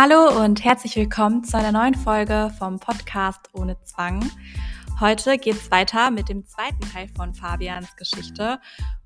Hallo 0.00 0.44
und 0.44 0.62
herzlich 0.62 0.94
willkommen 0.94 1.42
zu 1.42 1.58
einer 1.58 1.72
neuen 1.72 1.96
Folge 1.96 2.52
vom 2.56 2.78
Podcast 2.78 3.50
Ohne 3.52 3.82
Zwang. 3.82 4.30
Heute 5.00 5.38
geht 5.38 5.56
es 5.56 5.72
weiter 5.72 6.12
mit 6.12 6.28
dem 6.28 6.46
zweiten 6.46 6.88
Teil 6.92 7.08
von 7.16 7.34
Fabians 7.34 7.96
Geschichte 7.96 8.60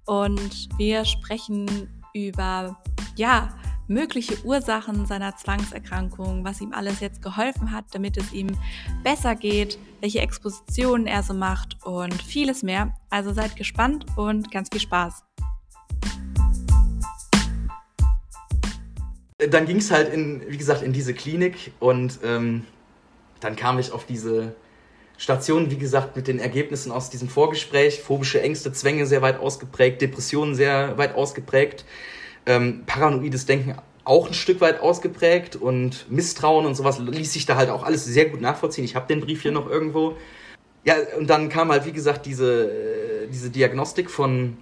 und 0.05 0.69
wir 0.77 1.07
sprechen 1.07 1.89
über 2.13 2.79
ja, 3.17 3.49
mögliche 3.89 4.45
Ursachen 4.45 5.07
seiner 5.07 5.35
Zwangserkrankung, 5.35 6.45
was 6.45 6.61
ihm 6.61 6.75
alles 6.75 7.01
jetzt 7.01 7.23
geholfen 7.23 7.73
hat, 7.73 7.87
damit 7.93 8.19
es 8.19 8.31
ihm 8.35 8.49
besser 9.03 9.35
geht, 9.35 9.79
welche 10.03 10.21
Expositionen 10.21 11.07
er 11.07 11.23
so 11.23 11.33
macht 11.33 11.83
und 11.87 12.23
vieles 12.23 12.63
mehr. 12.63 12.95
Also 13.09 13.33
seid 13.33 13.57
gespannt 13.57 14.05
und 14.19 14.51
ganz 14.51 14.69
viel 14.71 14.83
Spaß. 14.83 15.25
Dann 19.51 19.67
ging 19.67 19.79
es 19.79 19.91
halt 19.91 20.13
in, 20.13 20.43
wie 20.49 20.57
gesagt, 20.57 20.83
in 20.83 20.93
diese 20.93 21.15
Klinik 21.15 21.73
und 21.81 22.19
ähm, 22.25 22.65
dann 23.41 23.57
kam 23.57 23.79
ich 23.79 23.93
auf 23.93 24.07
diese 24.07 24.55
Station, 25.17 25.71
wie 25.71 25.79
gesagt, 25.79 26.17
mit 26.17 26.29
den 26.29 26.39
Ergebnissen 26.39 26.91
aus 26.91 27.11
diesem 27.11 27.29
Vorgespräch. 27.29 28.01
Phobische 28.01 28.41
Ängste, 28.41 28.73
Zwänge 28.73 29.07
sehr 29.07 29.23
weit 29.23 29.39
ausgeprägt, 29.39 30.03
Depressionen 30.03 30.55
sehr 30.55 30.99
weit 30.99 31.15
ausgeprägt, 31.15 31.85
ähm, 32.47 32.83
paranoides 32.87 33.47
Denken 33.47 33.77
auch 34.05 34.27
ein 34.27 34.35
Stück 34.35 34.61
weit 34.61 34.81
ausgeprägt 34.81 35.55
und 35.55 36.11
Misstrauen 36.11 36.67
und 36.67 36.75
sowas 36.75 36.99
ließ 36.99 37.33
sich 37.33 37.47
da 37.47 37.57
halt 37.57 37.71
auch 37.71 37.85
alles 37.85 38.05
sehr 38.05 38.27
gut 38.27 38.41
nachvollziehen. 38.41 38.85
Ich 38.85 38.97
habe 38.97 39.07
den 39.07 39.21
Brief 39.21 39.43
hier 39.43 39.53
noch 39.53 39.71
irgendwo. 39.71 40.17
Ja, 40.85 40.97
und 41.17 41.31
dann 41.31 41.49
kam 41.49 41.71
halt, 41.71 41.87
wie 41.87 41.93
gesagt, 41.93 42.27
diese, 42.27 42.65
äh, 42.65 43.29
diese 43.29 43.51
Diagnostik 43.51 44.11
von 44.11 44.57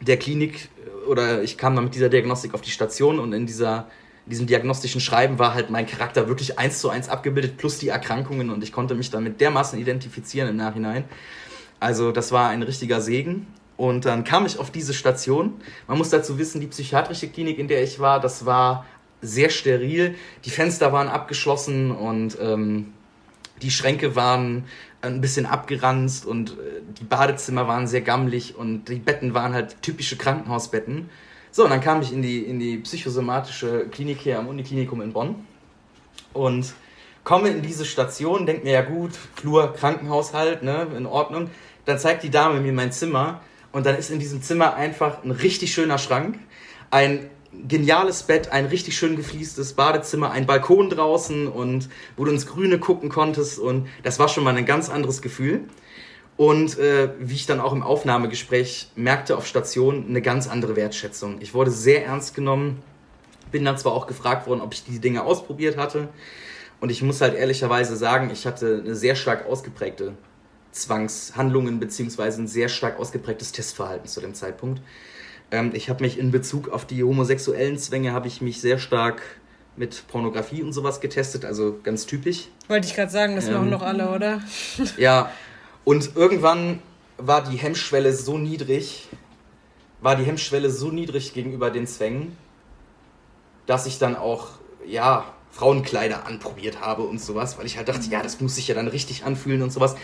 der 0.00 0.16
Klinik 0.16 0.70
oder 1.06 1.42
ich 1.42 1.58
kam 1.58 1.74
dann 1.74 1.84
mit 1.84 1.94
dieser 1.94 2.08
Diagnostik 2.08 2.54
auf 2.54 2.62
die 2.62 2.70
Station 2.70 3.18
und 3.18 3.32
in 3.34 3.44
dieser 3.44 3.86
in 4.26 4.30
diesem 4.30 4.46
diagnostischen 4.46 5.00
Schreiben 5.00 5.38
war 5.38 5.54
halt 5.54 5.70
mein 5.70 5.86
Charakter 5.86 6.28
wirklich 6.28 6.58
eins 6.58 6.78
zu 6.78 6.90
eins 6.90 7.08
abgebildet, 7.08 7.56
plus 7.56 7.78
die 7.78 7.88
Erkrankungen 7.88 8.50
und 8.50 8.62
ich 8.62 8.72
konnte 8.72 8.94
mich 8.94 9.10
damit 9.10 9.40
dermaßen 9.40 9.78
identifizieren 9.78 10.48
im 10.48 10.56
Nachhinein. 10.56 11.04
Also 11.80 12.12
das 12.12 12.30
war 12.30 12.48
ein 12.50 12.62
richtiger 12.62 13.00
Segen. 13.00 13.46
Und 13.76 14.04
dann 14.04 14.24
kam 14.24 14.44
ich 14.44 14.58
auf 14.58 14.70
diese 14.70 14.92
Station. 14.92 15.54
Man 15.88 15.96
muss 15.96 16.10
dazu 16.10 16.38
wissen, 16.38 16.60
die 16.60 16.66
psychiatrische 16.66 17.28
Klinik, 17.28 17.58
in 17.58 17.66
der 17.66 17.82
ich 17.82 17.98
war, 17.98 18.20
das 18.20 18.44
war 18.44 18.84
sehr 19.22 19.48
steril. 19.48 20.16
Die 20.44 20.50
Fenster 20.50 20.92
waren 20.92 21.08
abgeschlossen 21.08 21.90
und 21.90 22.36
ähm, 22.42 22.92
die 23.62 23.70
Schränke 23.70 24.16
waren 24.16 24.64
ein 25.02 25.22
bisschen 25.22 25.46
abgeranzt 25.46 26.26
und 26.26 26.50
äh, 26.50 26.82
die 27.00 27.04
Badezimmer 27.04 27.68
waren 27.68 27.86
sehr 27.86 28.02
gammelig 28.02 28.54
und 28.56 28.84
die 28.90 28.96
Betten 28.96 29.32
waren 29.32 29.54
halt 29.54 29.80
typische 29.82 30.16
Krankenhausbetten. 30.16 31.08
So, 31.52 31.64
und 31.64 31.70
dann 31.70 31.80
kam 31.80 32.00
ich 32.00 32.12
in 32.12 32.22
die, 32.22 32.38
in 32.38 32.60
die 32.60 32.76
psychosomatische 32.78 33.88
Klinik 33.88 34.18
hier 34.18 34.38
am 34.38 34.46
Uniklinikum 34.46 35.02
in 35.02 35.12
Bonn 35.12 35.46
und 36.32 36.74
komme 37.24 37.48
in 37.48 37.62
diese 37.62 37.84
Station, 37.84 38.46
denke 38.46 38.64
mir, 38.64 38.72
ja 38.72 38.82
gut, 38.82 39.10
Flur, 39.34 39.72
Krankenhaushalt, 39.72 40.62
ne, 40.62 40.86
in 40.96 41.06
Ordnung. 41.06 41.50
Dann 41.86 41.98
zeigt 41.98 42.22
die 42.22 42.30
Dame 42.30 42.60
mir 42.60 42.72
mein 42.72 42.92
Zimmer 42.92 43.40
und 43.72 43.84
dann 43.84 43.96
ist 43.96 44.10
in 44.10 44.20
diesem 44.20 44.42
Zimmer 44.42 44.74
einfach 44.74 45.24
ein 45.24 45.32
richtig 45.32 45.72
schöner 45.74 45.98
Schrank, 45.98 46.38
ein 46.90 47.28
geniales 47.66 48.22
Bett, 48.22 48.52
ein 48.52 48.66
richtig 48.66 48.96
schön 48.96 49.16
gefliestes 49.16 49.72
Badezimmer, 49.72 50.30
ein 50.30 50.46
Balkon 50.46 50.88
draußen 50.88 51.48
und 51.48 51.88
wo 52.16 52.24
du 52.24 52.30
ins 52.30 52.46
Grüne 52.46 52.78
gucken 52.78 53.08
konntest 53.08 53.58
und 53.58 53.88
das 54.04 54.20
war 54.20 54.28
schon 54.28 54.44
mal 54.44 54.56
ein 54.56 54.66
ganz 54.66 54.88
anderes 54.88 55.20
Gefühl. 55.20 55.64
Und 56.40 56.78
äh, 56.78 57.10
wie 57.18 57.34
ich 57.34 57.44
dann 57.44 57.60
auch 57.60 57.74
im 57.74 57.82
Aufnahmegespräch 57.82 58.92
merkte 58.96 59.36
auf 59.36 59.46
Station, 59.46 60.06
eine 60.08 60.22
ganz 60.22 60.48
andere 60.48 60.74
Wertschätzung. 60.74 61.36
Ich 61.42 61.52
wurde 61.52 61.70
sehr 61.70 62.06
ernst 62.06 62.34
genommen, 62.34 62.82
bin 63.52 63.62
dann 63.66 63.76
zwar 63.76 63.92
auch 63.92 64.06
gefragt 64.06 64.46
worden, 64.46 64.62
ob 64.62 64.72
ich 64.72 64.82
die 64.82 65.00
Dinge 65.00 65.22
ausprobiert 65.22 65.76
hatte. 65.76 66.08
Und 66.80 66.88
ich 66.88 67.02
muss 67.02 67.20
halt 67.20 67.34
ehrlicherweise 67.34 67.94
sagen, 67.94 68.30
ich 68.32 68.46
hatte 68.46 68.82
eine 68.82 68.94
sehr 68.94 69.16
stark 69.16 69.44
ausgeprägte 69.44 70.14
Zwangshandlungen 70.72 71.78
beziehungsweise 71.78 72.40
ein 72.40 72.48
sehr 72.48 72.70
stark 72.70 72.98
ausgeprägtes 72.98 73.52
Testverhalten 73.52 74.08
zu 74.08 74.22
dem 74.22 74.32
Zeitpunkt. 74.32 74.80
Ähm, 75.50 75.72
ich 75.74 75.90
habe 75.90 76.02
mich 76.02 76.18
in 76.18 76.30
Bezug 76.30 76.70
auf 76.70 76.86
die 76.86 77.04
homosexuellen 77.04 77.76
Zwänge 77.76 78.12
habe 78.12 78.28
ich 78.28 78.40
mich 78.40 78.62
sehr 78.62 78.78
stark 78.78 79.20
mit 79.76 80.08
Pornografie 80.08 80.62
und 80.62 80.72
sowas 80.72 81.02
getestet, 81.02 81.44
also 81.44 81.78
ganz 81.82 82.06
typisch. 82.06 82.48
Wollte 82.68 82.86
ich 82.86 82.94
gerade 82.94 83.12
sagen, 83.12 83.36
das 83.36 83.46
ähm, 83.46 83.52
machen 83.52 83.68
noch 83.68 83.82
alle, 83.82 84.10
oder? 84.10 84.40
Ja, 84.96 85.30
und 85.84 86.16
irgendwann 86.16 86.82
war 87.16 87.42
die 87.42 87.56
Hemmschwelle 87.56 88.12
so 88.12 88.38
niedrig, 88.38 89.08
war 90.00 90.16
die 90.16 90.24
Hemmschwelle 90.24 90.70
so 90.70 90.90
niedrig 90.90 91.34
gegenüber 91.34 91.70
den 91.70 91.86
Zwängen, 91.86 92.36
dass 93.66 93.86
ich 93.86 93.98
dann 93.98 94.16
auch, 94.16 94.48
ja, 94.86 95.24
Frauenkleider 95.50 96.26
anprobiert 96.26 96.80
habe 96.80 97.02
und 97.02 97.20
sowas, 97.20 97.58
weil 97.58 97.66
ich 97.66 97.76
halt 97.76 97.88
dachte, 97.88 98.08
ja, 98.08 98.22
das 98.22 98.40
muss 98.40 98.54
sich 98.54 98.68
ja 98.68 98.74
dann 98.74 98.88
richtig 98.88 99.24
anfühlen 99.24 99.62
und 99.62 99.72
sowas. 99.72 99.96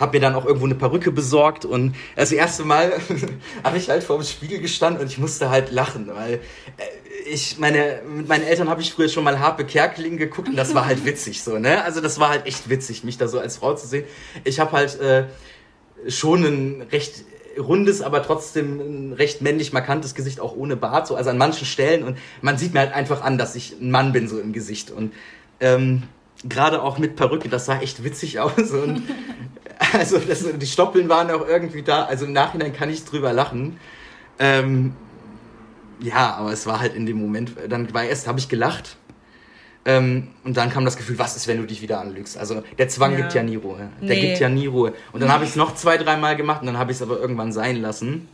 Hab 0.00 0.12
mir 0.12 0.20
dann 0.20 0.34
auch 0.34 0.46
irgendwo 0.46 0.66
eine 0.66 0.74
Perücke 0.74 1.12
besorgt 1.12 1.64
und 1.64 1.94
das 2.16 2.32
erste 2.32 2.64
Mal 2.64 2.92
habe 3.64 3.76
ich 3.76 3.88
halt 3.88 4.02
vor 4.02 4.16
dem 4.16 4.24
Spiegel 4.24 4.60
gestanden 4.60 5.00
und 5.00 5.08
ich 5.08 5.18
musste 5.18 5.50
halt 5.50 5.70
lachen, 5.70 6.10
weil 6.12 6.34
äh, 6.34 6.40
ich 7.30 7.58
meine, 7.58 8.00
mit 8.08 8.26
meinen 8.26 8.44
Eltern 8.44 8.68
habe 8.68 8.80
ich 8.80 8.92
früher 8.92 9.08
schon 9.08 9.22
mal 9.22 9.38
Harpe 9.38 9.64
Kerkeling 9.64 10.16
geguckt 10.16 10.48
und 10.48 10.56
das 10.56 10.74
war 10.74 10.86
halt 10.86 11.04
witzig 11.04 11.42
so, 11.42 11.58
ne? 11.58 11.84
Also 11.84 12.00
das 12.00 12.18
war 12.18 12.30
halt 12.30 12.46
echt 12.46 12.68
witzig, 12.68 13.04
mich 13.04 13.18
da 13.18 13.28
so 13.28 13.38
als 13.38 13.58
Frau 13.58 13.74
zu 13.74 13.86
sehen. 13.86 14.04
Ich 14.42 14.58
habe 14.58 14.72
halt 14.72 14.98
äh, 15.00 15.26
schon 16.08 16.44
ein 16.44 16.82
recht 16.90 17.24
rundes, 17.58 18.02
aber 18.02 18.22
trotzdem 18.22 18.80
ein 18.80 19.12
recht 19.12 19.42
männlich 19.42 19.72
markantes 19.72 20.14
Gesicht, 20.14 20.40
auch 20.40 20.54
ohne 20.54 20.76
Bart, 20.76 21.06
so, 21.06 21.16
also 21.16 21.30
an 21.30 21.38
manchen 21.38 21.66
Stellen. 21.66 22.04
Und 22.04 22.18
man 22.42 22.58
sieht 22.58 22.74
mir 22.74 22.80
halt 22.80 22.92
einfach 22.92 23.22
an, 23.22 23.38
dass 23.38 23.54
ich 23.54 23.76
ein 23.80 23.90
Mann 23.90 24.12
bin, 24.12 24.28
so 24.28 24.38
im 24.40 24.52
Gesicht. 24.52 24.90
Und 24.90 25.12
ähm, 25.60 26.04
gerade 26.48 26.82
auch 26.82 26.98
mit 26.98 27.16
Perücke, 27.16 27.48
das 27.48 27.66
sah 27.66 27.80
echt 27.80 28.04
witzig 28.04 28.38
aus. 28.40 28.70
Und 28.70 29.02
also 29.92 30.18
das, 30.18 30.44
die 30.44 30.66
Stoppeln 30.66 31.08
waren 31.08 31.30
auch 31.30 31.46
irgendwie 31.46 31.82
da. 31.82 32.04
Also 32.04 32.26
im 32.26 32.32
Nachhinein 32.32 32.72
kann 32.72 32.90
ich 32.90 33.04
drüber 33.04 33.32
lachen. 33.32 33.78
Ähm, 34.38 34.94
ja, 36.00 36.34
aber 36.34 36.52
es 36.52 36.66
war 36.66 36.80
halt 36.80 36.94
in 36.94 37.06
dem 37.06 37.18
Moment, 37.18 37.52
dann 37.68 37.92
war 37.92 38.04
erst, 38.04 38.26
habe 38.26 38.38
ich 38.38 38.48
gelacht. 38.48 38.96
Ähm, 39.86 40.28
und 40.44 40.56
dann 40.56 40.68
kam 40.68 40.84
das 40.84 40.96
Gefühl, 40.96 41.18
was 41.18 41.36
ist, 41.36 41.46
wenn 41.48 41.56
du 41.56 41.66
dich 41.66 41.80
wieder 41.80 42.00
anlügst? 42.00 42.36
Also 42.36 42.62
der 42.78 42.88
Zwang 42.88 43.12
ja. 43.12 43.18
gibt 43.18 43.34
ja 43.34 43.42
nie 43.42 43.56
Ruhe. 43.56 43.90
Der 44.00 44.16
nee. 44.16 44.20
gibt 44.20 44.38
ja 44.38 44.48
nie 44.50 44.66
Ruhe. 44.66 44.92
Und 45.12 45.20
dann 45.20 45.32
habe 45.32 45.44
ich 45.44 45.50
es 45.50 45.56
noch 45.56 45.74
zwei, 45.74 45.96
dreimal 45.96 46.36
gemacht 46.36 46.60
und 46.60 46.66
dann 46.66 46.78
habe 46.78 46.92
ich 46.92 46.98
es 46.98 47.02
aber 47.02 47.18
irgendwann 47.18 47.52
sein 47.52 47.80
lassen. 47.80 48.28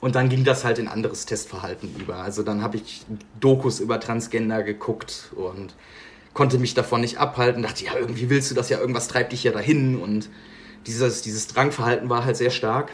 Und 0.00 0.16
dann 0.16 0.28
ging 0.28 0.42
das 0.42 0.64
halt 0.64 0.80
in 0.80 0.88
anderes 0.88 1.26
Testverhalten 1.26 1.94
über. 1.96 2.16
Also 2.16 2.42
dann 2.42 2.62
habe 2.62 2.76
ich 2.76 3.04
Dokus 3.38 3.78
über 3.78 4.00
Transgender 4.00 4.64
geguckt 4.64 5.30
und 5.36 5.74
konnte 6.34 6.58
mich 6.58 6.74
davon 6.74 7.00
nicht 7.00 7.18
abhalten. 7.18 7.62
Dachte, 7.62 7.84
ja, 7.84 7.96
irgendwie 7.96 8.30
willst 8.30 8.50
du 8.50 8.54
das 8.54 8.68
ja, 8.68 8.78
irgendwas 8.78 9.08
treibt 9.08 9.32
dich 9.32 9.44
ja 9.44 9.52
dahin. 9.52 10.00
Und 10.00 10.28
dieses, 10.86 11.22
dieses 11.22 11.46
Drangverhalten 11.46 12.08
war 12.08 12.24
halt 12.24 12.36
sehr 12.36 12.50
stark 12.50 12.90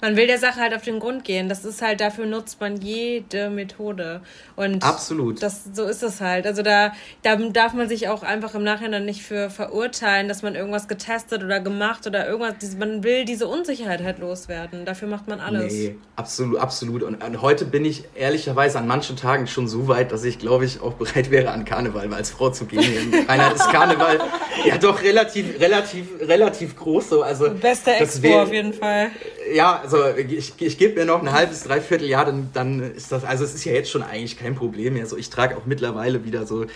man 0.00 0.16
will 0.16 0.26
der 0.26 0.38
Sache 0.38 0.60
halt 0.60 0.74
auf 0.74 0.82
den 0.82 1.00
Grund 1.00 1.24
gehen. 1.24 1.48
Das 1.48 1.64
ist 1.64 1.82
halt, 1.82 2.00
dafür 2.00 2.26
nutzt 2.26 2.60
man 2.60 2.76
jede 2.76 3.50
Methode. 3.50 4.20
Und 4.56 4.82
Absolut. 4.82 5.42
Das, 5.42 5.64
so 5.72 5.84
ist 5.84 6.02
es 6.02 6.20
halt. 6.20 6.46
Also 6.46 6.62
da, 6.62 6.92
da 7.22 7.36
darf 7.36 7.74
man 7.74 7.88
sich 7.88 8.08
auch 8.08 8.22
einfach 8.22 8.54
im 8.54 8.62
Nachhinein 8.62 9.04
nicht 9.04 9.22
für 9.22 9.50
verurteilen, 9.50 10.28
dass 10.28 10.42
man 10.42 10.54
irgendwas 10.54 10.88
getestet 10.88 11.42
oder 11.42 11.60
gemacht 11.60 12.06
oder 12.06 12.26
irgendwas. 12.28 12.76
Man 12.78 13.02
will 13.04 13.24
diese 13.24 13.46
Unsicherheit 13.46 14.02
halt 14.02 14.18
loswerden. 14.18 14.84
Dafür 14.84 15.08
macht 15.08 15.28
man 15.28 15.40
alles. 15.40 15.72
Nee, 15.72 15.96
absolut, 16.16 16.58
absolut. 16.58 17.02
Und, 17.02 17.22
und 17.22 17.42
heute 17.42 17.64
bin 17.64 17.84
ich 17.84 18.04
ehrlicherweise 18.14 18.78
an 18.78 18.86
manchen 18.86 19.16
Tagen 19.16 19.46
schon 19.46 19.68
so 19.68 19.88
weit, 19.88 20.12
dass 20.12 20.24
ich, 20.24 20.38
glaube 20.38 20.64
ich, 20.64 20.80
auch 20.80 20.94
bereit 20.94 21.30
wäre, 21.30 21.50
an 21.50 21.64
Karneval 21.64 22.08
mal 22.08 22.16
als 22.16 22.30
Frau 22.30 22.50
zu 22.50 22.66
gehen. 22.66 23.14
Reinhard 23.28 23.54
ist 23.54 23.70
Karneval 23.70 24.20
ja 24.64 24.78
doch 24.78 25.02
relativ, 25.02 25.60
relativ, 25.60 26.06
relativ 26.20 26.76
groß. 26.76 27.10
So. 27.10 27.22
Also, 27.22 27.50
Bester 27.50 28.00
Expo 28.00 28.42
auf 28.42 28.52
jeden 28.52 28.72
Fall. 28.72 29.10
Ja, 29.52 29.82
also 29.92 30.16
ich, 30.16 30.54
ich 30.58 30.78
gebe 30.78 31.00
mir 31.00 31.06
noch 31.06 31.20
ein 31.20 31.32
halbes, 31.32 31.64
dreiviertel 31.64 32.08
Jahr, 32.08 32.24
dann, 32.24 32.50
dann 32.52 32.80
ist 32.80 33.12
das, 33.12 33.24
also 33.24 33.44
es 33.44 33.54
ist 33.54 33.64
ja 33.64 33.72
jetzt 33.72 33.90
schon 33.90 34.02
eigentlich 34.02 34.38
kein 34.38 34.54
Problem 34.54 34.94
mehr. 34.94 35.06
So, 35.06 35.16
ich 35.16 35.30
trage 35.30 35.56
auch 35.56 35.66
mittlerweile 35.66 36.24
wieder 36.24 36.46
so, 36.46 36.66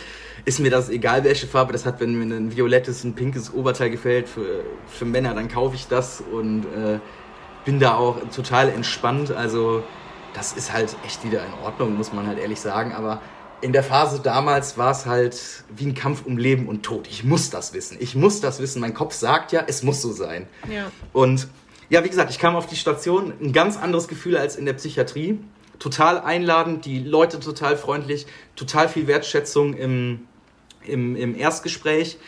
ist 0.44 0.60
mir 0.60 0.70
das 0.70 0.88
egal, 0.88 1.24
welche 1.24 1.46
Farbe 1.46 1.72
das 1.72 1.86
hat, 1.86 2.00
wenn 2.00 2.14
mir 2.14 2.34
ein 2.34 2.56
violettes, 2.56 3.04
ein 3.04 3.14
pinkes 3.14 3.52
Oberteil 3.52 3.90
gefällt 3.90 4.28
für, 4.28 4.64
für 4.86 5.04
Männer, 5.04 5.34
dann 5.34 5.48
kaufe 5.48 5.74
ich 5.74 5.86
das 5.86 6.20
und 6.20 6.64
äh, 6.64 6.98
bin 7.64 7.80
da 7.80 7.94
auch 7.94 8.16
total 8.34 8.68
entspannt. 8.68 9.30
Also 9.30 9.82
das 10.34 10.52
ist 10.52 10.72
halt 10.72 10.96
echt 11.04 11.24
wieder 11.24 11.40
in 11.44 11.64
Ordnung, 11.64 11.96
muss 11.96 12.12
man 12.12 12.26
halt 12.26 12.38
ehrlich 12.38 12.60
sagen. 12.60 12.92
Aber 12.92 13.22
in 13.60 13.72
der 13.72 13.82
Phase 13.82 14.20
damals 14.20 14.76
war 14.76 14.90
es 14.90 15.06
halt 15.06 15.64
wie 15.74 15.86
ein 15.86 15.94
Kampf 15.94 16.26
um 16.26 16.36
Leben 16.36 16.68
und 16.68 16.82
Tod. 16.82 17.06
Ich 17.08 17.24
muss 17.24 17.50
das 17.50 17.72
wissen. 17.72 17.96
Ich 18.00 18.14
muss 18.14 18.40
das 18.40 18.60
wissen. 18.60 18.80
Mein 18.80 18.92
Kopf 18.92 19.14
sagt 19.14 19.52
ja, 19.52 19.64
es 19.66 19.82
muss 19.82 20.02
so 20.02 20.12
sein. 20.12 20.46
Ja. 20.70 20.90
Und 21.12 21.48
ja, 21.94 22.02
wie 22.02 22.08
gesagt, 22.08 22.28
ich 22.30 22.40
kam 22.40 22.56
auf 22.56 22.66
die 22.66 22.74
Station, 22.74 23.32
ein 23.40 23.52
ganz 23.52 23.76
anderes 23.76 24.08
Gefühl 24.08 24.36
als 24.36 24.56
in 24.56 24.66
der 24.66 24.72
Psychiatrie. 24.72 25.38
Total 25.78 26.18
einladend, 26.18 26.86
die 26.86 26.98
Leute 26.98 27.38
total 27.38 27.76
freundlich, 27.76 28.26
total 28.56 28.88
viel 28.88 29.06
Wertschätzung 29.06 29.74
im, 29.74 30.26
im, 30.84 31.14
im 31.14 31.36
Erstgespräch 31.36 32.18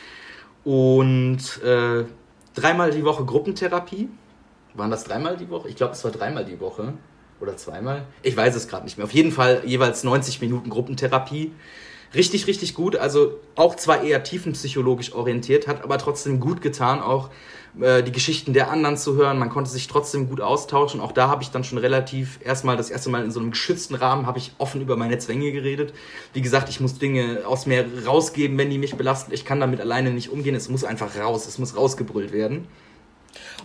und 0.63 1.41
äh, 1.65 2.05
dreimal 2.55 2.93
die 2.93 3.05
Woche 3.05 3.25
Gruppentherapie. 3.25 4.09
Waren 4.75 4.93
das 4.93 5.03
dreimal 5.03 5.37
die 5.37 5.51
Woche? 5.51 5.69
Ich 5.69 5.75
glaube, 5.75 5.95
es 5.95 6.05
war 6.05 6.13
dreimal 6.13 6.45
die 6.45 6.61
Woche 6.61 6.93
oder 7.41 7.57
zweimal. 7.57 8.05
Ich 8.23 8.37
weiß 8.37 8.55
es 8.55 8.69
gerade 8.69 8.85
nicht 8.85 8.99
mehr. 8.99 9.05
Auf 9.05 9.15
jeden 9.15 9.33
Fall 9.33 9.63
jeweils 9.65 10.05
90 10.05 10.41
Minuten 10.41 10.71
Gruppentherapie 10.71 11.51
richtig, 12.17 12.47
richtig 12.47 12.75
gut. 12.75 12.97
Also 12.97 13.35
auch 13.55 13.77
zwar 13.77 14.03
eher 14.03 14.23
tiefenpsychologisch 14.23 15.13
orientiert, 15.13 15.69
hat 15.69 15.85
aber 15.85 15.99
trotzdem 15.99 16.41
gut 16.41 16.63
getan, 16.63 17.01
auch 17.01 17.31
äh, 17.81 18.03
die 18.03 18.13
Geschichten 18.13 18.53
der 18.53 18.71
anderen 18.71 18.97
zu 18.97 19.15
hören. 19.17 19.39
Man 19.39 19.51
konnte 19.51 19.71
sich 19.71 19.87
trotzdem 19.87 20.29
gut 20.29 20.41
austauschen. 20.41 21.01
Auch 21.01 21.13
da 21.13 21.29
habe 21.29 21.43
ich 21.43 21.51
dann 21.51 21.65
schon 21.65 21.79
relativ 21.79 22.39
erstmal 22.43 22.77
das 22.77 22.91
erste 22.91 23.11
Mal 23.11 23.25
in 23.25 23.31
so 23.31 23.41
einem 23.41 23.51
geschützten 23.51 23.95
Rahmen 23.95 24.27
habe 24.27 24.39
ich 24.39 24.53
offen 24.59 24.81
über 24.81 24.97
meine 24.97 25.19
Zwänge 25.19 25.53
geredet. 25.53 25.93
Wie 26.33 26.41
gesagt, 26.41 26.69
ich 26.69 26.81
muss 26.81 26.99
Dinge 26.99 27.43
aus 27.47 27.67
mir 27.67 27.87
rausgeben, 28.07 28.57
wenn 28.59 28.71
die 28.71 28.79
mich 28.79 28.95
belasten. 28.97 29.33
Ich 29.33 29.45
kann 29.45 29.61
damit 29.61 29.81
alleine 29.81 30.11
nicht 30.11 30.31
umgehen. 30.31 30.55
Es 30.55 30.69
muss 30.69 30.85
einfach 30.85 31.17
raus. 31.17 31.47
Es 31.47 31.59
muss 31.59 31.77
rausgebrüllt 31.77 32.33
werden. 32.33 32.67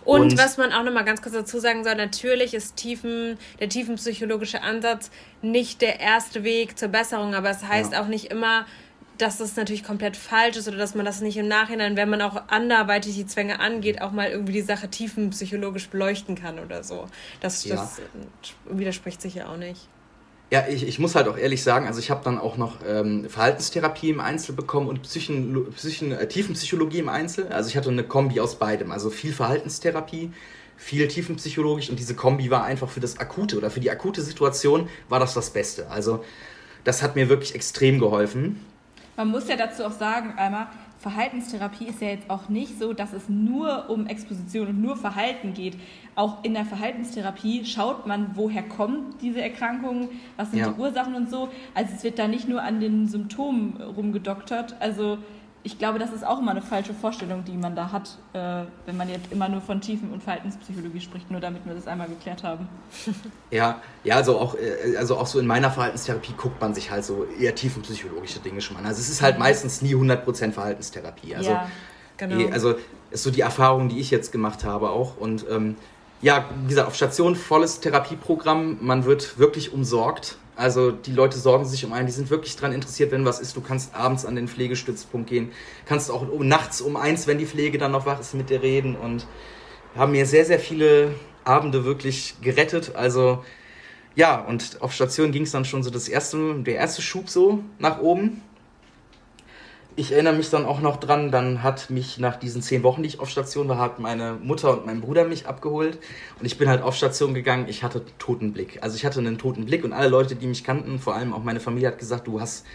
Und, 0.05 0.21
und, 0.21 0.38
was 0.38 0.57
man 0.57 0.71
auch 0.71 0.83
noch 0.83 0.93
mal 0.93 1.03
ganz 1.03 1.21
kurz 1.21 1.33
dazu 1.33 1.59
sagen 1.59 1.83
soll, 1.83 1.95
natürlich 1.95 2.53
ist 2.53 2.75
tiefen, 2.75 3.38
der 3.59 3.69
tiefenpsychologische 3.69 4.61
Ansatz 4.61 5.11
nicht 5.41 5.81
der 5.81 5.99
erste 5.99 6.43
Weg 6.43 6.77
zur 6.77 6.89
Besserung, 6.89 7.35
aber 7.35 7.49
es 7.49 7.63
heißt 7.63 7.93
ja. 7.93 8.01
auch 8.01 8.07
nicht 8.07 8.31
immer, 8.31 8.65
dass 9.17 9.38
das 9.38 9.55
natürlich 9.55 9.83
komplett 9.83 10.17
falsch 10.17 10.57
ist 10.57 10.67
oder 10.67 10.77
dass 10.77 10.95
man 10.95 11.05
das 11.05 11.21
nicht 11.21 11.38
im 11.38 11.47
Nachhinein, 11.47 11.95
wenn 11.95 12.09
man 12.09 12.21
auch 12.21 12.41
anderweitig 12.47 13.15
die 13.15 13.27
Zwänge 13.27 13.59
angeht, 13.59 14.01
auch 14.01 14.11
mal 14.11 14.29
irgendwie 14.29 14.53
die 14.53 14.61
Sache 14.61 14.89
tiefenpsychologisch 14.89 15.89
beleuchten 15.89 16.35
kann 16.35 16.57
oder 16.57 16.83
so. 16.83 17.07
Das, 17.39 17.63
ja. 17.65 17.75
das 17.75 18.01
widerspricht 18.65 19.21
sich 19.21 19.35
ja 19.35 19.47
auch 19.47 19.57
nicht. 19.57 19.88
Ja, 20.51 20.65
ich, 20.68 20.86
ich 20.86 21.00
muss 21.00 21.15
halt 21.15 21.30
auch 21.30 21.38
ehrlich 21.38 21.63
sagen, 21.63 21.88
also 21.88 22.00
ich 22.00 22.12
habe 22.12 22.25
dann 22.25 22.38
auch 22.38 22.57
noch 22.57 22.80
ähm, 22.86 23.30
Verhaltenstherapie 23.30 24.09
im 24.09 24.19
Einzel 24.19 24.53
bekommen 24.53 24.89
und 24.89 25.01
Psychen, 25.03 25.71
Psychen, 25.71 26.12
äh, 26.12 26.27
Tiefenpsychologie 26.27 27.00
im 27.00 27.07
Einzel. 27.07 27.48
Also 27.48 27.69
ich 27.69 27.77
hatte 27.77 27.89
eine 27.89 28.03
Kombi 28.03 28.42
aus 28.42 28.59
beidem. 28.59 28.92
Also 28.92 29.09
viel 29.09 29.31
Verhaltenstherapie, 29.31 30.33
viel 30.75 31.07
tiefenpsychologisch 31.07 31.89
und 31.89 32.00
diese 32.00 32.15
Kombi 32.15 32.51
war 32.51 32.65
einfach 32.65 32.89
für 32.89 33.00
das 33.00 33.18
akute 33.18 33.57
oder 33.57 33.71
für 33.71 33.80
die 33.80 33.89
akute 33.89 34.21
Situation 34.21 34.89
war 35.07 35.21
das 35.21 35.33
das 35.33 35.51
Beste. 35.51 35.89
Also 35.89 36.21
das 36.83 37.01
hat 37.01 37.15
mir 37.15 37.30
wirklich 37.30 37.56
extrem 37.56 37.98
geholfen. 38.00 38.59
Man 39.15 39.30
muss 39.30 39.48
ja 39.48 39.56
dazu 39.56 39.86
auch 39.86 39.98
sagen, 39.98 40.33
einmal, 40.36 40.68
Verhaltenstherapie 41.01 41.86
ist 41.86 42.00
ja 42.00 42.09
jetzt 42.09 42.30
auch 42.30 42.48
nicht 42.48 42.77
so, 42.77 42.94
dass 42.94 43.12
es 43.12 43.27
nur 43.27 43.89
um 43.89 44.06
Exposition 44.06 44.68
und 44.68 44.81
nur 44.81 44.95
Verhalten 44.95 45.56
geht. 45.56 45.75
Auch 46.13 46.44
in 46.44 46.53
der 46.53 46.63
Verhaltenstherapie 46.63 47.65
schaut 47.65 48.06
man, 48.06 48.36
woher 48.36 48.62
kommen 48.62 49.15
diese 49.19 49.42
Erkrankungen, 49.42 50.09
was 50.38 50.51
sind 50.51 50.59
ja. 50.59 50.69
die 50.69 50.80
Ursachen 50.80 51.15
und 51.15 51.27
so. 51.31 51.50
Also 51.74 51.94
es 51.95 52.03
wird 52.03 52.19
da 52.19 52.27
nicht 52.27 52.48
nur 52.48 52.62
an 52.62 52.80
den 52.80 53.07
Symptomen 53.07 53.81
rumgedoktert. 53.81 54.75
Also 54.80 55.18
ich 55.63 55.77
glaube, 55.77 55.99
das 55.99 56.11
ist 56.11 56.25
auch 56.25 56.39
immer 56.39 56.51
eine 56.51 56.61
falsche 56.61 56.93
Vorstellung, 56.93 57.43
die 57.45 57.55
man 57.55 57.75
da 57.75 57.91
hat, 57.91 58.17
äh, 58.33 58.65
wenn 58.85 58.97
man 58.97 59.09
jetzt 59.09 59.31
immer 59.31 59.47
nur 59.47 59.61
von 59.61 59.79
Tiefen- 59.79 60.11
und 60.11 60.23
Verhaltenspsychologie 60.23 61.01
spricht, 61.01 61.29
nur 61.29 61.39
damit 61.39 61.65
wir 61.65 61.75
das 61.75 61.87
einmal 61.87 62.07
geklärt 62.07 62.43
haben. 62.43 62.67
Ja, 63.51 63.81
ja, 64.05 64.15
also 64.15 64.39
auch, 64.39 64.55
äh, 64.55 64.95
also 64.97 65.17
auch 65.17 65.27
so 65.27 65.37
in 65.37 65.45
meiner 65.45 65.69
Verhaltenstherapie 65.69 66.33
guckt 66.37 66.61
man 66.61 66.73
sich 66.73 66.89
halt 66.89 67.03
so 67.03 67.25
eher 67.37 67.53
tiefenpsychologische 67.53 68.39
Dinge 68.39 68.61
schon 68.61 68.77
an. 68.77 68.85
Also 68.85 69.01
es 69.01 69.09
ist 69.09 69.21
halt 69.21 69.39
meistens 69.39 69.81
nie 69.81 69.93
100% 69.93 70.53
Verhaltenstherapie. 70.53 71.35
Also, 71.35 71.51
ja, 71.51 71.67
genau. 72.15 72.49
Also 72.49 72.75
ist 73.11 73.23
so 73.23 73.29
die 73.29 73.41
Erfahrung, 73.41 73.89
die 73.89 73.99
ich 73.99 74.09
jetzt 74.09 74.31
gemacht 74.31 74.63
habe 74.63 74.89
auch. 74.89 75.17
Und 75.17 75.45
ähm, 75.49 75.75
ja, 76.21 76.45
wie 76.63 76.69
gesagt, 76.69 76.87
auf 76.87 76.95
Station 76.95 77.35
volles 77.35 77.81
Therapieprogramm. 77.81 78.77
Man 78.79 79.03
wird 79.03 79.37
wirklich 79.37 79.73
umsorgt. 79.73 80.37
Also 80.61 80.91
die 80.91 81.11
Leute 81.11 81.39
sorgen 81.39 81.65
sich 81.65 81.83
um 81.85 81.91
einen, 81.91 82.05
die 82.05 82.13
sind 82.13 82.29
wirklich 82.29 82.55
daran 82.55 82.71
interessiert, 82.71 83.11
wenn 83.11 83.25
was 83.25 83.39
ist. 83.39 83.55
Du 83.55 83.61
kannst 83.61 83.95
abends 83.95 84.25
an 84.27 84.35
den 84.35 84.47
Pflegestützpunkt 84.47 85.27
gehen, 85.27 85.51
kannst 85.87 86.11
auch 86.11 86.23
nachts 86.37 86.81
um 86.81 86.97
eins, 86.97 87.25
wenn 87.25 87.39
die 87.39 87.47
Pflege 87.47 87.79
dann 87.79 87.91
noch 87.91 88.05
wach 88.05 88.19
ist, 88.19 88.35
mit 88.35 88.51
dir 88.51 88.61
reden 88.61 88.95
und 88.95 89.25
haben 89.95 90.11
mir 90.11 90.27
sehr, 90.27 90.45
sehr 90.45 90.59
viele 90.59 91.15
Abende 91.45 91.83
wirklich 91.83 92.35
gerettet. 92.41 92.93
Also 92.95 93.43
ja, 94.13 94.39
und 94.39 94.83
auf 94.83 94.93
Station 94.93 95.31
ging 95.31 95.43
es 95.43 95.51
dann 95.51 95.65
schon 95.65 95.81
so 95.81 95.89
das 95.89 96.07
erste, 96.07 96.53
der 96.61 96.75
erste 96.75 97.01
Schub 97.01 97.27
so 97.27 97.63
nach 97.79 97.99
oben 97.99 98.43
ich 100.01 100.12
erinnere 100.12 100.33
mich 100.33 100.50
dann 100.50 100.65
auch 100.65 100.81
noch 100.81 100.98
dran, 100.98 101.30
dann 101.30 101.62
hat 101.62 101.92
mich 101.92 102.18
nach 102.18 102.36
diesen 102.36 102.63
zehn 102.63 102.81
Wochen, 102.81 103.03
die 103.03 103.07
ich 103.07 103.19
auf 103.19 103.30
Station 103.30 103.69
war, 103.69 103.77
hat 103.77 104.00
meine 104.00 104.33
Mutter 104.42 104.74
und 104.74 104.88
mein 104.88 105.00
Bruder 105.00 105.25
mich 105.25 105.45
abgeholt 105.45 106.00
und 106.39 106.45
ich 106.45 106.57
bin 106.57 106.68
halt 106.68 106.81
auf 106.81 106.95
Station 106.95 107.36
gegangen. 107.36 107.68
Ich 107.69 107.83
hatte 107.83 108.03
toten 108.18 108.51
Blick. 108.51 108.80
Also 108.81 108.95
ich 108.95 109.06
hatte 109.06 109.19
einen 109.19 109.38
toten 109.38 109.65
Blick 109.65 109.83
und 109.83 109.94
alle 109.94 110.09
Leute, 110.09 110.36
die 110.36 110.48
mich 110.48 110.63
kannten, 110.63 110.98
vor 110.98 111.13
allem 111.13 111.33
auch 111.33 111.44
meine 111.44 111.59
Familie, 111.59 111.89
hat 111.89 112.00
gesagt, 112.00 112.25
du 112.25 112.42
hast, 112.42 112.65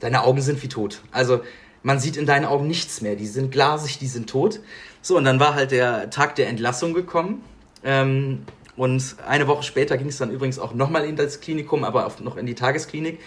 deine 0.00 0.24
Augen 0.24 0.42
sind 0.42 0.62
wie 0.62 0.68
tot. 0.68 1.00
Also 1.10 1.40
man 1.82 2.00
sieht 2.00 2.18
in 2.18 2.26
deinen 2.26 2.44
Augen 2.44 2.66
nichts 2.66 3.00
mehr. 3.00 3.16
Die 3.16 3.26
sind 3.26 3.50
glasig, 3.50 3.98
die 3.98 4.06
sind 4.06 4.28
tot. 4.28 4.60
So, 5.00 5.16
und 5.16 5.24
dann 5.24 5.40
war 5.40 5.54
halt 5.54 5.70
der 5.70 6.10
Tag 6.10 6.34
der 6.34 6.48
Entlassung 6.48 6.92
gekommen. 6.92 7.42
Ähm, 7.82 8.42
und 8.76 9.16
eine 9.26 9.48
Woche 9.48 9.62
später 9.62 9.96
ging 9.96 10.08
es 10.08 10.18
dann 10.18 10.30
übrigens 10.30 10.58
auch 10.58 10.74
nochmal 10.74 11.06
in 11.06 11.16
das 11.16 11.40
Klinikum, 11.40 11.82
aber 11.82 12.06
auch 12.06 12.20
noch 12.20 12.36
in 12.36 12.44
die 12.44 12.54
Tagesklinik. 12.54 13.20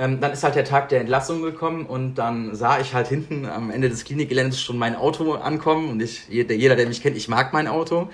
Ähm, 0.00 0.20
dann 0.20 0.32
ist 0.32 0.44
halt 0.44 0.54
der 0.54 0.64
Tag 0.64 0.88
der 0.90 1.00
Entlassung 1.00 1.42
gekommen 1.42 1.84
und 1.84 2.14
dann 2.14 2.54
sah 2.54 2.78
ich 2.78 2.94
halt 2.94 3.08
hinten 3.08 3.46
am 3.46 3.72
Ende 3.72 3.88
des 3.88 4.04
Klinikgeländes 4.04 4.62
schon 4.62 4.78
mein 4.78 4.94
Auto 4.94 5.32
ankommen 5.32 5.90
und 5.90 6.00
ich, 6.00 6.28
jeder, 6.28 6.76
der 6.76 6.86
mich 6.86 7.02
kennt, 7.02 7.16
ich 7.16 7.28
mag 7.28 7.52
mein 7.52 7.66
Auto. 7.66 8.08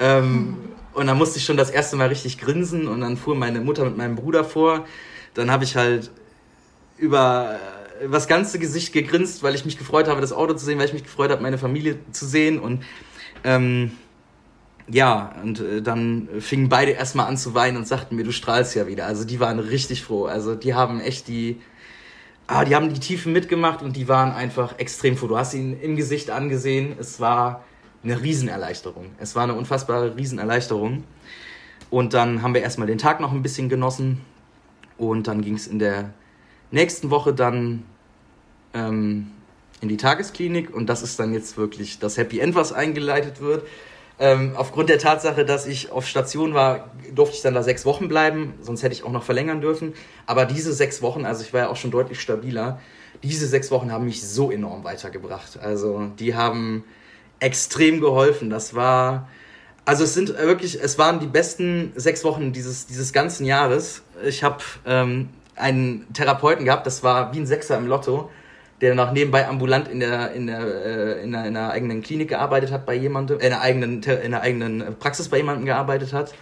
Ähm, 0.00 0.56
und 0.94 1.06
dann 1.06 1.16
musste 1.16 1.38
ich 1.38 1.44
schon 1.44 1.56
das 1.56 1.70
erste 1.70 1.94
Mal 1.94 2.08
richtig 2.08 2.38
grinsen 2.38 2.88
und 2.88 3.02
dann 3.02 3.16
fuhr 3.16 3.36
meine 3.36 3.60
Mutter 3.60 3.84
mit 3.84 3.96
meinem 3.96 4.16
Bruder 4.16 4.42
vor. 4.42 4.84
Dann 5.34 5.50
habe 5.50 5.62
ich 5.62 5.76
halt 5.76 6.10
über 6.96 7.60
das 8.10 8.26
ganze 8.26 8.58
Gesicht 8.58 8.92
gegrinst, 8.92 9.44
weil 9.44 9.54
ich 9.54 9.64
mich 9.64 9.78
gefreut 9.78 10.08
habe, 10.08 10.20
das 10.20 10.32
Auto 10.32 10.54
zu 10.54 10.64
sehen, 10.64 10.78
weil 10.78 10.86
ich 10.86 10.92
mich 10.92 11.04
gefreut 11.04 11.30
habe, 11.30 11.40
meine 11.40 11.58
Familie 11.58 11.98
zu 12.10 12.26
sehen 12.26 12.58
und 12.58 12.82
ähm, 13.44 13.92
ja, 14.90 15.34
und 15.42 15.60
äh, 15.60 15.82
dann 15.82 16.28
fingen 16.40 16.68
beide 16.68 16.92
erstmal 16.92 17.26
an 17.26 17.36
zu 17.36 17.54
weinen 17.54 17.76
und 17.76 17.86
sagten 17.86 18.16
mir, 18.16 18.24
du 18.24 18.32
strahlst 18.32 18.74
ja 18.74 18.86
wieder. 18.86 19.06
Also 19.06 19.24
die 19.24 19.40
waren 19.40 19.58
richtig 19.58 20.02
froh. 20.02 20.26
Also 20.26 20.54
die 20.54 20.74
haben 20.74 21.00
echt 21.00 21.28
die, 21.28 21.60
ah, 22.46 22.64
die 22.64 22.74
haben 22.74 22.92
die 22.92 23.00
Tiefen 23.00 23.32
mitgemacht 23.32 23.82
und 23.82 23.96
die 23.96 24.08
waren 24.08 24.32
einfach 24.32 24.78
extrem 24.78 25.16
froh. 25.16 25.26
Du 25.26 25.36
hast 25.36 25.54
ihn 25.54 25.78
im 25.78 25.96
Gesicht 25.96 26.30
angesehen. 26.30 26.96
Es 26.98 27.20
war 27.20 27.64
eine 28.02 28.22
Riesenerleichterung. 28.22 29.06
Es 29.18 29.36
war 29.36 29.42
eine 29.42 29.54
unfassbare 29.54 30.16
Riesenerleichterung. 30.16 31.04
Und 31.90 32.14
dann 32.14 32.42
haben 32.42 32.54
wir 32.54 32.62
erstmal 32.62 32.86
den 32.86 32.98
Tag 32.98 33.20
noch 33.20 33.32
ein 33.32 33.42
bisschen 33.42 33.68
genossen. 33.68 34.22
Und 34.96 35.26
dann 35.26 35.42
ging 35.42 35.54
es 35.54 35.66
in 35.66 35.78
der 35.78 36.14
nächsten 36.70 37.10
Woche 37.10 37.34
dann 37.34 37.82
ähm, 38.72 39.32
in 39.80 39.88
die 39.88 39.96
Tagesklinik. 39.98 40.74
Und 40.74 40.86
das 40.86 41.02
ist 41.02 41.18
dann 41.20 41.34
jetzt 41.34 41.58
wirklich 41.58 41.98
das 41.98 42.16
Happy 42.16 42.40
End, 42.40 42.54
was 42.54 42.72
eingeleitet 42.72 43.40
wird. 43.42 43.64
Ähm, 44.20 44.52
aufgrund 44.56 44.88
der 44.88 44.98
Tatsache, 44.98 45.44
dass 45.44 45.66
ich 45.66 45.92
auf 45.92 46.06
Station 46.06 46.52
war, 46.52 46.90
durfte 47.14 47.36
ich 47.36 47.42
dann 47.42 47.54
da 47.54 47.62
sechs 47.62 47.86
Wochen 47.86 48.08
bleiben, 48.08 48.54
sonst 48.60 48.82
hätte 48.82 48.94
ich 48.94 49.04
auch 49.04 49.12
noch 49.12 49.22
verlängern 49.22 49.60
dürfen. 49.60 49.94
Aber 50.26 50.44
diese 50.44 50.72
sechs 50.72 51.02
Wochen, 51.02 51.24
also 51.24 51.42
ich 51.42 51.52
war 51.52 51.60
ja 51.60 51.68
auch 51.68 51.76
schon 51.76 51.92
deutlich 51.92 52.20
stabiler, 52.20 52.80
diese 53.22 53.46
sechs 53.46 53.70
Wochen 53.70 53.92
haben 53.92 54.04
mich 54.04 54.26
so 54.26 54.50
enorm 54.50 54.84
weitergebracht. 54.84 55.58
Also 55.60 56.10
die 56.18 56.34
haben 56.34 56.84
extrem 57.40 58.00
geholfen. 58.00 58.50
Das 58.50 58.74
war, 58.74 59.28
also 59.84 60.04
es 60.04 60.14
sind 60.14 60.36
wirklich, 60.36 60.82
es 60.82 60.98
waren 60.98 61.20
die 61.20 61.26
besten 61.26 61.92
sechs 61.94 62.24
Wochen 62.24 62.52
dieses, 62.52 62.86
dieses 62.86 63.12
ganzen 63.12 63.46
Jahres. 63.46 64.02
Ich 64.24 64.42
habe 64.42 64.58
ähm, 64.84 65.28
einen 65.54 66.12
Therapeuten 66.12 66.64
gehabt, 66.64 66.86
das 66.86 67.02
war 67.02 67.32
wie 67.32 67.38
ein 67.38 67.46
Sechser 67.46 67.78
im 67.78 67.86
Lotto 67.86 68.30
der 68.80 68.94
noch 68.94 69.12
nebenbei 69.12 69.48
ambulant 69.48 69.88
in 69.88 70.00
der, 70.00 70.32
in 70.32 70.46
der, 70.46 70.60
äh, 70.60 71.22
in, 71.22 71.32
der, 71.32 71.44
in 71.46 71.56
einer 71.56 71.70
eigenen 71.70 72.02
Klinik 72.02 72.28
gearbeitet 72.28 72.70
hat 72.70 72.86
bei 72.86 72.94
jemandem, 72.94 73.40
äh, 73.40 73.46
in 73.46 73.52
einer 73.52 73.62
eigenen, 73.62 74.02
in 74.02 74.10
einer 74.10 74.40
eigenen 74.40 74.98
Praxis 74.98 75.28
bei 75.28 75.38
jemandem 75.38 75.66
gearbeitet 75.66 76.12
hat. 76.12 76.34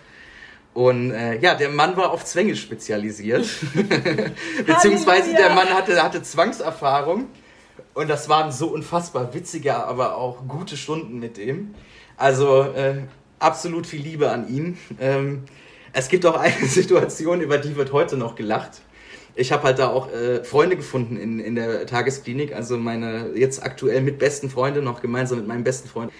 Und 0.74 1.12
äh, 1.12 1.38
ja, 1.38 1.54
der 1.54 1.70
Mann 1.70 1.96
war 1.96 2.10
auf 2.10 2.24
Zwänge 2.24 2.54
spezialisiert. 2.54 3.48
Beziehungsweise 4.66 5.32
der 5.32 5.50
Mann 5.50 5.70
hatte, 5.70 6.02
hatte 6.02 6.22
Zwangserfahrung. 6.22 7.28
Und 7.94 8.10
das 8.10 8.28
waren 8.28 8.52
so 8.52 8.68
unfassbar 8.68 9.32
witzige, 9.32 9.74
aber 9.74 10.16
auch 10.16 10.46
gute 10.46 10.76
Stunden 10.76 11.18
mit 11.18 11.38
dem. 11.38 11.74
Also 12.18 12.62
äh, 12.62 13.04
absolut 13.38 13.86
viel 13.86 14.02
Liebe 14.02 14.30
an 14.30 14.48
ihn. 14.48 14.76
Ähm, 15.00 15.44
es 15.94 16.08
gibt 16.08 16.26
auch 16.26 16.38
eine 16.38 16.52
Situation, 16.66 17.40
über 17.40 17.56
die 17.56 17.74
wird 17.76 17.92
heute 17.92 18.18
noch 18.18 18.34
gelacht 18.34 18.82
ich 19.36 19.52
habe 19.52 19.64
halt 19.64 19.78
da 19.78 19.88
auch 19.88 20.10
äh, 20.10 20.42
Freunde 20.42 20.76
gefunden 20.76 21.16
in, 21.16 21.38
in 21.38 21.54
der 21.54 21.86
Tagesklinik, 21.86 22.54
also 22.54 22.78
meine 22.78 23.32
jetzt 23.34 23.62
aktuell 23.62 24.00
mit 24.00 24.18
besten 24.18 24.48
Freunde, 24.50 24.80
noch 24.80 25.02
gemeinsam 25.02 25.38
mit 25.38 25.46
meinem 25.46 25.62
besten 25.62 25.88
Freund. 25.88 26.10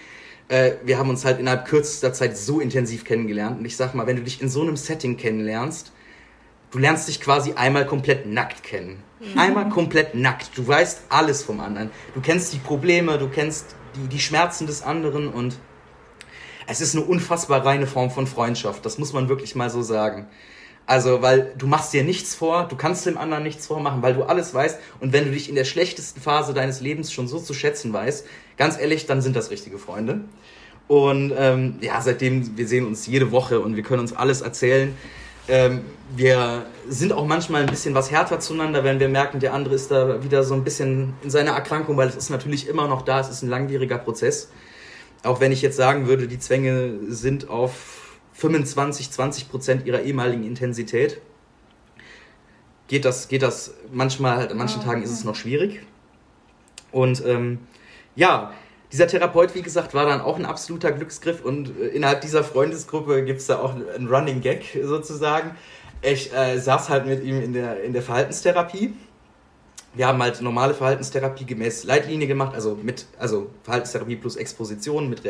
Äh, 0.47 0.73
wir 0.83 0.99
haben 0.99 1.09
uns 1.09 1.25
halt 1.25 1.39
innerhalb 1.39 1.65
kürzester 1.65 2.13
Zeit 2.13 2.37
so 2.37 2.59
intensiv 2.59 3.03
kennengelernt. 3.03 3.59
Und 3.59 3.65
ich 3.65 3.75
sag 3.75 3.95
mal, 3.95 4.05
wenn 4.05 4.15
du 4.15 4.21
dich 4.21 4.41
in 4.41 4.49
so 4.49 4.61
einem 4.61 4.77
Setting 4.77 5.17
kennenlernst, 5.17 5.91
du 6.71 6.77
lernst 6.77 7.07
dich 7.07 7.19
quasi 7.19 7.53
einmal 7.53 7.87
komplett 7.87 8.27
nackt 8.27 8.63
kennen. 8.63 9.03
Mhm. 9.19 9.39
Einmal 9.39 9.69
komplett 9.69 10.13
nackt. 10.13 10.51
Du 10.55 10.67
weißt 10.67 11.01
alles 11.09 11.41
vom 11.41 11.59
anderen. 11.59 11.89
Du 12.13 12.21
kennst 12.21 12.53
die 12.53 12.59
Probleme, 12.59 13.17
du 13.17 13.29
kennst 13.29 13.75
die, 13.95 14.07
die 14.07 14.19
Schmerzen 14.19 14.67
des 14.67 14.83
anderen 14.83 15.29
und 15.29 15.57
es 16.67 16.81
ist 16.81 16.95
eine 16.95 17.03
unfassbar 17.05 17.65
reine 17.65 17.87
Form 17.87 18.11
von 18.11 18.27
Freundschaft. 18.27 18.85
Das 18.85 18.99
muss 18.99 19.13
man 19.13 19.27
wirklich 19.27 19.55
mal 19.55 19.69
so 19.69 19.81
sagen. 19.81 20.27
Also, 20.87 21.21
weil 21.21 21.53
du 21.57 21.67
machst 21.67 21.91
dir 21.91 22.05
nichts 22.05 22.33
vor, 22.33 22.65
du 22.69 22.77
kannst 22.77 23.05
dem 23.05 23.17
anderen 23.17 23.43
nichts 23.43 23.67
vormachen, 23.67 24.01
weil 24.01 24.13
du 24.13 24.23
alles 24.23 24.53
weißt. 24.53 24.79
Und 25.01 25.11
wenn 25.11 25.25
du 25.25 25.31
dich 25.31 25.49
in 25.49 25.55
der 25.55 25.65
schlechtesten 25.65 26.21
Phase 26.21 26.53
deines 26.53 26.79
Lebens 26.79 27.11
schon 27.11 27.27
so 27.27 27.39
zu 27.39 27.53
schätzen 27.53 27.91
weißt, 27.91 28.25
ganz 28.55 28.79
ehrlich, 28.79 29.05
dann 29.05 29.21
sind 29.21 29.35
das 29.35 29.51
richtige 29.51 29.79
Freunde. 29.79 30.21
Und 30.87 31.33
ähm, 31.37 31.75
ja, 31.81 31.99
seitdem, 31.99 32.57
wir 32.57 32.65
sehen 32.65 32.87
uns 32.87 33.05
jede 33.05 33.31
Woche 33.33 33.59
und 33.59 33.75
wir 33.75 33.83
können 33.83 33.99
uns 33.99 34.13
alles 34.13 34.39
erzählen. 34.39 34.95
Ähm, 35.49 35.81
wir 36.15 36.65
sind 36.87 37.11
auch 37.11 37.25
manchmal 37.25 37.63
ein 37.63 37.69
bisschen 37.69 37.93
was 37.93 38.09
härter 38.09 38.39
zueinander, 38.39 38.85
wenn 38.85 39.01
wir 39.01 39.09
merken, 39.09 39.41
der 39.41 39.53
andere 39.53 39.75
ist 39.75 39.91
da 39.91 40.23
wieder 40.23 40.43
so 40.43 40.53
ein 40.53 40.63
bisschen 40.63 41.15
in 41.21 41.29
seiner 41.29 41.51
Erkrankung, 41.51 41.97
weil 41.97 42.07
es 42.07 42.15
ist 42.15 42.29
natürlich 42.29 42.67
immer 42.67 42.87
noch 42.87 43.01
da, 43.01 43.19
es 43.19 43.27
ist 43.27 43.41
ein 43.41 43.49
langwieriger 43.49 43.97
Prozess. 43.97 44.49
Auch 45.23 45.41
wenn 45.41 45.51
ich 45.51 45.61
jetzt 45.61 45.75
sagen 45.75 46.07
würde, 46.07 46.29
die 46.29 46.39
Zwänge 46.39 46.93
sind 47.09 47.49
auf 47.49 47.96
25, 48.37 49.11
20 49.11 49.49
Prozent 49.49 49.85
ihrer 49.87 50.01
ehemaligen 50.01 50.43
Intensität, 50.43 51.19
geht 52.87 53.03
das, 53.03 53.27
geht 53.27 53.41
das 53.41 53.73
manchmal, 53.91 54.37
halt 54.37 54.51
an 54.51 54.57
manchen 54.57 54.81
Tagen 54.83 55.01
ist 55.01 55.11
es 55.11 55.23
noch 55.23 55.35
schwierig. 55.35 55.81
Und 56.91 57.25
ähm, 57.25 57.59
ja, 58.15 58.53
dieser 58.91 59.07
Therapeut, 59.07 59.55
wie 59.55 59.63
gesagt, 59.63 59.95
war 59.95 60.05
dann 60.05 60.21
auch 60.21 60.37
ein 60.37 60.45
absoluter 60.45 60.91
Glücksgriff 60.91 61.43
und 61.43 61.77
äh, 61.79 61.87
innerhalb 61.87 62.21
dieser 62.21 62.43
Freundesgruppe 62.43 63.25
gibt 63.25 63.41
es 63.41 63.47
da 63.47 63.57
auch 63.57 63.73
einen 63.73 64.07
Running 64.07 64.41
Gag 64.41 64.77
sozusagen. 64.83 65.51
Ich 66.03 66.31
äh, 66.31 66.59
saß 66.59 66.89
halt 66.89 67.07
mit 67.07 67.23
ihm 67.23 67.41
in 67.41 67.53
der, 67.53 67.83
in 67.83 67.91
der 67.91 68.03
Verhaltenstherapie. 68.03 68.93
Wir 69.95 70.07
haben 70.07 70.21
halt 70.21 70.41
normale 70.41 70.75
Verhaltenstherapie 70.75 71.45
gemäß 71.45 71.85
Leitlinie 71.85 72.27
gemacht, 72.27 72.53
also 72.53 72.77
mit 72.79 73.07
also 73.17 73.49
Verhaltenstherapie 73.63 74.15
plus 74.15 74.35
Exposition 74.35 75.09
mit 75.09 75.23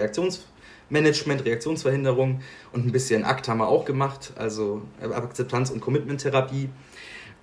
Reaktionsmanagement, 0.90 1.46
Reaktionsverhinderung 1.46 2.42
und 2.72 2.86
ein 2.86 2.92
bisschen 2.92 3.26
ACT 3.26 3.50
haben 3.50 3.60
wir 3.60 3.68
auch 3.68 3.86
gemacht, 3.86 4.34
also 4.36 4.82
Akzeptanz- 5.02 5.72
und 5.72 5.82
Commitment-Therapie. 5.82 6.70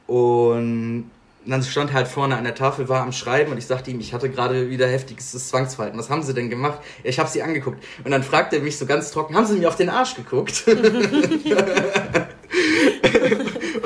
Und 0.07 1.11
dann 1.47 1.63
stand 1.63 1.93
halt 1.93 2.09
vorne 2.09 2.37
an 2.37 2.45
der 2.45 2.55
Tafel, 2.55 2.89
war 2.89 3.03
am 3.03 3.13
Schreiben 3.13 3.53
und 3.53 3.59
ich 3.59 3.67
sagte 3.67 3.91
ihm, 3.91 4.01
ich 4.01 4.15
hatte 4.15 4.31
gerade 4.31 4.71
wieder 4.71 4.87
heftiges 4.87 5.31
Zwangsverhalten. 5.49 5.99
Was 5.99 6.09
haben 6.09 6.23
Sie 6.23 6.33
denn 6.33 6.49
gemacht? 6.49 6.81
Ich 7.03 7.19
habe 7.19 7.29
Sie 7.29 7.43
angeguckt. 7.43 7.83
Und 8.03 8.11
dann 8.11 8.23
fragte 8.23 8.57
er 8.57 8.63
mich 8.63 8.79
so 8.79 8.87
ganz 8.87 9.11
trocken, 9.11 9.37
haben 9.37 9.47
Sie 9.47 9.59
mir 9.59 9.69
auf 9.69 9.77
den 9.77 9.91
Arsch 9.91 10.15
geguckt? 10.15 10.65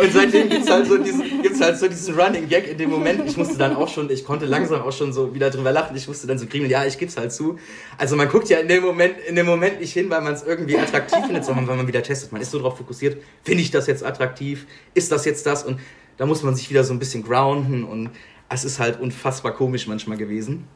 und 0.00 0.12
seitdem 0.12 0.48
gibt's 0.48 0.70
halt, 0.70 0.86
so 0.86 0.96
diesen, 0.96 1.24
halt 1.60 1.78
so 1.78 1.88
diesen 1.88 2.18
Running 2.18 2.48
Gag 2.48 2.68
in 2.68 2.78
dem 2.78 2.90
Moment. 2.90 3.22
Ich 3.26 3.36
musste 3.36 3.58
dann 3.58 3.74
auch 3.74 3.88
schon, 3.88 4.08
ich 4.10 4.24
konnte 4.24 4.46
langsam 4.46 4.82
auch 4.82 4.92
schon 4.92 5.12
so 5.12 5.34
wieder 5.34 5.50
drüber 5.50 5.72
lachen. 5.72 5.96
Ich 5.96 6.06
musste 6.06 6.26
dann 6.26 6.38
so 6.38 6.46
kriegen, 6.46 6.68
ja, 6.68 6.84
ich 6.84 6.98
gib's 6.98 7.16
halt 7.16 7.32
zu. 7.32 7.58
Also 7.96 8.16
man 8.16 8.28
guckt 8.28 8.48
ja 8.48 8.58
in 8.58 8.68
dem 8.68 8.82
Moment, 8.82 9.18
in 9.26 9.36
dem 9.36 9.46
Moment 9.46 9.80
nicht 9.80 9.92
hin, 9.92 10.08
weil 10.10 10.20
man 10.20 10.34
es 10.34 10.42
irgendwie 10.42 10.78
attraktiv 10.78 11.24
findet, 11.24 11.44
sondern 11.44 11.66
weil 11.66 11.76
man 11.76 11.88
wieder 11.88 12.02
testet. 12.02 12.32
Man 12.32 12.40
ist 12.40 12.50
so 12.50 12.58
darauf 12.58 12.78
fokussiert, 12.78 13.22
finde 13.42 13.62
ich 13.62 13.70
das 13.70 13.86
jetzt 13.86 14.04
attraktiv? 14.04 14.66
Ist 14.94 15.10
das 15.10 15.24
jetzt 15.24 15.46
das? 15.46 15.64
Und 15.64 15.80
da 16.16 16.26
muss 16.26 16.42
man 16.42 16.54
sich 16.54 16.70
wieder 16.70 16.84
so 16.84 16.92
ein 16.92 16.98
bisschen 16.98 17.22
grounden 17.22 17.84
und 17.84 18.10
es 18.48 18.64
ist 18.64 18.78
halt 18.78 19.00
unfassbar 19.00 19.52
komisch 19.52 19.86
manchmal 19.86 20.16
gewesen, 20.16 20.66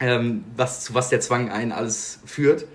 ähm, 0.00 0.44
was, 0.56 0.84
zu 0.84 0.94
was 0.94 1.08
der 1.08 1.20
Zwang 1.20 1.50
einen 1.50 1.72
alles 1.72 2.20
führt. 2.24 2.66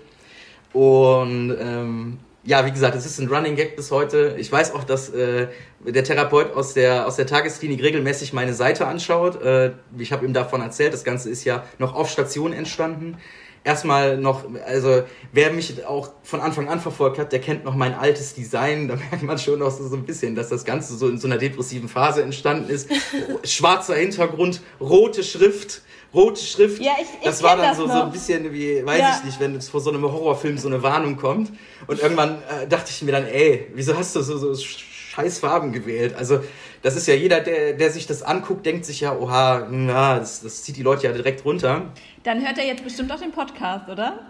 Und 0.72 1.54
ähm, 1.58 2.18
ja, 2.44 2.64
wie 2.64 2.70
gesagt, 2.70 2.94
es 2.96 3.06
ist 3.06 3.18
ein 3.18 3.28
Running 3.28 3.56
Gag 3.56 3.76
bis 3.76 3.90
heute. 3.90 4.36
Ich 4.38 4.50
weiß 4.50 4.74
auch, 4.74 4.84
dass 4.84 5.10
äh, 5.10 5.48
der 5.80 6.04
Therapeut 6.04 6.54
aus 6.54 6.74
der, 6.74 7.06
aus 7.06 7.16
der 7.16 7.26
Tagesklinik 7.26 7.82
regelmäßig 7.82 8.32
meine 8.32 8.54
Seite 8.54 8.86
anschaut. 8.86 9.42
Äh, 9.42 9.72
ich 9.98 10.12
habe 10.12 10.24
ihm 10.24 10.32
davon 10.32 10.60
erzählt, 10.60 10.94
das 10.94 11.04
Ganze 11.04 11.28
ist 11.30 11.44
ja 11.44 11.64
noch 11.78 11.94
auf 11.94 12.10
Station 12.10 12.52
entstanden 12.52 13.18
erstmal 13.64 14.16
noch, 14.16 14.44
also 14.66 15.02
wer 15.32 15.52
mich 15.52 15.84
auch 15.84 16.12
von 16.22 16.40
Anfang 16.40 16.68
an 16.68 16.80
verfolgt 16.80 17.18
hat, 17.18 17.32
der 17.32 17.40
kennt 17.40 17.64
noch 17.64 17.74
mein 17.74 17.94
altes 17.94 18.34
Design. 18.34 18.88
Da 18.88 18.96
merkt 18.96 19.22
man 19.22 19.38
schon 19.38 19.58
noch 19.58 19.70
so, 19.70 19.86
so 19.88 19.96
ein 19.96 20.04
bisschen, 20.04 20.34
dass 20.34 20.48
das 20.48 20.64
Ganze 20.64 20.96
so 20.96 21.08
in 21.08 21.18
so 21.18 21.26
einer 21.26 21.38
depressiven 21.38 21.88
Phase 21.88 22.22
entstanden 22.22 22.70
ist. 22.70 22.90
Schwarzer 23.44 23.96
Hintergrund, 23.96 24.60
rote 24.80 25.22
Schrift. 25.22 25.82
Rote 26.12 26.40
Schrift, 26.40 26.82
ja, 26.82 26.92
ich, 27.00 27.06
ich 27.06 27.24
das 27.24 27.42
war 27.42 27.56
dann 27.56 27.66
das 27.66 27.76
so, 27.76 27.86
so 27.86 28.02
ein 28.02 28.10
bisschen 28.10 28.52
wie, 28.52 28.84
weiß 28.84 28.98
ja. 28.98 29.16
ich 29.18 29.24
nicht, 29.24 29.40
wenn 29.40 29.54
es 29.54 29.68
vor 29.68 29.80
so 29.80 29.90
einem 29.90 30.02
Horrorfilm 30.02 30.58
so 30.58 30.66
eine 30.66 30.82
Warnung 30.82 31.16
kommt. 31.16 31.52
Und 31.86 32.00
irgendwann 32.00 32.42
äh, 32.42 32.66
dachte 32.66 32.90
ich 32.90 33.02
mir 33.02 33.12
dann, 33.12 33.26
ey, 33.26 33.68
wieso 33.74 33.96
hast 33.96 34.16
du 34.16 34.22
so, 34.22 34.36
so 34.36 34.54
scheiß 34.54 35.38
Farben 35.38 35.72
gewählt? 35.72 36.14
Also, 36.16 36.40
das 36.82 36.96
ist 36.96 37.06
ja 37.06 37.14
jeder, 37.14 37.40
der, 37.40 37.74
der 37.74 37.90
sich 37.90 38.06
das 38.06 38.22
anguckt, 38.22 38.66
denkt 38.66 38.86
sich 38.86 39.00
ja, 39.00 39.16
oha, 39.16 39.68
na, 39.70 40.18
das, 40.18 40.42
das 40.42 40.64
zieht 40.64 40.76
die 40.76 40.82
Leute 40.82 41.06
ja 41.06 41.12
direkt 41.12 41.44
runter. 41.44 41.92
Dann 42.24 42.44
hört 42.44 42.58
er 42.58 42.66
jetzt 42.66 42.82
bestimmt 42.82 43.12
auch 43.12 43.20
den 43.20 43.32
Podcast, 43.32 43.88
oder? 43.88 44.18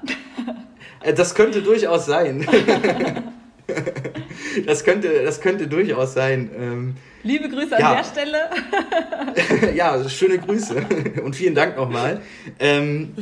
Äh, 1.02 1.14
das 1.14 1.34
könnte 1.34 1.62
durchaus 1.62 2.06
sein. 2.06 2.46
das, 4.66 4.84
könnte, 4.84 5.22
das 5.22 5.40
könnte 5.40 5.66
durchaus 5.66 6.14
sein. 6.14 6.50
Ähm, 6.54 6.96
Liebe 7.22 7.48
Grüße 7.48 7.76
an 7.76 7.96
der 7.96 8.04
Stelle. 8.04 9.74
ja, 9.74 10.08
schöne 10.08 10.38
Grüße 10.38 10.86
und 11.22 11.36
vielen 11.36 11.54
Dank 11.54 11.76
nochmal. 11.76 12.22
Ähm, 12.58 13.14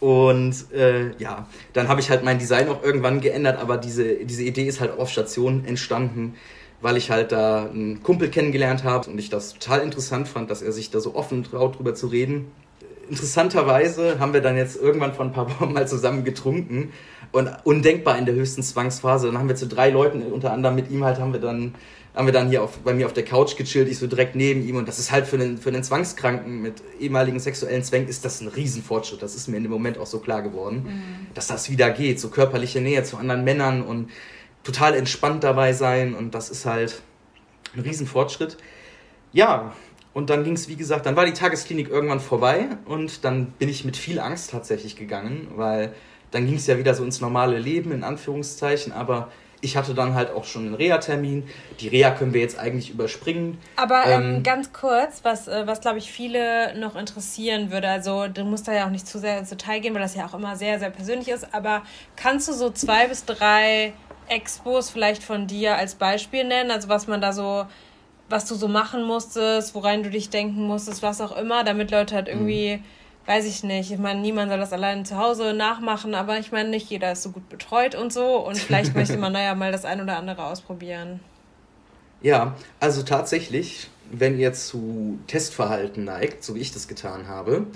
und 0.00 0.72
äh, 0.72 1.10
ja, 1.18 1.46
dann 1.72 1.88
habe 1.88 2.00
ich 2.00 2.08
halt 2.10 2.24
mein 2.24 2.38
Design 2.38 2.68
auch 2.68 2.82
irgendwann 2.82 3.20
geändert, 3.20 3.58
aber 3.58 3.76
diese, 3.76 4.24
diese 4.24 4.42
Idee 4.42 4.64
ist 4.64 4.80
halt 4.80 4.98
auf 4.98 5.10
Station 5.10 5.64
entstanden, 5.64 6.34
weil 6.80 6.96
ich 6.96 7.10
halt 7.10 7.32
da 7.32 7.64
einen 7.64 8.02
Kumpel 8.02 8.30
kennengelernt 8.30 8.84
habe 8.84 9.10
und 9.10 9.18
ich 9.18 9.28
das 9.28 9.54
total 9.54 9.80
interessant 9.80 10.28
fand, 10.28 10.50
dass 10.50 10.62
er 10.62 10.72
sich 10.72 10.90
da 10.90 11.00
so 11.00 11.14
offen 11.14 11.42
traut, 11.42 11.78
drüber 11.78 11.94
zu 11.94 12.06
reden. 12.06 12.50
Interessanterweise 13.10 14.20
haben 14.20 14.32
wir 14.32 14.40
dann 14.40 14.56
jetzt 14.56 14.76
irgendwann 14.76 15.14
vor 15.14 15.24
ein 15.24 15.32
paar 15.32 15.50
Wochen 15.60 15.72
mal 15.72 15.88
zusammen 15.88 16.24
getrunken 16.24 16.92
und 17.32 17.50
undenkbar 17.64 18.16
in 18.18 18.24
der 18.24 18.34
höchsten 18.34 18.62
Zwangsphase. 18.62 19.26
Dann 19.26 19.38
haben 19.38 19.48
wir 19.48 19.56
zu 19.56 19.66
drei 19.66 19.90
Leuten, 19.90 20.22
unter 20.22 20.52
anderem 20.52 20.76
mit 20.76 20.90
ihm 20.90 21.04
halt, 21.04 21.18
haben 21.18 21.32
wir 21.32 21.40
dann 21.40 21.74
haben 22.18 22.26
wir 22.26 22.32
dann 22.32 22.48
hier 22.48 22.64
auf, 22.64 22.78
bei 22.78 22.94
mir 22.94 23.06
auf 23.06 23.12
der 23.12 23.24
Couch 23.24 23.56
gechillt, 23.56 23.88
ich 23.88 23.96
so 23.96 24.08
direkt 24.08 24.34
neben 24.34 24.66
ihm 24.66 24.74
und 24.74 24.88
das 24.88 24.98
ist 24.98 25.12
halt 25.12 25.24
für 25.24 25.36
einen, 25.36 25.56
für 25.56 25.68
einen 25.68 25.84
Zwangskranken 25.84 26.60
mit 26.60 26.82
ehemaligen 26.98 27.38
sexuellen 27.38 27.84
Zwängen 27.84 28.08
ist 28.08 28.24
das 28.24 28.40
ein 28.40 28.48
Riesenfortschritt. 28.48 29.22
Das 29.22 29.36
ist 29.36 29.46
mir 29.46 29.56
in 29.56 29.62
dem 29.62 29.70
Moment 29.70 29.98
auch 29.98 30.06
so 30.06 30.18
klar 30.18 30.42
geworden, 30.42 30.82
mhm. 30.84 31.26
dass 31.34 31.46
das 31.46 31.70
wieder 31.70 31.90
geht, 31.90 32.18
so 32.18 32.28
körperliche 32.28 32.80
Nähe 32.80 33.04
zu 33.04 33.18
anderen 33.18 33.44
Männern 33.44 33.82
und 33.82 34.10
total 34.64 34.96
entspannt 34.96 35.44
dabei 35.44 35.72
sein 35.72 36.12
und 36.16 36.34
das 36.34 36.50
ist 36.50 36.66
halt 36.66 37.02
ein 37.76 37.82
Riesenfortschritt. 37.82 38.56
Ja, 39.32 39.72
und 40.12 40.28
dann 40.28 40.42
ging 40.42 40.54
es, 40.54 40.68
wie 40.68 40.74
gesagt, 40.74 41.06
dann 41.06 41.14
war 41.14 41.24
die 41.24 41.34
Tagesklinik 41.34 41.88
irgendwann 41.88 42.18
vorbei 42.18 42.66
und 42.84 43.24
dann 43.24 43.52
bin 43.52 43.68
ich 43.68 43.84
mit 43.84 43.96
viel 43.96 44.18
Angst 44.18 44.50
tatsächlich 44.50 44.96
gegangen, 44.96 45.46
weil 45.54 45.92
dann 46.32 46.46
ging 46.46 46.56
es 46.56 46.66
ja 46.66 46.78
wieder 46.78 46.94
so 46.94 47.04
ins 47.04 47.20
normale 47.20 47.60
Leben, 47.60 47.92
in 47.92 48.02
Anführungszeichen, 48.02 48.92
aber 48.92 49.30
ich 49.60 49.76
hatte 49.76 49.94
dann 49.94 50.14
halt 50.14 50.30
auch 50.30 50.44
schon 50.44 50.66
einen 50.66 50.74
Reha-Termin. 50.74 51.48
Die 51.80 51.88
Reha 51.88 52.10
können 52.10 52.32
wir 52.32 52.40
jetzt 52.40 52.58
eigentlich 52.58 52.90
überspringen. 52.90 53.58
Aber 53.76 54.04
ähm, 54.06 54.36
ähm, 54.36 54.42
ganz 54.42 54.72
kurz, 54.72 55.20
was, 55.24 55.48
äh, 55.48 55.66
was 55.66 55.80
glaube 55.80 55.98
ich 55.98 56.12
viele 56.12 56.78
noch 56.78 56.96
interessieren 56.96 57.70
würde, 57.70 57.88
also 57.88 58.28
du 58.28 58.44
musst 58.44 58.68
da 58.68 58.72
ja 58.72 58.86
auch 58.86 58.90
nicht 58.90 59.06
zu 59.06 59.18
sehr 59.18 59.38
ins 59.38 59.50
Detail 59.50 59.80
gehen, 59.80 59.94
weil 59.94 60.02
das 60.02 60.14
ja 60.14 60.26
auch 60.26 60.34
immer 60.34 60.56
sehr, 60.56 60.78
sehr 60.78 60.90
persönlich 60.90 61.28
ist, 61.28 61.52
aber 61.52 61.82
kannst 62.16 62.48
du 62.48 62.52
so 62.52 62.70
zwei 62.70 63.08
bis 63.08 63.24
drei 63.24 63.92
Expos 64.28 64.90
vielleicht 64.90 65.22
von 65.22 65.46
dir 65.46 65.76
als 65.76 65.94
Beispiel 65.94 66.44
nennen? 66.44 66.70
Also 66.70 66.88
was 66.88 67.06
man 67.06 67.20
da 67.20 67.32
so, 67.32 67.64
was 68.28 68.46
du 68.46 68.54
so 68.54 68.68
machen 68.68 69.02
musstest, 69.02 69.74
worein 69.74 70.02
du 70.02 70.10
dich 70.10 70.30
denken 70.30 70.62
musstest, 70.66 71.02
was 71.02 71.20
auch 71.20 71.36
immer, 71.36 71.64
damit 71.64 71.90
Leute 71.90 72.14
halt 72.14 72.28
irgendwie... 72.28 72.76
Mhm 72.76 72.97
weiß 73.28 73.44
ich 73.44 73.62
nicht. 73.62 73.92
Ich 73.92 73.98
meine, 73.98 74.20
niemand 74.20 74.50
soll 74.50 74.58
das 74.58 74.72
allein 74.72 75.04
zu 75.04 75.18
Hause 75.18 75.52
nachmachen, 75.52 76.14
aber 76.14 76.38
ich 76.38 76.50
meine, 76.50 76.70
nicht 76.70 76.88
jeder 76.88 77.12
ist 77.12 77.22
so 77.22 77.30
gut 77.30 77.46
betreut 77.50 77.94
und 77.94 78.10
so. 78.10 78.38
Und 78.38 78.56
vielleicht 78.56 78.94
möchte 78.94 79.18
man, 79.18 79.32
naja, 79.34 79.54
mal 79.54 79.70
das 79.70 79.84
ein 79.84 80.00
oder 80.00 80.16
andere 80.16 80.44
ausprobieren. 80.44 81.20
Ja, 82.22 82.56
also 82.80 83.02
tatsächlich, 83.02 83.90
wenn 84.10 84.38
ihr 84.38 84.54
zu 84.54 85.18
Testverhalten 85.26 86.04
neigt, 86.04 86.42
so 86.42 86.54
wie 86.54 86.60
ich 86.60 86.72
das 86.72 86.88
getan 86.88 87.28
habe, 87.28 87.66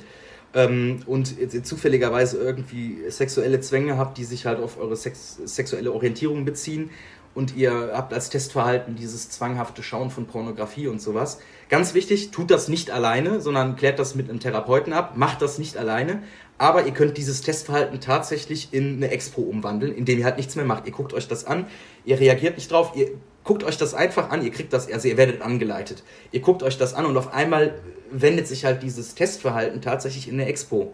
ähm, 0.54 1.02
und 1.06 1.34
zufälligerweise 1.66 2.38
irgendwie 2.38 3.10
sexuelle 3.10 3.60
Zwänge 3.60 3.98
habt, 3.98 4.16
die 4.16 4.24
sich 4.24 4.46
halt 4.46 4.58
auf 4.58 4.78
eure 4.78 4.96
Sex 4.96 5.38
sexuelle 5.44 5.92
Orientierung 5.92 6.44
beziehen 6.46 6.90
und 7.34 7.56
ihr 7.56 7.92
habt 7.94 8.12
als 8.12 8.30
Testverhalten 8.30 8.94
dieses 8.94 9.30
zwanghafte 9.30 9.82
Schauen 9.82 10.10
von 10.10 10.26
Pornografie 10.26 10.88
und 10.88 11.00
sowas. 11.00 11.38
Ganz 11.68 11.94
wichtig, 11.94 12.30
tut 12.30 12.50
das 12.50 12.68
nicht 12.68 12.90
alleine, 12.90 13.40
sondern 13.40 13.76
klärt 13.76 13.98
das 13.98 14.14
mit 14.14 14.28
einem 14.28 14.40
Therapeuten 14.40 14.92
ab, 14.92 15.16
macht 15.16 15.40
das 15.40 15.58
nicht 15.58 15.76
alleine. 15.76 16.22
Aber 16.58 16.84
ihr 16.84 16.92
könnt 16.92 17.16
dieses 17.16 17.40
Testverhalten 17.40 18.00
tatsächlich 18.00 18.68
in 18.72 18.96
eine 18.96 19.10
Expo 19.10 19.40
umwandeln, 19.40 19.94
indem 19.94 20.18
ihr 20.18 20.24
halt 20.24 20.36
nichts 20.36 20.54
mehr 20.54 20.64
macht. 20.66 20.86
Ihr 20.86 20.92
guckt 20.92 21.14
euch 21.14 21.26
das 21.26 21.44
an, 21.44 21.66
ihr 22.04 22.20
reagiert 22.20 22.56
nicht 22.56 22.70
drauf, 22.70 22.92
ihr 22.94 23.12
guckt 23.44 23.64
euch 23.64 23.78
das 23.78 23.94
einfach 23.94 24.30
an, 24.30 24.44
ihr 24.44 24.50
kriegt 24.50 24.72
das, 24.72 24.90
also 24.90 25.08
ihr 25.08 25.16
werdet 25.16 25.42
angeleitet. 25.42 26.04
Ihr 26.30 26.40
guckt 26.40 26.62
euch 26.62 26.78
das 26.78 26.94
an 26.94 27.06
und 27.06 27.16
auf 27.16 27.32
einmal 27.32 27.80
wendet 28.10 28.46
sich 28.46 28.64
halt 28.64 28.82
dieses 28.82 29.14
Testverhalten 29.14 29.80
tatsächlich 29.80 30.28
in 30.28 30.34
eine 30.34 30.46
Expo. 30.46 30.92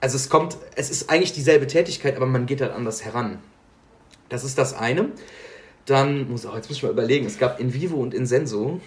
Also 0.00 0.16
es 0.16 0.28
kommt, 0.28 0.56
es 0.76 0.90
ist 0.90 1.10
eigentlich 1.10 1.32
dieselbe 1.32 1.66
Tätigkeit, 1.66 2.16
aber 2.16 2.26
man 2.26 2.46
geht 2.46 2.60
halt 2.60 2.72
anders 2.72 3.04
heran. 3.04 3.38
Das 4.28 4.44
ist 4.44 4.58
das 4.58 4.74
eine. 4.74 5.10
Dann 5.86 6.30
muss 6.30 6.46
auch, 6.46 6.54
jetzt 6.54 6.68
muss 6.68 6.78
ich 6.78 6.82
mal 6.82 6.92
überlegen, 6.92 7.26
es 7.26 7.38
gab 7.38 7.60
in 7.60 7.74
Vivo 7.74 7.96
und 7.96 8.14
in 8.14 8.26
Senso. 8.26 8.80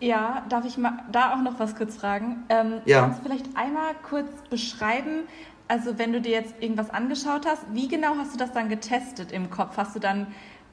Ja, 0.00 0.46
darf 0.48 0.64
ich 0.64 0.78
mal 0.78 0.92
da 1.10 1.34
auch 1.34 1.42
noch 1.42 1.58
was 1.58 1.74
kurz 1.74 1.96
fragen? 1.96 2.44
Ähm, 2.48 2.80
ja. 2.84 3.00
Kannst 3.00 3.18
du 3.18 3.24
vielleicht 3.24 3.46
einmal 3.56 3.94
kurz 4.08 4.28
beschreiben, 4.48 5.24
also 5.66 5.98
wenn 5.98 6.12
du 6.12 6.20
dir 6.20 6.32
jetzt 6.32 6.54
irgendwas 6.60 6.90
angeschaut 6.90 7.46
hast, 7.46 7.62
wie 7.72 7.88
genau 7.88 8.16
hast 8.16 8.32
du 8.32 8.38
das 8.38 8.52
dann 8.52 8.68
getestet 8.68 9.32
im 9.32 9.50
Kopf? 9.50 9.76
Hast 9.76 9.94
du 9.94 10.00
dann 10.00 10.28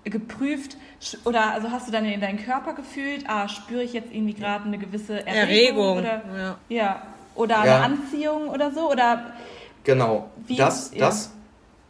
geprüft 0.05 0.77
oder 1.25 1.51
also 1.53 1.71
hast 1.71 1.87
du 1.87 1.91
dann 1.91 2.05
in 2.05 2.21
deinen 2.21 2.43
Körper 2.43 2.73
gefühlt, 2.73 3.25
ah, 3.27 3.47
spüre 3.47 3.83
ich 3.83 3.93
jetzt 3.93 4.11
irgendwie 4.11 4.35
gerade 4.35 4.65
eine 4.65 4.77
gewisse 4.77 5.25
Erregung, 5.25 5.97
Erregung. 5.97 5.97
oder 5.97 6.21
ja. 6.37 6.57
ja. 6.69 7.07
oder 7.33 7.59
eine 7.59 7.71
ja. 7.71 7.81
Anziehung 7.81 8.49
oder 8.49 8.71
so 8.71 8.91
oder 8.91 9.33
genau 9.83 10.29
das 10.47 10.91
ja. 10.93 11.07
das 11.07 11.31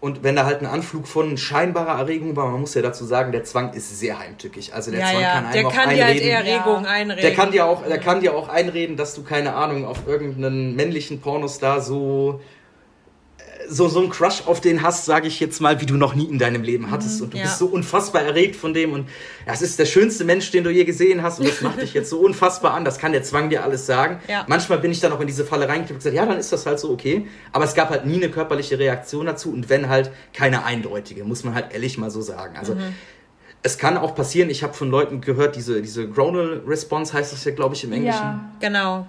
Und 0.06 0.22
wenn 0.22 0.36
da 0.36 0.46
halt 0.46 0.62
ein 0.62 0.68
Anflug 0.68 1.08
von 1.08 1.36
scheinbarer 1.36 1.98
Erregung 1.98 2.36
war, 2.36 2.52
man 2.52 2.62
muss 2.62 2.76
ja 2.76 2.84
dazu 2.84 3.06
sagen, 3.06 3.32
der 3.32 3.44
Zwang 3.44 3.74
ist 3.74 4.00
sehr 4.00 4.20
heimtückig. 4.20 4.72
Also 4.72 4.92
der 4.92 5.00
ja, 5.00 5.08
Zwang 5.08 5.22
ja. 5.24 5.34
kann 5.34 5.46
einem 5.46 5.54
der 5.54 5.66
auch 5.66 5.74
kann 5.74 5.90
einreden. 5.90 6.22
Dir 6.22 6.36
halt 6.36 6.48
Erregung 6.48 6.86
einreden. 6.86 7.22
Der 7.24 7.34
kann 7.34 7.52
dir 7.52 7.66
auch, 7.66 7.88
der 7.88 7.98
kann 7.98 8.20
dir 8.20 8.36
auch 8.36 8.48
einreden, 8.48 8.98
dass 8.98 9.16
du 9.16 9.24
keine 9.24 9.56
Ahnung 9.56 9.84
auf 9.84 10.06
irgendeinen 10.06 10.76
männlichen 10.76 11.22
Pornostar 11.22 11.82
so 11.82 12.40
so, 13.70 13.88
so 13.88 14.00
einen 14.00 14.10
Crush 14.10 14.44
auf 14.46 14.62
den 14.62 14.82
hast, 14.82 15.06
sage 15.06 15.28
ich 15.28 15.40
jetzt 15.40 15.60
mal, 15.62 15.82
wie 15.82 15.86
du 15.86 15.96
noch 15.96 16.16
nie 16.16 16.26
in 16.26 16.40
deinem 16.40 16.64
Leben 16.64 16.92
hattest. 16.92 17.18
Mhm, 17.18 17.24
und 17.26 17.34
du 17.34 17.38
ja. 17.38 17.44
bist 17.44 17.58
so 17.58 17.68
unfassbar 17.68 18.22
erregt 18.22 18.56
von 18.56 18.74
dem. 18.74 18.94
Und 18.94 19.10
das 19.46 19.62
ist 19.62 19.80
der 19.80 19.86
schönste 19.86 20.24
Mensch, 20.24 20.52
den 20.52 20.64
du 20.64 20.70
je 20.70 20.84
gesehen 20.84 21.24
hast. 21.24 21.40
Und 21.40 21.48
das 21.48 21.62
macht 21.62 21.82
dich 21.82 21.94
jetzt 21.94 22.10
so 22.10 22.20
unfassbar 22.20 22.74
an. 22.74 22.86
Das 22.86 22.98
kann 22.98 23.12
der 23.12 23.24
Zwang 23.24 23.50
dir 23.50 23.64
alles 23.64 23.86
sagen. 23.86 24.20
Ja. 24.28 24.46
Manchmal 24.48 24.80
bin 24.80 24.92
ich 24.92 25.00
dann 25.00 25.12
auch 25.12 25.20
in 25.20 25.28
diese 25.28 25.46
Falle 25.46 25.68
reingekippt 25.68 25.92
und 25.92 25.98
gesagt, 25.98 26.16
ja, 26.16 26.26
dann 26.26 26.38
ist 26.38 26.52
das 26.52 26.66
halt 26.66 26.80
so 26.80 26.92
okay. 26.92 27.28
Aber 27.52 27.66
es 27.66 27.76
gab 27.76 27.90
halt 27.90 28.06
nie 28.06 28.16
eine 28.16 28.30
körperliche 28.30 28.80
Reaktion 28.80 29.26
dazu. 29.26 29.52
Und 29.52 29.70
wenn 29.70 29.90
halt 29.90 30.12
keine 30.34 30.66
eindeutige, 30.66 31.24
muss 31.24 31.44
man 31.44 31.54
halt 31.54 31.74
ehrlich 31.74 31.98
mal 31.98 32.12
so 32.12 32.22
sagen. 32.22 32.58
Also 32.58 32.76
mhm. 32.76 32.94
es 33.64 33.78
kann 33.78 33.98
auch 33.98 34.16
passieren, 34.16 34.50
ich 34.50 34.64
habe 34.64 34.74
von 34.74 34.90
Leuten 34.90 35.22
gehört, 35.22 35.56
diese, 35.56 35.82
diese 35.82 36.08
Gronal 36.08 36.62
Response 36.68 37.14
heißt 37.14 37.34
das 37.34 37.44
ja, 37.46 37.52
glaube 37.52 37.76
ich, 37.76 37.84
im 37.84 37.94
Englischen. 37.94 38.22
Ja, 38.22 38.52
genau 38.60 39.08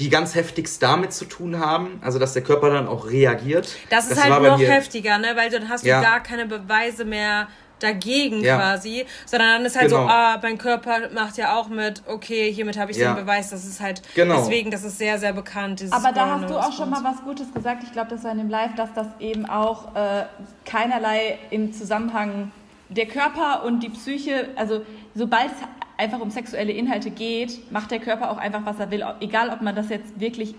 die 0.00 0.08
ganz 0.08 0.34
heftigst 0.34 0.82
damit 0.82 1.12
zu 1.12 1.26
tun 1.26 1.58
haben, 1.58 2.00
also 2.02 2.18
dass 2.18 2.32
der 2.32 2.42
Körper 2.42 2.70
dann 2.70 2.88
auch 2.88 3.10
reagiert. 3.10 3.76
Das 3.90 4.08
ist 4.08 4.16
das 4.16 4.30
halt 4.30 4.42
noch 4.42 4.58
heftiger, 4.58 5.18
ne? 5.18 5.28
weil 5.34 5.50
dann 5.50 5.68
hast 5.68 5.84
du 5.84 5.88
ja. 5.88 6.00
gar 6.00 6.20
keine 6.20 6.46
Beweise 6.46 7.04
mehr 7.04 7.48
dagegen 7.78 8.42
ja. 8.42 8.56
quasi, 8.56 9.06
sondern 9.26 9.48
dann 9.48 9.64
ist 9.66 9.76
halt 9.76 9.88
genau. 9.88 10.02
so, 10.02 10.08
ah, 10.08 10.38
mein 10.42 10.56
Körper 10.58 11.10
macht 11.14 11.36
ja 11.36 11.56
auch 11.56 11.68
mit, 11.68 12.02
okay, 12.06 12.50
hiermit 12.52 12.78
habe 12.78 12.92
ich 12.92 12.96
ja. 12.96 13.14
den 13.14 13.24
Beweis, 13.24 13.50
das 13.50 13.64
ist 13.66 13.80
halt, 13.80 14.02
genau. 14.14 14.36
deswegen, 14.36 14.70
das 14.70 14.84
ist 14.84 14.98
sehr, 14.98 15.18
sehr 15.18 15.34
bekannt. 15.34 15.84
Aber 15.90 16.12
da 16.12 16.38
hast 16.38 16.50
du 16.50 16.56
auch 16.56 16.72
schon 16.72 16.90
mal 16.90 17.04
was 17.04 17.22
Gutes 17.22 17.52
gesagt, 17.52 17.82
ich 17.82 17.92
glaube, 17.92 18.10
das 18.10 18.24
war 18.24 18.32
in 18.32 18.38
dem 18.38 18.50
Live, 18.50 18.74
dass 18.76 18.92
das 18.94 19.06
eben 19.18 19.46
auch 19.46 19.94
äh, 19.94 20.24
keinerlei 20.64 21.38
im 21.50 21.72
Zusammenhang 21.72 22.52
der 22.88 23.06
Körper 23.06 23.64
und 23.64 23.80
die 23.80 23.90
Psyche, 23.90 24.48
also 24.56 24.82
sobald 25.14 25.46
es 25.46 25.58
einfach 26.00 26.20
um 26.20 26.30
sexuelle 26.30 26.72
Inhalte 26.72 27.10
geht, 27.10 27.70
macht 27.70 27.90
der 27.90 28.00
Körper 28.00 28.30
auch 28.30 28.38
einfach, 28.38 28.64
was 28.64 28.80
er 28.80 28.90
will. 28.90 29.04
Egal, 29.20 29.50
ob 29.50 29.60
man 29.60 29.76
das 29.76 29.90
jetzt 29.90 30.18
wirklich 30.18 30.54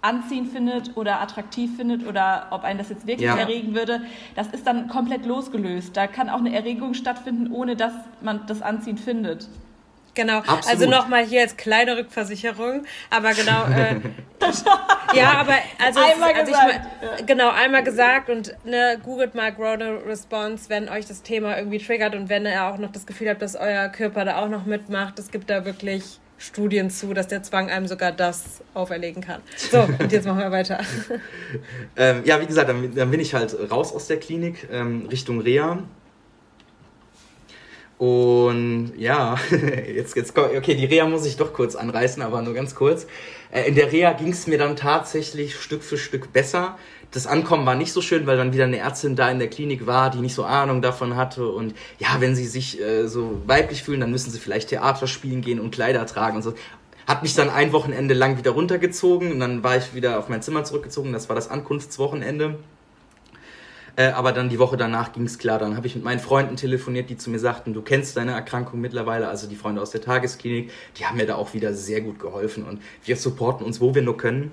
anziehend 0.00 0.52
findet 0.52 0.96
oder 0.96 1.20
attraktiv 1.20 1.76
findet 1.76 2.06
oder 2.06 2.46
ob 2.50 2.62
einen 2.62 2.78
das 2.78 2.88
jetzt 2.88 3.06
wirklich 3.08 3.26
ja. 3.26 3.36
erregen 3.36 3.74
würde, 3.74 4.02
das 4.36 4.46
ist 4.48 4.64
dann 4.66 4.86
komplett 4.86 5.26
losgelöst. 5.26 5.96
Da 5.96 6.06
kann 6.06 6.28
auch 6.28 6.38
eine 6.38 6.54
Erregung 6.54 6.94
stattfinden, 6.94 7.52
ohne 7.52 7.74
dass 7.74 7.92
man 8.22 8.46
das 8.46 8.62
anziehend 8.62 9.00
findet. 9.00 9.48
Genau, 10.18 10.38
also 10.38 10.50
Absolut. 10.50 10.80
also 10.80 10.90
nochmal 10.90 11.24
hier 11.24 11.42
als 11.42 11.56
kleine 11.56 11.96
Rückversicherung, 11.96 12.84
aber 13.08 13.34
genau, 13.34 13.66
äh, 13.66 14.00
ja, 15.14 15.34
aber 15.34 15.54
also, 15.78 16.00
einmal 16.00 16.32
also 16.32 16.50
gesagt. 16.50 16.80
Ich, 17.20 17.26
genau, 17.26 17.50
einmal 17.50 17.84
gesagt 17.84 18.28
und 18.28 18.52
ne, 18.64 18.98
googelt 19.04 19.36
mal 19.36 19.52
Groner 19.52 20.04
Response, 20.04 20.68
wenn 20.70 20.88
euch 20.88 21.06
das 21.06 21.22
Thema 21.22 21.56
irgendwie 21.56 21.78
triggert 21.78 22.16
und 22.16 22.28
wenn 22.28 22.46
ihr 22.46 22.64
auch 22.64 22.78
noch 22.78 22.90
das 22.90 23.06
Gefühl 23.06 23.28
habt, 23.28 23.42
dass 23.42 23.54
euer 23.54 23.88
Körper 23.90 24.24
da 24.24 24.42
auch 24.42 24.48
noch 24.48 24.66
mitmacht, 24.66 25.20
es 25.20 25.30
gibt 25.30 25.50
da 25.50 25.64
wirklich 25.64 26.18
Studien 26.36 26.90
zu, 26.90 27.14
dass 27.14 27.28
der 27.28 27.44
Zwang 27.44 27.70
einem 27.70 27.86
sogar 27.86 28.10
das 28.10 28.60
auferlegen 28.74 29.22
kann. 29.22 29.40
So, 29.56 29.82
und 29.82 30.10
jetzt 30.10 30.26
machen 30.26 30.40
wir 30.40 30.50
weiter. 30.50 30.80
ähm, 31.96 32.22
ja, 32.24 32.40
wie 32.40 32.46
gesagt, 32.46 32.68
dann, 32.68 32.92
dann, 32.92 33.10
bin 33.12 33.20
ich 33.20 33.34
halt 33.34 33.56
raus 33.70 33.92
aus 33.92 34.08
der 34.08 34.18
Klinik 34.18 34.66
ähm, 34.72 35.06
Richtung 35.08 35.40
Reha 35.40 35.84
und 37.98 38.92
ja, 38.96 39.36
jetzt, 39.94 40.16
jetzt 40.16 40.38
okay, 40.38 40.76
die 40.76 40.84
Reha 40.84 41.06
muss 41.06 41.26
ich 41.26 41.36
doch 41.36 41.52
kurz 41.52 41.74
anreißen, 41.74 42.22
aber 42.22 42.42
nur 42.42 42.54
ganz 42.54 42.76
kurz. 42.76 43.06
Äh, 43.50 43.68
in 43.68 43.74
der 43.74 43.90
Reha 43.90 44.12
ging 44.12 44.28
es 44.28 44.46
mir 44.46 44.56
dann 44.56 44.76
tatsächlich 44.76 45.56
Stück 45.56 45.82
für 45.82 45.98
Stück 45.98 46.32
besser. 46.32 46.78
Das 47.10 47.26
Ankommen 47.26 47.66
war 47.66 47.74
nicht 47.74 47.92
so 47.92 48.00
schön, 48.00 48.26
weil 48.26 48.36
dann 48.36 48.52
wieder 48.52 48.64
eine 48.64 48.78
Ärztin 48.78 49.16
da 49.16 49.30
in 49.30 49.40
der 49.40 49.48
Klinik 49.48 49.86
war, 49.86 50.10
die 50.10 50.18
nicht 50.18 50.34
so 50.34 50.44
Ahnung 50.44 50.80
davon 50.80 51.16
hatte. 51.16 51.48
Und 51.48 51.74
ja, 51.98 52.08
wenn 52.20 52.36
sie 52.36 52.46
sich 52.46 52.80
äh, 52.80 53.08
so 53.08 53.42
weiblich 53.46 53.82
fühlen, 53.82 54.00
dann 54.00 54.12
müssen 54.12 54.30
sie 54.30 54.38
vielleicht 54.38 54.68
Theater 54.68 55.08
spielen 55.08 55.40
gehen 55.40 55.58
und 55.58 55.72
Kleider 55.72 56.06
tragen 56.06 56.36
und 56.36 56.42
so. 56.42 56.54
Hat 57.08 57.22
mich 57.22 57.34
dann 57.34 57.50
ein 57.50 57.72
Wochenende 57.72 58.14
lang 58.14 58.38
wieder 58.38 58.52
runtergezogen 58.52 59.32
und 59.32 59.40
dann 59.40 59.64
war 59.64 59.76
ich 59.76 59.94
wieder 59.94 60.18
auf 60.18 60.28
mein 60.28 60.42
Zimmer 60.42 60.62
zurückgezogen. 60.62 61.12
Das 61.12 61.28
war 61.28 61.34
das 61.34 61.50
Ankunftswochenende. 61.50 62.58
Äh, 63.98 64.12
aber 64.12 64.30
dann 64.30 64.48
die 64.48 64.60
Woche 64.60 64.76
danach 64.76 65.12
ging 65.12 65.24
es 65.24 65.38
klar. 65.38 65.58
Dann 65.58 65.76
habe 65.76 65.88
ich 65.88 65.96
mit 65.96 66.04
meinen 66.04 66.20
Freunden 66.20 66.54
telefoniert, 66.54 67.10
die 67.10 67.16
zu 67.16 67.30
mir 67.30 67.40
sagten, 67.40 67.74
du 67.74 67.82
kennst 67.82 68.16
deine 68.16 68.30
Erkrankung 68.30 68.80
mittlerweile, 68.80 69.26
also 69.26 69.48
die 69.48 69.56
Freunde 69.56 69.82
aus 69.82 69.90
der 69.90 70.00
Tagesklinik, 70.00 70.70
die 70.96 71.04
haben 71.04 71.16
mir 71.16 71.26
da 71.26 71.34
auch 71.34 71.52
wieder 71.52 71.74
sehr 71.74 72.00
gut 72.00 72.20
geholfen 72.20 72.64
und 72.64 72.80
wir 73.04 73.16
supporten 73.16 73.66
uns, 73.66 73.80
wo 73.80 73.96
wir 73.96 74.02
nur 74.02 74.16
können. 74.16 74.52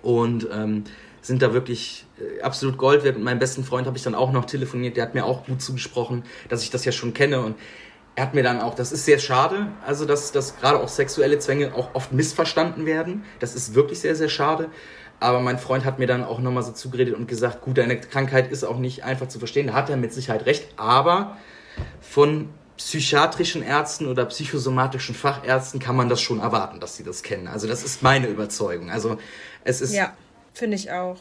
Und 0.00 0.48
ähm, 0.50 0.84
sind 1.20 1.42
da 1.42 1.52
wirklich 1.52 2.06
äh, 2.18 2.40
absolut 2.40 2.78
Gold 2.78 3.04
wert. 3.04 3.16
Mit 3.16 3.24
meinem 3.24 3.38
besten 3.38 3.64
Freund 3.64 3.86
habe 3.86 3.98
ich 3.98 4.02
dann 4.02 4.14
auch 4.14 4.32
noch 4.32 4.46
telefoniert, 4.46 4.96
der 4.96 5.04
hat 5.04 5.14
mir 5.14 5.26
auch 5.26 5.44
gut 5.44 5.60
zugesprochen, 5.60 6.22
dass 6.48 6.62
ich 6.62 6.70
das 6.70 6.86
ja 6.86 6.92
schon 6.92 7.12
kenne 7.12 7.42
und 7.42 7.54
er 8.14 8.24
hat 8.24 8.34
mir 8.34 8.42
dann 8.42 8.60
auch, 8.60 8.74
das 8.74 8.92
ist 8.92 9.04
sehr 9.04 9.18
schade, 9.18 9.68
also 9.86 10.06
dass, 10.06 10.32
dass 10.32 10.58
gerade 10.58 10.80
auch 10.80 10.88
sexuelle 10.88 11.38
Zwänge 11.38 11.74
auch 11.74 11.94
oft 11.94 12.12
missverstanden 12.12 12.86
werden. 12.86 13.24
Das 13.40 13.54
ist 13.54 13.74
wirklich 13.74 14.00
sehr, 14.00 14.16
sehr 14.16 14.28
schade. 14.28 14.70
Aber 15.20 15.40
mein 15.40 15.58
Freund 15.58 15.84
hat 15.84 15.98
mir 15.98 16.06
dann 16.06 16.24
auch 16.24 16.38
nochmal 16.38 16.62
so 16.62 16.72
zugeredet 16.72 17.14
und 17.14 17.26
gesagt, 17.26 17.62
gut, 17.62 17.78
deine 17.78 18.00
Krankheit 18.00 18.50
ist 18.52 18.64
auch 18.64 18.78
nicht 18.78 19.04
einfach 19.04 19.28
zu 19.28 19.38
verstehen. 19.38 19.68
Da 19.68 19.72
hat 19.72 19.90
er 19.90 19.96
mit 19.96 20.12
Sicherheit 20.12 20.46
recht. 20.46 20.68
Aber 20.76 21.36
von 22.00 22.48
psychiatrischen 22.76 23.62
Ärzten 23.62 24.06
oder 24.06 24.24
psychosomatischen 24.26 25.14
Fachärzten 25.14 25.80
kann 25.80 25.96
man 25.96 26.08
das 26.08 26.20
schon 26.20 26.38
erwarten, 26.38 26.78
dass 26.78 26.96
sie 26.96 27.02
das 27.02 27.22
kennen. 27.22 27.48
Also 27.48 27.66
das 27.66 27.82
ist 27.82 28.02
meine 28.02 28.28
Überzeugung. 28.28 28.90
Also 28.90 29.18
es 29.64 29.80
ist... 29.80 29.94
Ja, 29.94 30.12
finde 30.54 30.76
ich 30.76 30.92
auch. 30.92 31.16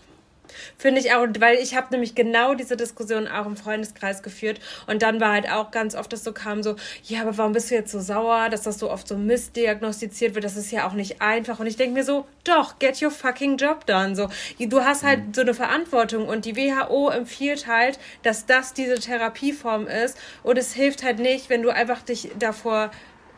Finde 0.77 1.01
ich 1.01 1.13
auch, 1.13 1.25
weil 1.39 1.57
ich 1.57 1.75
habe 1.75 1.87
nämlich 1.91 2.15
genau 2.15 2.53
diese 2.53 2.77
Diskussion 2.77 3.27
auch 3.27 3.45
im 3.45 3.57
Freundeskreis 3.57 4.23
geführt. 4.23 4.59
Und 4.87 5.01
dann 5.01 5.19
war 5.19 5.33
halt 5.33 5.49
auch 5.49 5.71
ganz 5.71 5.95
oft, 5.95 6.11
dass 6.13 6.23
so 6.23 6.31
kam 6.31 6.63
so, 6.63 6.75
ja, 7.03 7.21
aber 7.21 7.37
warum 7.37 7.53
bist 7.53 7.71
du 7.71 7.75
jetzt 7.75 7.91
so 7.91 7.99
sauer, 7.99 8.49
dass 8.49 8.63
das 8.63 8.79
so 8.79 8.89
oft 8.89 9.07
so 9.07 9.17
missdiagnostiziert 9.17 10.35
wird, 10.35 10.45
das 10.45 10.57
ist 10.57 10.71
ja 10.71 10.87
auch 10.87 10.93
nicht 10.93 11.21
einfach. 11.21 11.59
Und 11.59 11.67
ich 11.67 11.75
denke 11.75 11.93
mir 11.93 12.03
so, 12.03 12.25
doch, 12.43 12.79
get 12.79 13.01
your 13.01 13.11
fucking 13.11 13.57
job 13.57 13.85
done, 13.85 14.15
so, 14.15 14.29
du 14.59 14.83
hast 14.83 15.03
halt 15.03 15.27
mhm. 15.27 15.33
so 15.33 15.41
eine 15.41 15.53
Verantwortung. 15.53 16.27
Und 16.27 16.45
die 16.45 16.55
WHO 16.55 17.09
empfiehlt 17.09 17.67
halt, 17.67 17.99
dass 18.23 18.45
das 18.45 18.73
diese 18.73 18.95
Therapieform 18.95 19.87
ist. 19.87 20.17
Und 20.43 20.57
es 20.57 20.73
hilft 20.73 21.03
halt 21.03 21.19
nicht, 21.19 21.49
wenn 21.49 21.61
du 21.61 21.69
einfach 21.69 22.01
dich 22.01 22.29
davor 22.39 22.91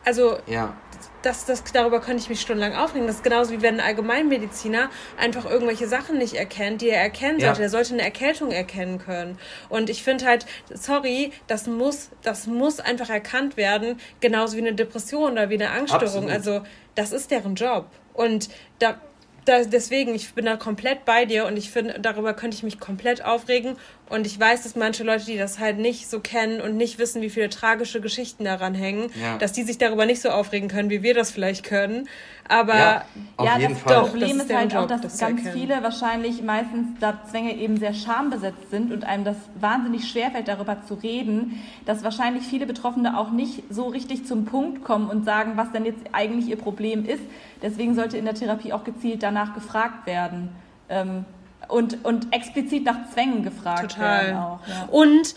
also 0.04 0.38
ja 0.46 0.74
das, 1.22 1.44
das, 1.44 1.64
darüber 1.72 2.00
könnte 2.00 2.22
ich 2.22 2.28
mich 2.28 2.40
stundenlang 2.40 2.74
aufregen. 2.74 3.06
Das 3.06 3.16
ist 3.16 3.24
genauso 3.24 3.52
wie 3.52 3.62
wenn 3.62 3.80
ein 3.80 3.86
Allgemeinmediziner 3.86 4.90
einfach 5.18 5.44
irgendwelche 5.44 5.86
Sachen 5.86 6.18
nicht 6.18 6.34
erkennt, 6.34 6.80
die 6.80 6.88
er 6.88 7.00
erkennen 7.00 7.40
sollte. 7.40 7.58
Ja. 7.58 7.64
Er 7.64 7.70
sollte 7.70 7.94
eine 7.94 8.02
Erkältung 8.02 8.50
erkennen 8.50 8.98
können. 8.98 9.38
Und 9.68 9.90
ich 9.90 10.02
finde 10.02 10.26
halt, 10.26 10.46
sorry, 10.72 11.32
das 11.46 11.66
muss, 11.66 12.10
das 12.22 12.46
muss 12.46 12.80
einfach 12.80 13.10
erkannt 13.10 13.56
werden, 13.56 13.98
genauso 14.20 14.56
wie 14.56 14.60
eine 14.60 14.74
Depression 14.74 15.32
oder 15.32 15.50
wie 15.50 15.54
eine 15.54 15.70
Angststörung. 15.70 16.30
Absolut. 16.30 16.30
Also, 16.30 16.62
das 16.94 17.12
ist 17.12 17.30
deren 17.30 17.54
Job. 17.54 17.86
Und 18.14 18.48
da, 18.78 19.00
da, 19.44 19.64
deswegen, 19.64 20.14
ich 20.14 20.34
bin 20.34 20.44
da 20.44 20.56
komplett 20.56 21.04
bei 21.04 21.24
dir 21.24 21.46
und 21.46 21.56
ich 21.56 21.70
finde, 21.70 21.98
darüber 22.00 22.34
könnte 22.34 22.56
ich 22.56 22.62
mich 22.62 22.80
komplett 22.80 23.24
aufregen. 23.24 23.76
Und 24.10 24.26
ich 24.26 24.38
weiß, 24.38 24.64
dass 24.64 24.74
manche 24.74 25.04
Leute, 25.04 25.24
die 25.24 25.38
das 25.38 25.60
halt 25.60 25.78
nicht 25.78 26.10
so 26.10 26.18
kennen 26.18 26.60
und 26.60 26.76
nicht 26.76 26.98
wissen, 26.98 27.22
wie 27.22 27.30
viele 27.30 27.48
tragische 27.48 28.00
Geschichten 28.00 28.44
daran 28.44 28.74
hängen, 28.74 29.12
ja. 29.20 29.38
dass 29.38 29.52
die 29.52 29.62
sich 29.62 29.78
darüber 29.78 30.04
nicht 30.04 30.20
so 30.20 30.30
aufregen 30.30 30.68
können, 30.68 30.90
wie 30.90 31.04
wir 31.04 31.14
das 31.14 31.30
vielleicht 31.30 31.64
können. 31.64 32.08
Aber 32.48 32.74
ja, 32.74 33.04
ja 33.40 33.58
das 33.60 33.78
Fall. 33.78 34.00
Problem 34.02 34.38
das 34.38 34.46
ist, 34.46 34.50
ist 34.50 34.56
halt 34.56 34.72
Job, 34.72 34.82
auch, 34.82 34.86
dass 34.88 35.02
das 35.02 35.18
ganz 35.18 35.48
viele 35.50 35.80
wahrscheinlich 35.84 36.42
meistens, 36.42 36.98
da 36.98 37.20
Zwänge 37.30 37.54
eben 37.54 37.76
sehr 37.76 37.94
schambesetzt 37.94 38.68
sind 38.72 38.92
und 38.92 39.04
einem 39.04 39.22
das 39.22 39.36
wahnsinnig 39.60 40.10
schwerfällt, 40.10 40.48
darüber 40.48 40.82
zu 40.84 40.94
reden, 40.94 41.62
dass 41.86 42.02
wahrscheinlich 42.02 42.42
viele 42.42 42.66
Betroffene 42.66 43.16
auch 43.16 43.30
nicht 43.30 43.62
so 43.70 43.86
richtig 43.86 44.26
zum 44.26 44.44
Punkt 44.44 44.82
kommen 44.82 45.08
und 45.08 45.24
sagen, 45.24 45.52
was 45.54 45.70
denn 45.70 45.84
jetzt 45.84 46.00
eigentlich 46.10 46.48
ihr 46.48 46.56
Problem 46.56 47.06
ist. 47.06 47.22
Deswegen 47.62 47.94
sollte 47.94 48.18
in 48.18 48.24
der 48.24 48.34
Therapie 48.34 48.72
auch 48.72 48.82
gezielt 48.82 49.22
danach 49.22 49.54
gefragt 49.54 50.06
werden. 50.06 50.48
Ähm, 50.88 51.24
und, 51.70 52.04
und 52.04 52.32
explizit 52.32 52.84
nach 52.84 53.10
Zwängen 53.12 53.42
gefragt 53.42 53.92
Total. 53.92 54.26
werden 54.26 54.38
auch. 54.38 54.60
Ja. 54.66 54.88
Und 54.90 55.34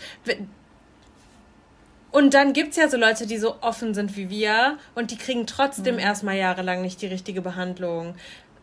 und 2.14 2.32
dann 2.32 2.52
gibt 2.52 2.70
es 2.70 2.76
ja 2.76 2.88
so 2.88 2.96
Leute, 2.96 3.26
die 3.26 3.38
so 3.38 3.56
offen 3.60 3.92
sind 3.92 4.16
wie 4.16 4.30
wir 4.30 4.78
und 4.94 5.10
die 5.10 5.18
kriegen 5.18 5.48
trotzdem 5.48 5.96
mhm. 5.96 6.00
erstmal 6.00 6.36
jahrelang 6.36 6.80
nicht 6.80 7.02
die 7.02 7.08
richtige 7.08 7.40
Behandlung. 7.40 8.14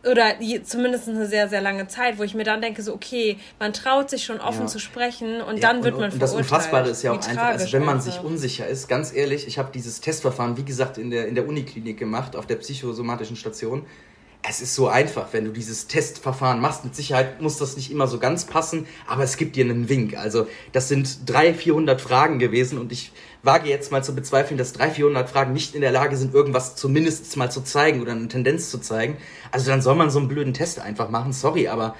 Oder 0.10 0.36
zumindest 0.64 1.10
eine 1.10 1.28
sehr, 1.28 1.50
sehr 1.50 1.60
lange 1.60 1.88
Zeit, 1.88 2.18
wo 2.18 2.24
ich 2.24 2.34
mir 2.34 2.46
dann 2.46 2.62
denke, 2.62 2.82
so, 2.82 2.94
okay, 2.94 3.38
man 3.60 3.74
traut 3.74 4.10
sich 4.10 4.24
schon 4.24 4.40
offen 4.40 4.62
ja. 4.62 4.68
zu 4.68 4.80
sprechen 4.80 5.42
und 5.42 5.58
ja, 5.58 5.68
dann 5.68 5.84
wird 5.84 5.96
und, 5.96 6.00
man 6.00 6.12
und 6.12 6.18
verurteilt. 6.18 6.22
Das 6.22 6.34
Unfassbare 6.34 6.90
ist 6.90 7.04
ja 7.04 7.12
auch 7.12 7.28
einfach, 7.28 7.44
also 7.44 7.74
wenn 7.74 7.84
man 7.84 7.98
einfach. 7.98 8.14
sich 8.14 8.22
unsicher 8.22 8.68
ist, 8.68 8.88
ganz 8.88 9.14
ehrlich, 9.14 9.46
ich 9.46 9.60
habe 9.60 9.70
dieses 9.74 10.00
Testverfahren, 10.00 10.56
wie 10.56 10.64
gesagt, 10.64 10.98
in 10.98 11.12
der, 11.12 11.28
in 11.28 11.36
der 11.36 11.46
Uniklinik 11.46 12.00
gemacht, 12.00 12.38
auf 12.38 12.48
der 12.48 12.56
psychosomatischen 12.56 13.36
Station 13.36 13.86
es 14.44 14.62
ist 14.62 14.76
so 14.76 14.88
einfach, 14.88 15.28
wenn 15.34 15.46
du 15.46 15.52
dieses 15.52 15.88
Testverfahren 15.88 16.60
machst. 16.60 16.84
Mit 16.84 16.96
Sicherheit 16.96 17.42
muss 17.42 17.58
das 17.58 17.76
nicht 17.76 17.92
immer 17.92 18.08
so 18.08 18.18
ganz 18.18 18.46
passen, 18.46 18.88
aber 19.08 19.24
es 19.24 19.38
gibt 19.38 19.56
dir 19.56 19.66
einen 19.66 19.88
Wink. 19.88 20.18
Also 20.18 20.48
das 20.72 20.88
sind 20.88 21.30
300, 21.30 21.56
400 21.56 22.02
Fragen 22.02 22.40
gewesen 22.40 22.80
und 22.80 22.92
ich 22.92 23.12
wage 23.44 23.70
jetzt 23.70 23.92
mal 23.92 24.04
zu 24.04 24.16
bezweifeln, 24.16 24.58
dass 24.58 24.74
300, 24.74 24.96
400 24.96 25.30
Fragen 25.30 25.54
nicht 25.54 25.76
in 25.76 25.82
der 25.82 25.92
Lage 25.92 26.18
sind, 26.18 26.34
irgendwas 26.34 26.76
zumindest 26.76 27.38
mal 27.38 27.52
zu 27.52 27.62
zeigen 27.62 28.02
oder 28.02 28.14
eine 28.14 28.28
Tendenz 28.28 28.72
zu 28.72 28.80
zeigen. 28.80 29.18
Also 29.52 29.70
dann 29.70 29.82
soll 29.82 29.96
man 29.96 30.10
so 30.10 30.20
einen 30.20 30.28
blöden 30.28 30.54
Test 30.54 30.80
einfach 30.80 31.10
machen. 31.10 31.34
Sorry, 31.34 31.68
aber 31.68 31.96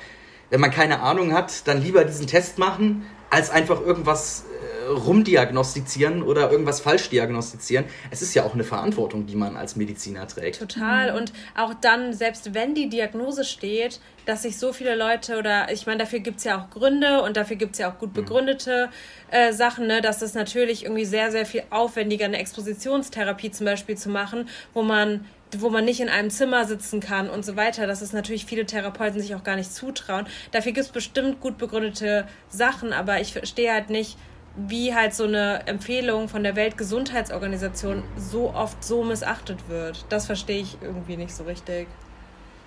wenn 0.50 0.60
man 0.60 0.72
keine 0.72 1.02
Ahnung 1.02 1.34
hat, 1.34 1.68
dann 1.68 1.82
lieber 1.82 2.04
diesen 2.06 2.28
Test 2.28 2.58
machen, 2.58 3.06
als 3.30 3.50
einfach 3.50 3.82
irgendwas 3.82 4.44
rumdiagnostizieren 4.90 6.24
oder 6.24 6.52
irgendwas 6.52 6.82
falsch 6.82 7.10
diagnostizieren. 7.10 7.86
Es 8.10 8.22
ist 8.22 8.34
ja 8.34 8.44
auch 8.44 8.54
eine 8.54 8.64
Verantwortung, 8.64 9.26
die 9.26 9.36
man 9.36 9.56
als 9.56 9.76
Mediziner 9.76 10.28
trägt. 10.28 10.60
Total. 10.60 11.16
Und 11.16 11.34
auch 11.56 11.74
dann, 11.74 12.14
selbst 12.14 12.54
wenn 12.54 12.76
die 12.76 12.90
Diagnose 12.90 13.44
steht, 13.44 14.00
dass 14.26 14.44
sich 14.44 14.58
so 14.58 14.72
viele 14.74 14.96
Leute 14.96 15.38
oder 15.38 15.72
ich 15.72 15.88
meine, 15.88 16.00
dafür 16.00 16.20
gibt 16.20 16.38
es 16.38 16.44
ja 16.44 16.60
auch 16.60 16.70
Gründe 16.70 17.22
und 17.24 17.38
dafür 17.38 17.56
gibt 17.56 17.74
es 17.74 17.80
ja 17.80 17.92
auch 17.92 17.98
gut 17.98 18.10
mhm. 18.10 18.22
begründete 18.22 18.90
äh, 19.32 19.52
Sachen, 19.54 19.88
ne, 19.88 20.02
dass 20.02 20.22
es 20.22 20.34
natürlich 20.34 20.84
irgendwie 20.84 21.06
sehr, 21.06 21.32
sehr 21.32 21.46
viel 21.46 21.64
aufwendiger 21.70 22.26
eine 22.26 22.38
Expositionstherapie 22.38 23.52
zum 23.52 23.66
Beispiel 23.66 23.98
zu 23.98 24.10
machen, 24.10 24.48
wo 24.74 24.84
man 24.84 25.26
wo 25.58 25.70
man 25.70 25.84
nicht 25.84 26.00
in 26.00 26.10
einem 26.10 26.30
Zimmer 26.30 26.66
sitzen 26.66 27.02
kann 27.02 27.30
und 27.30 27.44
so 27.44 27.58
weiter, 27.58 27.88
dass 27.88 28.02
es 28.02 28.14
natürlich 28.14 28.46
viele 28.46 28.66
Therapeuten 28.66 29.20
sich 29.20 29.36
auch 29.36 29.44
gar 29.44 29.56
nicht 29.56 29.74
zutrauen. 29.74 30.26
Dafür 30.52 30.72
gibt 30.72 30.86
es 30.86 30.92
bestimmt 30.92 31.42
gut 31.42 31.58
begründete 31.58 32.26
Sachen, 32.50 32.94
aber 32.94 33.20
ich 33.20 33.34
verstehe 33.34 33.74
halt 33.74 33.90
nicht, 33.90 34.18
wie 34.56 34.94
halt 34.94 35.14
so 35.14 35.24
eine 35.24 35.66
Empfehlung 35.68 36.28
von 36.28 36.44
der 36.44 36.56
Weltgesundheitsorganisation 36.56 38.04
so 38.18 38.54
oft 38.54 38.84
so 38.84 39.04
missachtet 39.04 39.70
wird. 39.70 40.06
Das 40.10 40.26
verstehe 40.26 40.62
ich 40.62 40.78
irgendwie 40.82 41.18
nicht 41.18 41.34
so 41.34 41.44
richtig. 41.44 41.88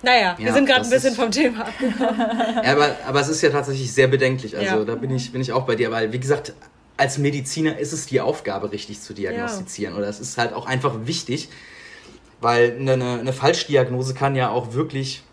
Naja, 0.01 0.35
ja, 0.37 0.45
wir 0.45 0.53
sind 0.53 0.65
gerade 0.65 0.83
ein 0.83 0.89
bisschen 0.89 1.15
vom 1.15 1.31
Thema 1.31 1.65
abgekommen. 1.65 2.19
ja, 2.63 2.71
aber, 2.71 2.95
aber 3.07 3.19
es 3.19 3.27
ist 3.27 3.41
ja 3.41 3.49
tatsächlich 3.49 3.91
sehr 3.91 4.07
bedenklich. 4.07 4.55
Also 4.57 4.79
ja. 4.79 4.85
da 4.85 4.95
bin 4.95 5.11
ich, 5.11 5.31
bin 5.31 5.41
ich 5.41 5.51
auch 5.51 5.65
bei 5.65 5.75
dir, 5.75 5.91
weil 5.91 6.11
wie 6.11 6.19
gesagt, 6.19 6.53
als 6.97 7.17
Mediziner 7.17 7.77
ist 7.77 7.93
es 7.93 8.05
die 8.05 8.21
Aufgabe, 8.21 8.71
richtig 8.71 9.01
zu 9.01 9.13
diagnostizieren. 9.13 9.93
Ja. 9.93 9.99
Oder 9.99 10.09
es 10.09 10.19
ist 10.19 10.37
halt 10.37 10.53
auch 10.53 10.65
einfach 10.65 11.05
wichtig, 11.05 11.49
weil 12.41 12.77
eine, 12.79 12.93
eine 12.93 13.33
Falschdiagnose 13.33 14.13
kann 14.13 14.35
ja 14.35 14.49
auch 14.49 14.73
wirklich 14.73 15.23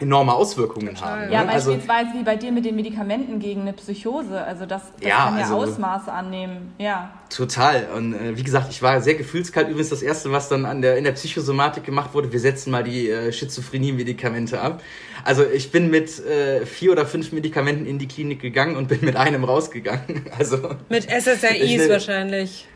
enorme 0.00 0.34
Auswirkungen 0.34 0.94
Total. 0.94 1.10
haben. 1.10 1.26
Ne? 1.26 1.32
Ja, 1.32 1.44
also, 1.46 1.72
beispielsweise 1.72 2.10
wie 2.14 2.22
bei 2.22 2.36
dir 2.36 2.52
mit 2.52 2.64
den 2.64 2.76
Medikamenten 2.76 3.38
gegen 3.38 3.62
eine 3.62 3.72
Psychose. 3.72 4.42
Also 4.42 4.66
das, 4.66 4.82
das 4.98 5.08
ja, 5.08 5.16
kann 5.16 5.38
ja 5.38 5.44
also, 5.44 5.56
Ausmaße 5.56 6.12
annehmen. 6.12 6.74
Ja. 6.78 7.10
Total. 7.28 7.88
Und 7.96 8.14
äh, 8.14 8.36
wie 8.36 8.42
gesagt, 8.42 8.70
ich 8.70 8.82
war 8.82 9.00
sehr 9.00 9.14
gefühlskalt. 9.14 9.68
Übrigens 9.68 9.90
das 9.90 10.02
Erste, 10.02 10.32
was 10.32 10.48
dann 10.48 10.64
an 10.64 10.82
der, 10.82 10.96
in 10.96 11.04
der 11.04 11.12
Psychosomatik 11.12 11.84
gemacht 11.84 12.14
wurde, 12.14 12.32
wir 12.32 12.40
setzen 12.40 12.70
mal 12.70 12.82
die 12.82 13.08
äh, 13.10 13.32
Schizophrenie-Medikamente 13.32 14.60
ab. 14.60 14.82
Also 15.24 15.44
ich 15.44 15.70
bin 15.70 15.90
mit 15.90 16.18
äh, 16.24 16.64
vier 16.66 16.92
oder 16.92 17.06
fünf 17.06 17.32
Medikamenten 17.32 17.86
in 17.86 17.98
die 17.98 18.08
Klinik 18.08 18.40
gegangen 18.40 18.76
und 18.76 18.88
bin 18.88 19.00
mit 19.02 19.16
einem 19.16 19.44
rausgegangen. 19.44 20.00
Also, 20.38 20.76
mit 20.88 21.04
SSRIs 21.10 21.88
wahrscheinlich. 21.88 22.66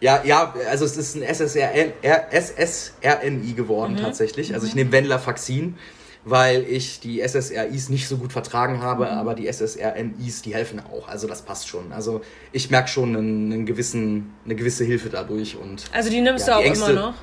Ja, 0.00 0.22
ja, 0.24 0.54
also 0.70 0.86
es 0.86 0.96
ist 0.96 1.16
ein 1.16 1.22
SSRN, 1.22 1.92
SSRNI 2.30 3.52
geworden 3.52 3.94
mhm. 3.94 3.98
tatsächlich. 3.98 4.54
Also 4.54 4.66
ich 4.66 4.74
nehme 4.74 4.92
Wendler-Faxin 4.92 5.76
weil 6.24 6.64
ich 6.68 7.00
die 7.00 7.20
SSRIs 7.26 7.88
nicht 7.88 8.06
so 8.06 8.18
gut 8.18 8.32
vertragen 8.32 8.82
habe, 8.82 9.06
mhm. 9.06 9.10
aber 9.12 9.34
die 9.34 9.50
SSRNIs, 9.50 10.42
die 10.42 10.54
helfen 10.54 10.80
auch. 10.80 11.08
Also 11.08 11.26
das 11.26 11.42
passt 11.42 11.68
schon. 11.68 11.92
Also 11.92 12.20
ich 12.52 12.70
merke 12.70 12.88
schon 12.88 13.16
einen, 13.16 13.52
einen, 13.52 13.66
gewissen, 13.66 14.34
eine 14.44 14.54
gewisse 14.54 14.84
Hilfe 14.84 15.08
dadurch. 15.08 15.56
Und, 15.56 15.84
also 15.92 16.10
die 16.10 16.20
nimmst 16.20 16.46
ja, 16.46 16.54
du 16.54 16.60
auch 16.60 16.64
Ängste, 16.64 16.92
immer 16.92 17.00
noch? 17.00 17.14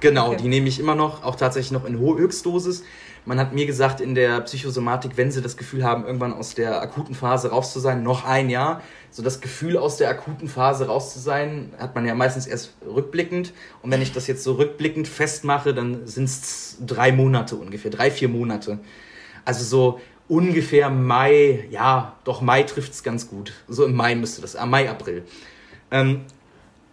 Genau, 0.00 0.28
okay. 0.28 0.36
die 0.42 0.48
nehme 0.48 0.68
ich 0.68 0.78
immer 0.78 0.94
noch, 0.94 1.24
auch 1.24 1.36
tatsächlich 1.36 1.72
noch 1.72 1.86
in 1.86 1.98
Höchstdosis. 1.98 2.84
Man 3.26 3.40
hat 3.40 3.54
mir 3.54 3.64
gesagt, 3.64 4.02
in 4.02 4.14
der 4.14 4.42
Psychosomatik, 4.42 5.16
wenn 5.16 5.30
sie 5.30 5.40
das 5.40 5.56
Gefühl 5.56 5.82
haben, 5.82 6.04
irgendwann 6.04 6.34
aus 6.34 6.54
der 6.54 6.82
akuten 6.82 7.14
Phase 7.14 7.50
raus 7.50 7.72
zu 7.72 7.80
sein, 7.80 8.02
noch 8.02 8.26
ein 8.26 8.50
Jahr, 8.50 8.82
so 9.10 9.22
das 9.22 9.40
Gefühl 9.40 9.78
aus 9.78 9.96
der 9.96 10.10
akuten 10.10 10.46
Phase 10.46 10.86
raus 10.88 11.14
zu 11.14 11.18
sein, 11.18 11.72
hat 11.78 11.94
man 11.94 12.04
ja 12.04 12.14
meistens 12.14 12.46
erst 12.46 12.74
rückblickend. 12.84 13.52
Und 13.80 13.90
wenn 13.90 14.02
ich 14.02 14.12
das 14.12 14.26
jetzt 14.26 14.44
so 14.44 14.54
rückblickend 14.54 15.08
festmache, 15.08 15.72
dann 15.72 16.06
sind 16.06 16.24
es 16.24 16.76
drei 16.84 17.12
Monate 17.12 17.56
ungefähr, 17.56 17.90
drei, 17.90 18.10
vier 18.10 18.28
Monate. 18.28 18.78
Also 19.46 19.64
so 19.64 20.00
ungefähr 20.28 20.90
Mai, 20.90 21.66
ja, 21.70 22.16
doch 22.24 22.42
Mai 22.42 22.62
trifft 22.64 22.92
es 22.92 23.02
ganz 23.02 23.28
gut. 23.28 23.54
So 23.68 23.86
im 23.86 23.94
Mai 23.94 24.14
müsste 24.14 24.42
das, 24.42 24.54
äh, 24.54 24.66
Mai, 24.66 24.90
April. 24.90 25.22
Ähm, 25.90 26.22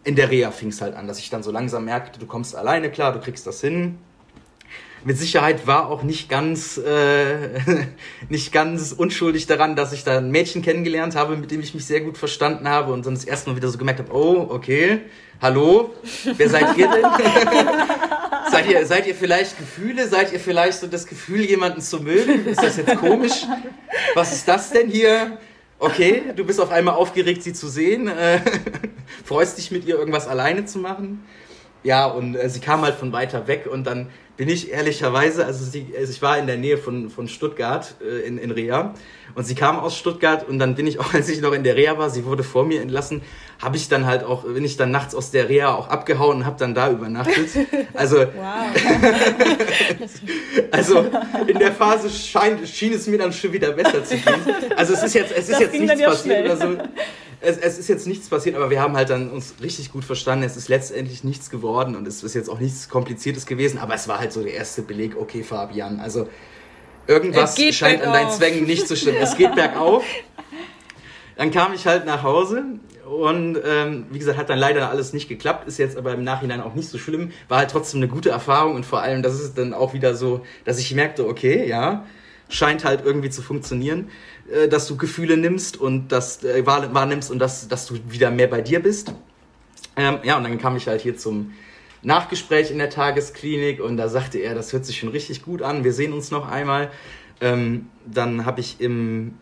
in 0.04 0.16
der 0.16 0.32
Reha 0.32 0.52
fing 0.52 0.70
es 0.70 0.82
halt 0.82 0.96
an, 0.96 1.08
dass 1.08 1.20
ich 1.20 1.30
dann 1.30 1.44
so 1.44 1.52
langsam 1.52 1.86
merkte, 1.86 2.20
du 2.20 2.26
kommst 2.26 2.56
alleine 2.56 2.90
klar, 2.90 3.14
du 3.14 3.20
kriegst 3.20 3.46
das 3.46 3.62
hin, 3.62 3.98
mit 5.04 5.18
Sicherheit 5.18 5.68
war 5.68 5.90
auch 5.90 6.04
nicht 6.04 6.30
ganz, 6.30 6.78
äh, 6.78 7.60
nicht 8.30 8.52
ganz 8.52 8.92
unschuldig 8.92 9.48
daran, 9.48 9.76
dass 9.76 9.94
ich 9.94 10.04
da 10.04 10.18
ein 10.18 10.32
Mädchen 10.32 10.62
kennengelernt 10.62 11.16
habe, 11.16 11.38
mit 11.38 11.52
dem 11.52 11.62
ich 11.62 11.74
mich 11.74 11.86
sehr 11.86 12.02
gut 12.02 12.18
verstanden 12.18 12.68
habe 12.68 12.94
und 12.94 13.06
dann 13.06 13.16
das 13.16 13.24
erste 13.24 13.50
Mal 13.50 13.56
wieder 13.56 13.70
so 13.70 13.78
gemerkt 13.78 14.00
habe, 14.00 14.14
oh, 14.14 14.48
okay, 14.50 15.02
hallo, 15.42 15.94
wer 16.38 16.50
seid 16.50 16.78
ihr 16.78 16.88
denn? 16.88 17.06
seid, 18.52 18.70
ihr, 18.70 18.86
seid 18.86 19.08
ihr 19.08 19.16
vielleicht 19.16 19.58
Gefühle? 19.58 20.08
Seid 20.08 20.34
ihr 20.34 20.40
vielleicht 20.40 20.80
so 20.80 20.88
das 20.88 21.08
Gefühl, 21.08 21.42
jemanden 21.42 21.82
zu 21.82 22.02
mögen? 22.02 22.46
Ist 22.46 22.62
das 22.62 22.78
jetzt 22.78 22.96
komisch? 22.98 23.46
Was 24.14 24.34
ist 24.34 24.48
das 24.48 24.70
denn 24.70 24.90
hier? 24.90 25.38
Okay, 25.80 26.22
du 26.36 26.46
bist 26.46 26.62
auf 26.62 26.70
einmal 26.70 26.94
aufgeregt, 26.94 27.42
sie 27.42 27.54
zu 27.54 27.68
sehen. 27.68 28.08
Äh, 28.08 28.40
freust 29.26 29.58
dich 29.58 29.72
mit 29.72 29.86
ihr 29.86 29.96
irgendwas 29.96 30.28
alleine 30.28 30.66
zu 30.66 30.78
machen? 30.78 31.26
Ja, 31.84 32.06
und 32.06 32.36
äh, 32.36 32.50
sie 32.50 32.60
kam 32.60 32.82
halt 32.82 32.96
von 32.96 33.12
weiter 33.12 33.48
weg 33.48 33.68
und 33.72 33.86
dann 33.86 34.10
bin 34.38 34.50
ich 34.50 34.72
ehrlicherweise, 34.72 35.46
also, 35.46 35.64
sie, 35.64 35.94
also 35.98 36.12
ich 36.12 36.22
war 36.22 36.38
in 36.38 36.48
der 36.48 36.58
Nähe 36.58 36.78
von, 36.78 37.10
von 37.10 37.28
Stuttgart 37.28 37.96
äh, 38.02 38.26
in, 38.26 38.38
in 38.38 38.52
Rea 38.52 38.94
und 39.36 39.46
sie 39.46 39.56
kam 39.56 39.80
aus 39.80 39.98
Stuttgart 39.98 40.48
und 40.48 40.60
dann 40.60 40.76
bin 40.76 40.88
ich 40.88 41.00
auch, 41.02 41.14
als 41.14 41.30
ich 41.30 41.42
noch 41.42 41.54
in 41.54 41.64
der 41.64 41.76
Reha 41.76 41.98
war, 41.98 42.10
sie 42.10 42.26
wurde 42.26 42.44
vor 42.44 42.66
mir 42.66 42.82
entlassen, 42.82 43.22
habe 43.62 43.78
ich 43.78 43.88
dann 43.90 44.06
halt 44.06 44.24
auch, 44.24 44.44
bin 44.44 44.66
ich 44.66 44.78
dann 44.78 44.92
nachts 44.92 45.14
aus 45.16 45.32
der 45.32 45.50
Reha 45.50 45.76
auch 45.76 45.90
abgehauen 45.90 46.38
und 46.38 46.46
habe 46.46 46.58
dann 46.58 46.74
da 46.74 46.90
übernachtet. 46.90 47.50
Also, 47.94 48.18
also 50.72 51.06
in 51.46 51.60
der 51.60 51.72
Phase 51.74 52.10
scheint, 52.10 52.68
schien 52.68 52.94
es 52.94 53.06
mir 53.08 53.18
dann 53.18 53.34
schon 53.34 53.54
wieder 53.54 53.72
besser 53.72 54.04
zu 54.04 54.16
gehen. 54.16 54.34
Also 54.76 54.94
es 54.94 55.04
ist 55.04 55.14
jetzt, 55.14 55.32
es 55.36 55.50
ist 55.50 55.60
jetzt 55.60 55.74
nichts 55.74 56.02
passiert 56.02 56.46
oder 56.46 56.58
so 56.58 56.78
es, 57.42 57.58
es 57.58 57.80
ist 57.80 57.88
jetzt 57.88 58.08
nichts 58.08 58.30
passiert, 58.30 58.56
aber 58.56 58.70
wir 58.70 58.80
haben 58.80 58.96
halt 58.96 59.10
dann 59.10 59.30
uns 59.30 59.56
richtig 59.62 59.92
gut 59.92 60.06
verstanden. 60.06 60.46
Es 60.46 60.56
ist 60.56 60.70
letztendlich 60.70 61.24
nichts 61.24 61.50
geworden 61.50 61.96
und 61.96 62.08
es 62.08 62.24
ist 62.24 62.36
jetzt 62.36 62.50
auch 62.50 62.60
nichts 62.60 62.88
Kompliziertes 62.88 63.46
gewesen, 63.46 63.80
aber 63.80 63.96
es 63.96 64.08
war 64.08 64.20
halt 64.20 64.32
so 64.32 64.44
der 64.44 64.54
erste 64.54 64.84
Beleg, 64.84 65.18
okay, 65.18 65.44
Fabian, 65.44 66.00
also 66.00 66.30
irgendwas 67.08 67.60
scheint 67.74 68.04
an 68.04 68.14
deinen 68.14 68.32
Zwängen 68.32 68.66
nicht 68.66 68.88
zu 68.88 68.96
stimmen. 68.96 69.18
Es 69.20 69.36
geht 69.36 69.56
bergauf. 69.56 70.04
Dann 71.36 71.50
kam 71.50 71.74
ich 71.74 71.88
halt 71.88 72.06
nach 72.06 72.22
Hause 72.22 72.64
und 73.10 73.58
ähm, 73.66 74.06
wie 74.12 74.20
gesagt, 74.20 74.38
hat 74.38 74.50
dann 74.50 74.60
leider 74.60 74.90
alles 74.90 75.12
nicht 75.12 75.28
geklappt, 75.28 75.68
ist 75.68 75.80
jetzt 75.80 75.98
aber 75.98 76.14
im 76.14 76.24
Nachhinein 76.24 76.62
auch 76.62 76.76
nicht 76.76 76.90
so 76.90 77.00
schlimm, 77.00 77.32
war 77.48 77.58
halt 77.58 77.72
trotzdem 77.72 78.00
eine 78.00 78.08
gute 78.08 78.30
Erfahrung 78.30 78.76
und 78.76 78.86
vor 78.86 79.02
allem, 79.02 79.24
das 79.24 79.42
ist 79.42 79.58
dann 79.58 79.74
auch 79.74 79.94
wieder 79.94 80.14
so, 80.14 80.46
dass 80.66 80.78
ich 80.78 80.94
merkte, 80.94 81.28
okay, 81.28 81.68
ja, 81.68 82.06
scheint 82.52 82.86
halt 82.86 83.04
irgendwie 83.04 83.30
zu 83.30 83.42
funktionieren. 83.42 84.10
Äh, 84.52 84.68
dass 84.68 84.88
du 84.88 84.98
Gefühle 84.98 85.38
nimmst 85.38 85.80
und 85.80 86.10
das 86.10 86.44
äh, 86.44 86.66
wahrnimmst 86.66 87.32
und 87.32 87.40
dass, 87.40 87.68
dass 87.68 87.86
du 87.88 87.98
wieder 88.10 88.32
mehr 88.32 88.48
bei 88.48 88.62
dir 88.62 88.82
bist. 88.82 89.14
Ähm, 89.96 90.20
ja, 90.24 90.38
und 90.38 90.44
dann 90.44 90.58
kam 90.58 90.76
ich 90.76 90.88
halt 90.88 91.02
hier 91.02 91.18
zum 91.18 91.54
Nachgespräch 92.02 92.72
in 92.72 92.78
der 92.78 92.90
Tagesklinik 92.90 93.82
und 93.82 93.98
da 93.98 94.10
sagte 94.10 94.40
er, 94.40 94.56
das 94.56 94.74
hört 94.74 94.86
sich 94.86 94.98
schon 95.00 95.10
richtig 95.10 95.44
gut 95.44 95.62
an, 95.62 95.84
wir 95.84 95.94
sehen 95.94 96.14
uns 96.14 96.32
noch 96.32 96.50
einmal. 96.50 96.90
Ähm, 97.40 97.88
dann 98.06 98.46
habe 98.46 98.62
ich 98.62 98.80
im 98.80 99.36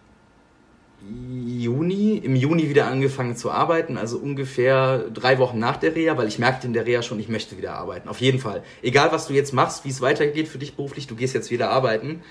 Juni, 1.01 2.17
im 2.17 2.35
Juni 2.35 2.69
wieder 2.69 2.87
angefangen 2.87 3.37
zu 3.37 3.51
arbeiten, 3.51 3.97
also 3.97 4.17
ungefähr 4.17 5.05
drei 5.13 5.39
Wochen 5.39 5.57
nach 5.57 5.77
der 5.77 5.95
Reha, 5.95 6.17
weil 6.17 6.27
ich 6.27 6.39
merkte 6.39 6.67
in 6.67 6.73
der 6.73 6.85
Reha 6.85 7.01
schon, 7.01 7.19
ich 7.19 7.29
möchte 7.29 7.57
wieder 7.57 7.75
arbeiten. 7.75 8.09
Auf 8.09 8.19
jeden 8.19 8.39
Fall. 8.39 8.63
Egal, 8.81 9.11
was 9.11 9.27
du 9.27 9.33
jetzt 9.33 9.53
machst, 9.53 9.85
wie 9.85 9.89
es 9.89 10.01
weitergeht 10.01 10.49
für 10.49 10.57
dich 10.57 10.75
beruflich, 10.75 11.07
du 11.07 11.15
gehst 11.15 11.33
jetzt 11.33 11.51
wieder 11.51 11.69
arbeiten. 11.69 12.21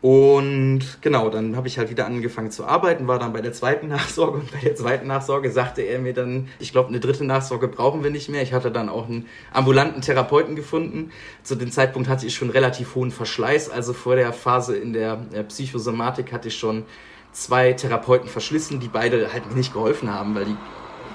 Und 0.00 0.98
genau, 1.00 1.28
dann 1.28 1.56
habe 1.56 1.66
ich 1.66 1.76
halt 1.76 1.90
wieder 1.90 2.06
angefangen 2.06 2.52
zu 2.52 2.64
arbeiten, 2.64 3.08
war 3.08 3.18
dann 3.18 3.32
bei 3.32 3.40
der 3.40 3.52
zweiten 3.52 3.88
Nachsorge 3.88 4.38
und 4.38 4.52
bei 4.52 4.60
der 4.60 4.76
zweiten 4.76 5.08
Nachsorge 5.08 5.50
sagte 5.50 5.82
er 5.82 5.98
mir 5.98 6.14
dann, 6.14 6.48
ich 6.60 6.70
glaube, 6.70 6.88
eine 6.88 7.00
dritte 7.00 7.24
Nachsorge 7.24 7.66
brauchen 7.66 8.04
wir 8.04 8.10
nicht 8.10 8.28
mehr. 8.28 8.42
Ich 8.42 8.52
hatte 8.52 8.70
dann 8.70 8.88
auch 8.88 9.08
einen 9.08 9.26
ambulanten 9.52 10.00
Therapeuten 10.00 10.54
gefunden. 10.54 11.10
Zu 11.42 11.56
dem 11.56 11.72
Zeitpunkt 11.72 12.08
hatte 12.08 12.26
ich 12.26 12.34
schon 12.36 12.50
relativ 12.50 12.94
hohen 12.94 13.10
Verschleiß, 13.10 13.70
also 13.70 13.92
vor 13.92 14.14
der 14.14 14.32
Phase 14.32 14.76
in 14.76 14.92
der, 14.92 15.16
der 15.16 15.42
Psychosomatik 15.42 16.32
hatte 16.32 16.46
ich 16.46 16.56
schon 16.56 16.84
zwei 17.32 17.72
Therapeuten 17.72 18.28
verschlissen, 18.28 18.78
die 18.78 18.88
beide 18.88 19.32
halt 19.32 19.48
mir 19.48 19.56
nicht 19.56 19.72
geholfen 19.72 20.12
haben, 20.14 20.34
weil 20.36 20.44
die 20.44 20.56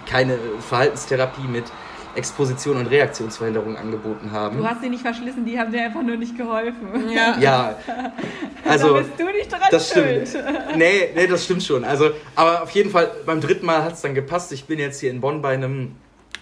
keine 0.06 0.38
Verhaltenstherapie 0.60 1.48
mit 1.48 1.66
Exposition 2.16 2.78
und 2.78 2.88
Reaktionsverhinderung 2.88 3.76
angeboten 3.76 4.32
haben. 4.32 4.58
Du 4.58 4.68
hast 4.68 4.82
sie 4.82 4.90
nicht 4.90 5.02
verschlissen, 5.02 5.46
die 5.46 5.60
haben 5.60 5.72
dir 5.72 5.84
einfach 5.84 6.02
nur 6.02 6.16
nicht 6.16 6.38
geholfen. 6.38 7.10
Ja. 7.10 7.38
ja. 7.40 7.78
Also, 8.66 8.94
da 8.94 9.00
bist 9.02 9.20
du 9.20 9.26
nicht 9.26 9.52
dran 9.52 9.62
das 9.72 9.90
schuld. 9.92 10.28
Stimmt. 10.28 10.46
Nee, 10.78 11.10
nee, 11.14 11.28
das 11.28 11.44
stimmt 11.44 11.64
schon. 11.64 11.84
Also, 11.84 12.12
aber 12.34 12.64
auf 12.64 12.72
jeden 12.72 12.90
Fall, 12.92 13.12
beim 13.26 13.42
dritten 13.42 13.66
Mal 13.66 13.84
hat 13.84 13.94
es 13.94 14.02
dann 14.02 14.16
gepasst. 14.16 14.54
Ich 14.54 14.66
bin 14.66 14.80
jetzt 14.80 15.02
hier 15.02 15.12
in 15.12 15.20
Bonn 15.20 15.42
bei 15.42 15.54
einem, 15.54 15.96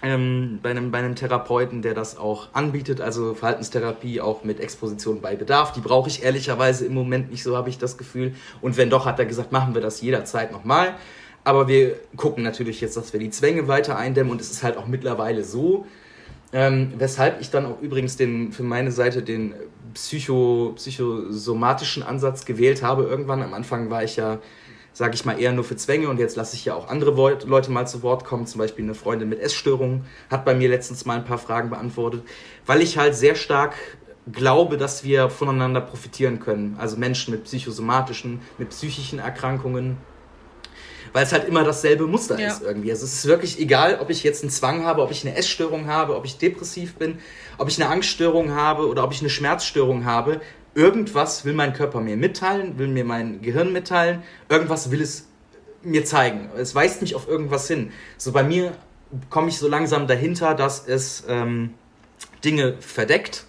ähm, 0.03 0.59
bei, 0.61 0.69
einem, 0.69 0.91
bei 0.91 0.99
einem 0.99 1.15
Therapeuten, 1.15 1.81
der 1.81 1.95
das 1.95 2.17
auch 2.17 2.49
anbietet, 2.53 3.01
also 3.01 3.33
Verhaltenstherapie 3.33 4.21
auch 4.21 4.43
mit 4.43 4.59
Exposition 4.59 5.19
bei 5.19 5.35
Bedarf. 5.35 5.73
Die 5.73 5.81
brauche 5.81 6.09
ich 6.09 6.23
ehrlicherweise 6.23 6.85
im 6.85 6.93
Moment 6.93 7.31
nicht, 7.31 7.41
so 7.41 7.57
habe 7.57 7.69
ich 7.69 7.79
das 7.79 7.97
Gefühl. 7.97 8.35
Und 8.61 8.77
wenn 8.77 8.91
doch, 8.91 9.05
hat 9.05 9.17
er 9.17 9.25
gesagt, 9.25 9.51
machen 9.51 9.73
wir 9.73 9.81
das 9.81 9.99
jederzeit 10.01 10.51
nochmal. 10.51 10.93
Aber 11.43 11.67
wir 11.67 11.95
gucken 12.15 12.43
natürlich 12.43 12.81
jetzt, 12.81 12.97
dass 12.97 13.13
wir 13.13 13.19
die 13.19 13.31
Zwänge 13.31 13.67
weiter 13.67 13.97
eindämmen 13.97 14.31
und 14.31 14.41
es 14.41 14.51
ist 14.51 14.63
halt 14.63 14.77
auch 14.77 14.87
mittlerweile 14.87 15.43
so, 15.43 15.85
ähm, 16.53 16.93
weshalb 16.97 17.41
ich 17.41 17.49
dann 17.49 17.65
auch 17.65 17.81
übrigens 17.81 18.17
den, 18.17 18.51
für 18.51 18.63
meine 18.63 18.91
Seite 18.91 19.23
den 19.23 19.53
psycho, 19.93 20.73
psychosomatischen 20.75 22.03
Ansatz 22.03 22.45
gewählt 22.45 22.83
habe 22.83 23.03
irgendwann. 23.03 23.41
Am 23.41 23.53
Anfang 23.53 23.89
war 23.89 24.03
ich 24.03 24.17
ja, 24.17 24.39
sage 24.93 25.15
ich 25.15 25.25
mal, 25.25 25.39
eher 25.39 25.53
nur 25.53 25.63
für 25.63 25.77
Zwänge 25.77 26.09
und 26.09 26.19
jetzt 26.19 26.35
lasse 26.35 26.55
ich 26.55 26.65
ja 26.65 26.75
auch 26.75 26.89
andere 26.89 27.11
Leute 27.11 27.71
mal 27.71 27.87
zu 27.87 28.03
Wort 28.03 28.25
kommen. 28.25 28.45
Zum 28.45 28.59
Beispiel 28.59 28.83
eine 28.83 28.95
Freundin 28.95 29.29
mit 29.29 29.39
Essstörungen 29.39 30.05
hat 30.29 30.45
bei 30.45 30.53
mir 30.53 30.69
letztens 30.69 31.05
mal 31.05 31.17
ein 31.17 31.25
paar 31.25 31.37
Fragen 31.37 31.69
beantwortet, 31.69 32.23
weil 32.65 32.81
ich 32.81 32.97
halt 32.97 33.15
sehr 33.15 33.35
stark 33.35 33.73
glaube, 34.31 34.77
dass 34.77 35.03
wir 35.03 35.29
voneinander 35.29 35.81
profitieren 35.81 36.39
können. 36.39 36.75
Also 36.77 36.97
Menschen 36.97 37.33
mit 37.33 37.45
psychosomatischen, 37.45 38.41
mit 38.57 38.69
psychischen 38.69 39.19
Erkrankungen. 39.19 39.97
Weil 41.13 41.23
es 41.23 41.33
halt 41.33 41.47
immer 41.47 41.63
dasselbe 41.63 42.07
Muster 42.07 42.39
ja. 42.39 42.47
ist 42.47 42.61
irgendwie. 42.61 42.91
Also 42.91 43.05
es 43.05 43.13
ist 43.13 43.25
wirklich 43.25 43.59
egal, 43.59 43.99
ob 43.99 44.09
ich 44.09 44.23
jetzt 44.23 44.43
einen 44.43 44.51
Zwang 44.51 44.85
habe, 44.85 45.01
ob 45.01 45.11
ich 45.11 45.25
eine 45.25 45.35
Essstörung 45.35 45.87
habe, 45.87 46.15
ob 46.15 46.25
ich 46.25 46.37
depressiv 46.37 46.95
bin, 46.95 47.19
ob 47.57 47.67
ich 47.67 47.81
eine 47.81 47.91
Angststörung 47.91 48.51
habe 48.51 48.87
oder 48.87 49.03
ob 49.03 49.11
ich 49.11 49.19
eine 49.19 49.29
Schmerzstörung 49.29 50.05
habe. 50.05 50.41
Irgendwas 50.73 51.43
will 51.43 51.53
mein 51.53 51.73
Körper 51.73 51.99
mir 51.99 52.15
mitteilen, 52.15 52.77
will 52.77 52.87
mir 52.87 53.03
mein 53.03 53.41
Gehirn 53.41 53.73
mitteilen, 53.73 54.23
irgendwas 54.47 54.89
will 54.89 55.01
es 55.01 55.27
mir 55.83 56.05
zeigen. 56.05 56.49
Es 56.57 56.75
weist 56.75 57.01
mich 57.01 57.15
auf 57.15 57.27
irgendwas 57.27 57.67
hin. 57.67 57.91
So 58.17 58.31
bei 58.31 58.43
mir 58.43 58.71
komme 59.29 59.49
ich 59.49 59.57
so 59.57 59.67
langsam 59.67 60.07
dahinter, 60.07 60.53
dass 60.55 60.87
es 60.87 61.25
ähm, 61.27 61.73
Dinge 62.43 62.75
verdeckt 62.79 63.45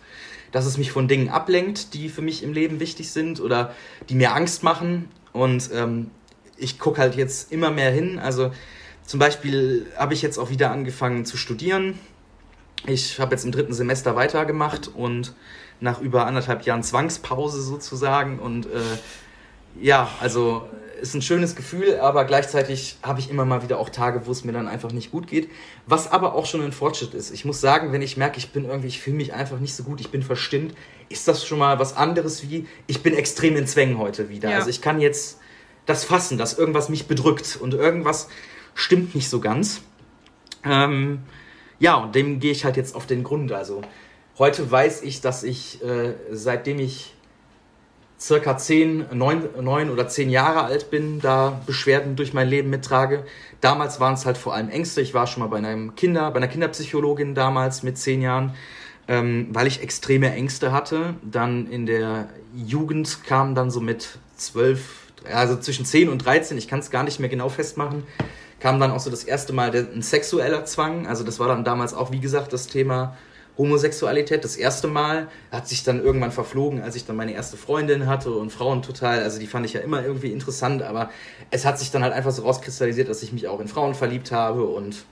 dass 0.53 0.66
es 0.66 0.79
mich 0.79 0.92
von 0.92 1.09
Dingen 1.09 1.31
ablenkt, 1.31 1.94
die 1.94 2.09
für 2.09 2.22
mich 2.22 2.42
im 2.42 2.53
Leben 2.53 2.79
wichtig 2.79 3.11
sind 3.11 3.40
oder 3.40 3.75
die 4.09 4.14
mir 4.14 4.35
Angst 4.35 4.62
machen. 4.62 5.09
Und 5.33 5.70
ähm, 5.75 6.11
ich 6.62 6.79
gucke 6.79 7.01
halt 7.01 7.14
jetzt 7.14 7.53
immer 7.53 7.70
mehr 7.70 7.90
hin. 7.90 8.18
Also 8.18 8.53
zum 9.05 9.18
Beispiel 9.18 9.87
habe 9.96 10.14
ich 10.14 10.22
jetzt 10.22 10.38
auch 10.38 10.51
wieder 10.51 10.70
angefangen 10.70 11.25
zu 11.25 11.37
studieren. 11.37 11.98
Ich 12.87 13.20
habe 13.20 13.35
jetzt 13.35 13.44
im 13.44 13.53
dritten 13.53 13.72
Semester 13.72 14.16
weitergemacht 14.16 14.88
und 14.88 15.35
nach 15.81 16.01
über 16.01 16.27
anderthalb 16.27 16.64
Jahren 16.64 16.83
Zwangspause 16.83 17.62
sozusagen. 17.62 18.38
Und 18.38 18.66
äh, 18.66 19.81
ja, 19.81 20.09
also 20.20 20.68
ist 21.01 21.14
ein 21.14 21.22
schönes 21.22 21.57
Gefühl, 21.57 21.98
aber 21.98 22.25
gleichzeitig 22.25 22.96
habe 23.03 23.18
ich 23.18 23.29
immer 23.29 23.44
mal 23.44 23.64
wieder 23.64 23.79
auch 23.81 23.90
Tage, 23.90 24.25
wo 24.27 24.31
es 24.31 24.44
mir 24.44 24.53
dann 24.53 24.68
einfach 24.68 24.92
nicht 24.92 25.11
gut 25.11 25.27
geht. 25.27 25.51
Was 25.87 26.11
aber 26.11 26.35
auch 26.35 26.46
schon 26.46 26.62
ein 26.62 26.70
Fortschritt 26.70 27.12
ist. 27.14 27.33
Ich 27.33 27.44
muss 27.44 27.61
sagen, 27.61 27.92
wenn 27.92 28.03
ich 28.03 28.16
merke, 28.16 28.38
ich 28.38 28.53
bin 28.53 28.66
irgendwie, 28.66 28.87
ich 28.87 29.01
fühle 29.01 29.16
mich 29.16 29.35
einfach 29.35 29.59
nicht 29.59 29.75
so 29.75 29.83
gut, 29.83 30.01
ich 30.01 30.11
bin 30.11 30.22
verstimmt, 30.22 30.75
ist 31.09 31.27
das 31.27 31.44
schon 31.44 31.59
mal 31.59 31.81
was 31.81 31.96
anderes 31.96 32.48
wie, 32.48 32.68
ich 32.87 33.03
bin 33.03 33.14
extrem 33.14 33.57
in 33.57 33.66
Zwängen 33.66 33.98
heute 33.98 34.29
wieder. 34.29 34.51
Ja. 34.51 34.57
Also 34.57 34.70
ich 34.70 34.81
kann 34.81 35.01
jetzt 35.01 35.40
das 35.87 36.05
fassen, 36.05 36.38
dass 36.38 36.59
irgendwas 36.59 36.88
mich 36.88 37.07
bedrückt 37.07 37.59
und 37.61 37.75
irgendwas 37.75 38.29
stimmt 38.75 39.14
nicht 39.14 39.29
so 39.29 39.40
ganz. 39.40 39.83
Ähm, 40.64 41.21
ja, 41.79 41.97
und 41.97 42.14
dem 42.14 42.38
gehe 42.38 42.53
ich 42.53 42.64
halt 42.64 42.77
jetzt 42.77 42.95
auf 42.95 43.07
den 43.07 43.25
Grund. 43.25 43.53
Also 43.53 43.83
heute 44.38 44.71
weiß 44.71 45.03
ich, 45.03 45.21
dass 45.21 45.42
ich, 45.42 45.83
äh, 45.83 46.14
seitdem 46.31 46.79
ich 46.79 47.14
circa 48.23 48.57
zehn, 48.57 49.05
neun, 49.12 49.49
neun 49.61 49.90
oder 49.90 50.07
zehn 50.07 50.31
Jahre 50.31 50.62
alt 50.62 50.90
bin, 50.90 51.21
da 51.21 51.61
Beschwerden 51.66 52.14
durch 52.14 52.33
mein 52.33 52.49
Leben 52.49 52.71
mittrage. 52.71 53.25
Damals 53.61 53.99
waren 53.99 54.14
es 54.14 54.25
halt 54.25 54.38
vor 54.38 54.55
allem 54.55 54.71
Ängste. 54.71 55.01
Ich 55.01 55.12
war 55.12 55.27
schon 55.27 55.42
mal 55.42 55.49
bei 55.49 55.59
einem 55.59 55.97
Kinder, 55.97 56.31
bei 56.31 56.37
einer 56.37 56.47
Kinderpsychologin 56.47 57.35
damals 57.35 57.83
mit 57.83 57.99
zehn 57.99 58.23
Jahren, 58.23 58.55
ähm, 59.09 59.49
weil 59.51 59.66
ich 59.66 59.83
extreme 59.83 60.33
Ängste 60.33 60.71
hatte. 60.71 61.14
Dann 61.23 61.66
in 61.66 61.87
der 61.87 62.29
Jugend 62.55 63.25
kam 63.25 63.57
dann 63.57 63.73
so 63.73 63.81
mit 63.81 64.18
zwölf, 64.37 65.02
also 65.32 65.56
zwischen 65.56 65.85
zehn 65.85 66.08
und 66.08 66.24
dreizehn, 66.24 66.58
ich 66.58 66.68
kann 66.68 66.80
es 66.80 66.90
gar 66.90 67.02
nicht 67.02 67.20
mehr 67.20 67.28
genau 67.28 67.48
festmachen, 67.48 68.04
kam 68.61 68.80
dann 68.80 68.90
auch 68.90 69.00
so 69.00 69.11
das 69.11 69.24
erste 69.24 69.52
Mal 69.52 69.70
der, 69.70 69.87
ein 69.92 70.02
sexueller 70.02 70.64
Zwang. 70.64 71.06
Also 71.06 71.24
das 71.24 71.38
war 71.38 71.48
dann 71.48 71.64
damals 71.64 71.94
auch, 71.94 72.12
wie 72.12 72.20
gesagt, 72.20 72.52
das 72.52 72.66
Thema 72.66 73.16
Homosexualität 73.58 74.44
das 74.44 74.56
erste 74.56 74.88
Mal, 74.88 75.28
hat 75.50 75.68
sich 75.68 75.85
dann 75.85 76.02
irgendwann 76.02 76.32
verflogen, 76.32 76.80
als 76.80 76.96
ich 76.96 77.04
dann 77.04 77.16
meine 77.16 77.35
erste 77.35 77.56
Freundin 77.56 78.06
hatte 78.06 78.30
und 78.30 78.50
Frauen 78.50 78.82
total, 78.82 79.22
also 79.22 79.38
die 79.38 79.46
fand 79.46 79.66
ich 79.66 79.74
ja 79.74 79.80
immer 79.80 80.02
irgendwie 80.02 80.32
interessant, 80.32 80.82
aber 80.82 81.11
es 81.50 81.66
hat 81.66 81.78
sich 81.78 81.90
dann 81.90 82.02
halt 82.02 82.14
einfach 82.14 82.30
so 82.30 82.42
rauskristallisiert, 82.42 83.08
dass 83.08 83.22
ich 83.22 83.32
mich 83.32 83.48
auch 83.48 83.61
in 83.61 83.68
Frauen 83.68 83.94
verliebt 83.94 84.32
habe 84.32 84.64
und 84.64 85.04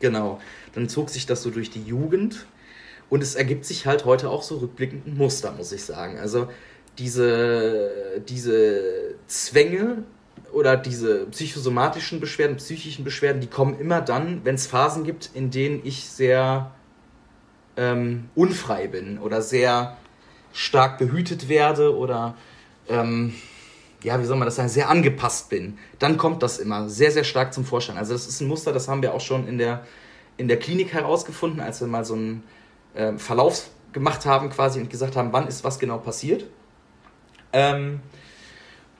genau, 0.00 0.40
dann 0.74 0.88
zog 0.88 1.10
sich 1.10 1.26
das 1.26 1.42
so 1.42 1.50
durch 1.50 1.68
die 1.68 1.82
Jugend 1.82 2.46
und 3.10 3.22
es 3.22 3.34
ergibt 3.34 3.66
sich 3.66 3.84
halt 3.84 4.06
heute 4.06 4.30
auch 4.30 4.42
so 4.42 4.56
rückblickend 4.56 5.06
ein 5.06 5.18
Muster, 5.18 5.52
muss 5.52 5.72
ich 5.72 5.84
sagen. 5.84 6.18
Also 6.18 6.48
diese, 6.98 8.20
diese 8.28 9.14
Zwänge 9.26 10.04
oder 10.52 10.76
diese 10.76 11.26
psychosomatischen 11.26 12.20
Beschwerden, 12.20 12.56
psychischen 12.56 13.04
Beschwerden, 13.04 13.40
die 13.40 13.46
kommen 13.46 13.78
immer 13.78 14.00
dann, 14.00 14.44
wenn 14.44 14.54
es 14.54 14.66
Phasen 14.66 15.04
gibt, 15.04 15.30
in 15.34 15.50
denen 15.50 15.80
ich 15.84 16.04
sehr 16.04 16.72
ähm, 17.76 18.28
unfrei 18.34 18.86
bin 18.88 19.18
oder 19.18 19.40
sehr 19.40 19.96
stark 20.52 20.98
behütet 20.98 21.48
werde 21.48 21.96
oder 21.96 22.36
ähm, 22.88 23.34
ja, 24.02 24.20
wie 24.20 24.24
soll 24.24 24.36
man 24.36 24.46
das 24.46 24.56
sagen, 24.56 24.68
sehr 24.68 24.88
angepasst 24.88 25.48
bin, 25.48 25.78
dann 25.98 26.16
kommt 26.16 26.42
das 26.42 26.58
immer 26.58 26.88
sehr, 26.88 27.12
sehr 27.12 27.24
stark 27.24 27.54
zum 27.54 27.64
Vorschein. 27.64 27.96
Also 27.96 28.12
das 28.12 28.26
ist 28.26 28.40
ein 28.40 28.48
Muster, 28.48 28.72
das 28.72 28.88
haben 28.88 29.00
wir 29.00 29.14
auch 29.14 29.20
schon 29.20 29.46
in 29.46 29.58
der, 29.58 29.86
in 30.36 30.48
der 30.48 30.58
Klinik 30.58 30.92
herausgefunden, 30.92 31.60
als 31.60 31.80
wir 31.80 31.86
mal 31.88 32.04
so 32.04 32.14
einen 32.14 32.42
äh, 32.94 33.16
Verlauf 33.16 33.70
gemacht 33.92 34.26
haben 34.26 34.50
quasi 34.50 34.80
und 34.80 34.90
gesagt 34.90 35.16
haben, 35.16 35.32
wann 35.32 35.46
ist 35.46 35.64
was 35.64 35.78
genau 35.78 35.98
passiert. 35.98 36.46
Ähm, 37.52 38.00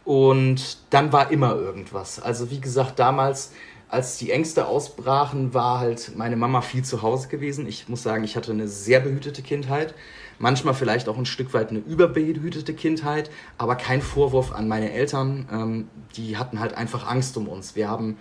und 0.04 0.78
dann 0.90 1.12
war 1.12 1.30
immer 1.30 1.54
irgendwas. 1.54 2.20
Also 2.20 2.50
wie 2.50 2.60
gesagt, 2.60 2.98
damals 2.98 3.52
als 3.92 4.16
die 4.16 4.30
Ängste 4.30 4.66
ausbrachen, 4.66 5.52
war 5.52 5.78
halt 5.78 6.12
meine 6.16 6.36
Mama 6.36 6.62
viel 6.62 6.82
zu 6.82 7.02
Hause 7.02 7.28
gewesen. 7.28 7.66
Ich 7.66 7.90
muss 7.90 8.02
sagen, 8.02 8.24
ich 8.24 8.36
hatte 8.36 8.50
eine 8.50 8.66
sehr 8.66 9.00
behütete 9.00 9.42
Kindheit. 9.42 9.94
Manchmal 10.38 10.72
vielleicht 10.72 11.10
auch 11.10 11.18
ein 11.18 11.26
Stück 11.26 11.52
weit 11.52 11.68
eine 11.68 11.80
überbehütete 11.80 12.72
Kindheit, 12.72 13.30
aber 13.58 13.76
kein 13.76 14.00
Vorwurf 14.00 14.52
an 14.52 14.66
meine 14.66 14.92
Eltern. 14.92 15.46
Ähm, 15.52 15.88
die 16.16 16.38
hatten 16.38 16.58
halt 16.58 16.74
einfach 16.74 17.06
Angst 17.06 17.36
um 17.36 17.46
uns. 17.48 17.76
Wir 17.76 17.90
haben 17.90 18.16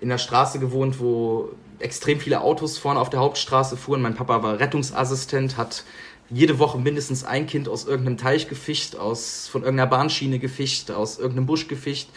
in 0.00 0.10
der 0.10 0.18
Straße 0.18 0.60
gewohnt, 0.60 1.00
wo 1.00 1.50
extrem 1.80 2.20
viele 2.20 2.40
Autos 2.40 2.78
vorne 2.78 3.00
auf 3.00 3.10
der 3.10 3.18
Hauptstraße 3.20 3.76
fuhren. 3.76 4.02
Mein 4.02 4.14
Papa 4.14 4.44
war 4.44 4.60
Rettungsassistent, 4.60 5.56
hat 5.56 5.82
jede 6.30 6.58
Woche 6.58 6.78
mindestens 6.78 7.24
ein 7.24 7.46
Kind 7.46 7.68
aus 7.68 7.86
irgendeinem 7.86 8.16
Teich 8.16 8.48
gefischt, 8.48 8.96
aus, 8.96 9.48
von 9.48 9.62
irgendeiner 9.62 9.90
Bahnschiene 9.90 10.38
gefischt, 10.38 10.90
aus 10.90 11.18
irgendeinem 11.18 11.46
Busch 11.46 11.68
gefischt 11.68 12.08